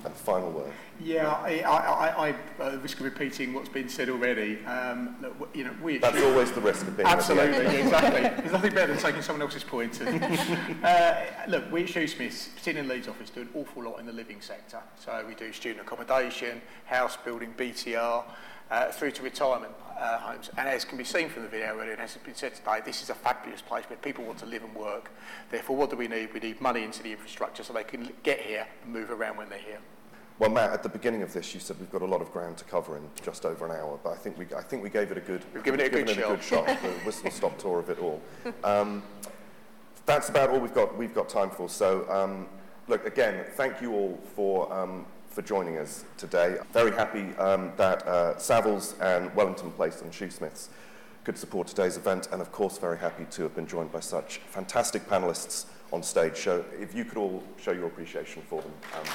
And 0.04 0.14
final 0.14 0.52
word. 0.52 0.72
Yeah, 1.02 1.32
I, 1.32 1.62
I, 1.62 1.78
I, 1.78 2.30
I 2.30 2.64
uh, 2.64 2.78
risk 2.78 3.00
of 3.00 3.06
repeating 3.06 3.54
what's 3.54 3.70
been 3.70 3.90
said 3.90 4.08
already. 4.08 4.64
Um, 4.66 5.16
look, 5.20 5.50
you 5.56 5.64
know, 5.64 5.74
we 5.82 5.98
That's 5.98 6.22
always 6.22 6.52
the 6.52 6.62
risk 6.62 6.86
of 6.86 6.96
being 6.96 7.08
Absolutely, 7.08 7.64
yeah, 7.64 7.72
exactly. 7.72 8.22
There's 8.22 8.52
nothing 8.52 8.74
better 8.74 8.94
than 8.94 9.02
taking 9.02 9.24
someone 9.24 9.42
else's 9.42 9.64
point. 9.64 10.00
And, 10.02 10.24
uh, 10.84 11.16
look, 11.48 11.72
we 11.72 11.84
at 11.84 11.90
Shoesmiths, 11.90 12.54
particularly 12.56 12.88
in 12.88 12.88
Leeds 12.88 13.08
office, 13.08 13.32
do 13.32 13.42
an 13.42 13.50
awful 13.56 13.84
lot 13.84 14.00
in 14.00 14.06
the 14.06 14.14
living 14.14 14.42
sector. 14.42 14.80
So 15.04 15.26
we 15.28 15.34
do 15.34 15.52
student 15.52 15.82
accommodation, 15.82 16.62
house 16.86 17.18
building, 17.18 17.56
BTR, 17.58 18.24
uh, 18.72 18.92
through 18.92 19.12
to 19.12 19.24
retirement 19.24 19.74
uh, 20.00 20.18
homes. 20.20 20.50
And 20.58 20.68
as 20.68 20.86
can 20.86 20.98
be 20.98 21.04
seen 21.04 21.30
from 21.30 21.44
the 21.44 21.50
video 21.50 21.78
earlier, 21.78 21.94
and 21.94 22.02
as 22.02 22.14
has 22.14 22.24
been 22.24 22.36
said 22.36 22.56
today, 22.56 22.80
this 22.84 23.02
is 23.02 23.10
a 23.10 23.16
fabulous 23.16 23.62
place 23.62 23.86
where 23.86 23.98
people 23.98 24.24
want 24.24 24.40
to 24.40 24.46
live 24.46 24.64
and 24.64 24.76
work. 24.76 25.12
Therefore, 25.52 25.76
what 25.76 25.90
do 25.90 25.96
we 25.96 26.08
need? 26.08 26.34
We 26.34 26.40
need 26.40 26.62
money 26.62 26.84
into 26.84 27.04
the 27.04 27.12
infrastructure 27.12 27.64
so 27.64 27.74
they 27.74 27.84
can 27.84 28.12
get 28.24 28.40
here 28.40 28.68
and 28.84 28.94
move 28.94 29.12
around 29.12 29.38
when 29.38 29.50
they're 29.50 29.60
here. 29.60 29.80
Well, 30.38 30.50
Matt, 30.50 30.72
at 30.72 30.84
the 30.84 30.90
beginning 30.90 31.22
of 31.22 31.32
this, 31.32 31.54
you 31.54 31.62
said 31.62 31.80
we've 31.80 31.92
got 31.92 32.02
a 32.02 32.06
lot 32.06 32.22
of 32.22 32.30
ground 32.34 32.58
to 32.58 32.66
cover 32.66 32.98
in 32.98 33.04
just 33.24 33.46
over 33.46 33.66
an 33.66 33.72
hour, 33.72 33.98
but 34.04 34.10
I 34.10 34.18
think 34.18 34.38
we, 34.38 34.46
I 34.54 34.62
think 34.62 34.84
we 34.84 34.90
gave 34.90 35.10
it 35.12 35.18
a 35.18 35.22
good, 35.22 35.46
We've 35.54 35.64
given 35.64 35.80
it 35.80 35.88
a 35.88 35.90
good 35.90 36.10
it 36.10 36.18
a 36.18 36.22
good 36.22 36.44
shot, 36.44 36.66
the 36.68 36.90
whistle-stop 37.06 37.58
tour 37.58 37.80
of 37.80 37.90
it 37.90 38.00
all. 38.00 38.22
Um, 38.66 39.02
that's 40.06 40.28
about 40.28 40.50
all 40.50 40.60
we've 40.60 40.74
got, 40.74 40.98
we've 40.98 41.16
got 41.16 41.30
time 41.30 41.50
for. 41.50 41.70
So, 41.70 42.06
um, 42.12 42.48
look, 42.90 43.08
again, 43.08 43.46
thank 43.56 43.82
you 43.82 43.94
all 43.94 44.20
for, 44.36 44.72
um, 44.74 45.06
for 45.36 45.42
joining 45.42 45.78
us 45.78 46.06
today. 46.18 46.58
Very 46.72 46.92
happy 46.92 47.36
um, 47.38 47.74
that 47.76 48.08
uh, 48.08 48.36
Savills 48.36 48.96
and 49.02 49.36
Wellington 49.36 49.70
Place 49.72 50.02
and 50.02 50.10
Shoosmiths 50.10 50.70
could 51.26 51.38
support 51.38 51.68
today's 51.68 51.98
event, 51.98 52.30
and 52.32 52.42
of 52.42 52.54
course, 52.54 52.78
very 52.78 52.98
happy 52.98 53.26
to 53.32 53.44
have 53.44 53.54
been 53.54 53.68
joined 53.68 53.92
by 53.92 54.00
such 54.00 54.38
fantastic 54.38 55.06
panelists 55.10 55.66
on 55.92 56.02
stage. 56.04 56.38
So 56.38 56.64
if 56.80 56.96
you 56.96 57.04
could 57.04 57.18
all 57.18 57.44
show 57.62 57.72
your 57.72 57.88
appreciation 57.88 58.44
for 58.50 58.62
them. 58.62 58.72
Um, 58.94 59.06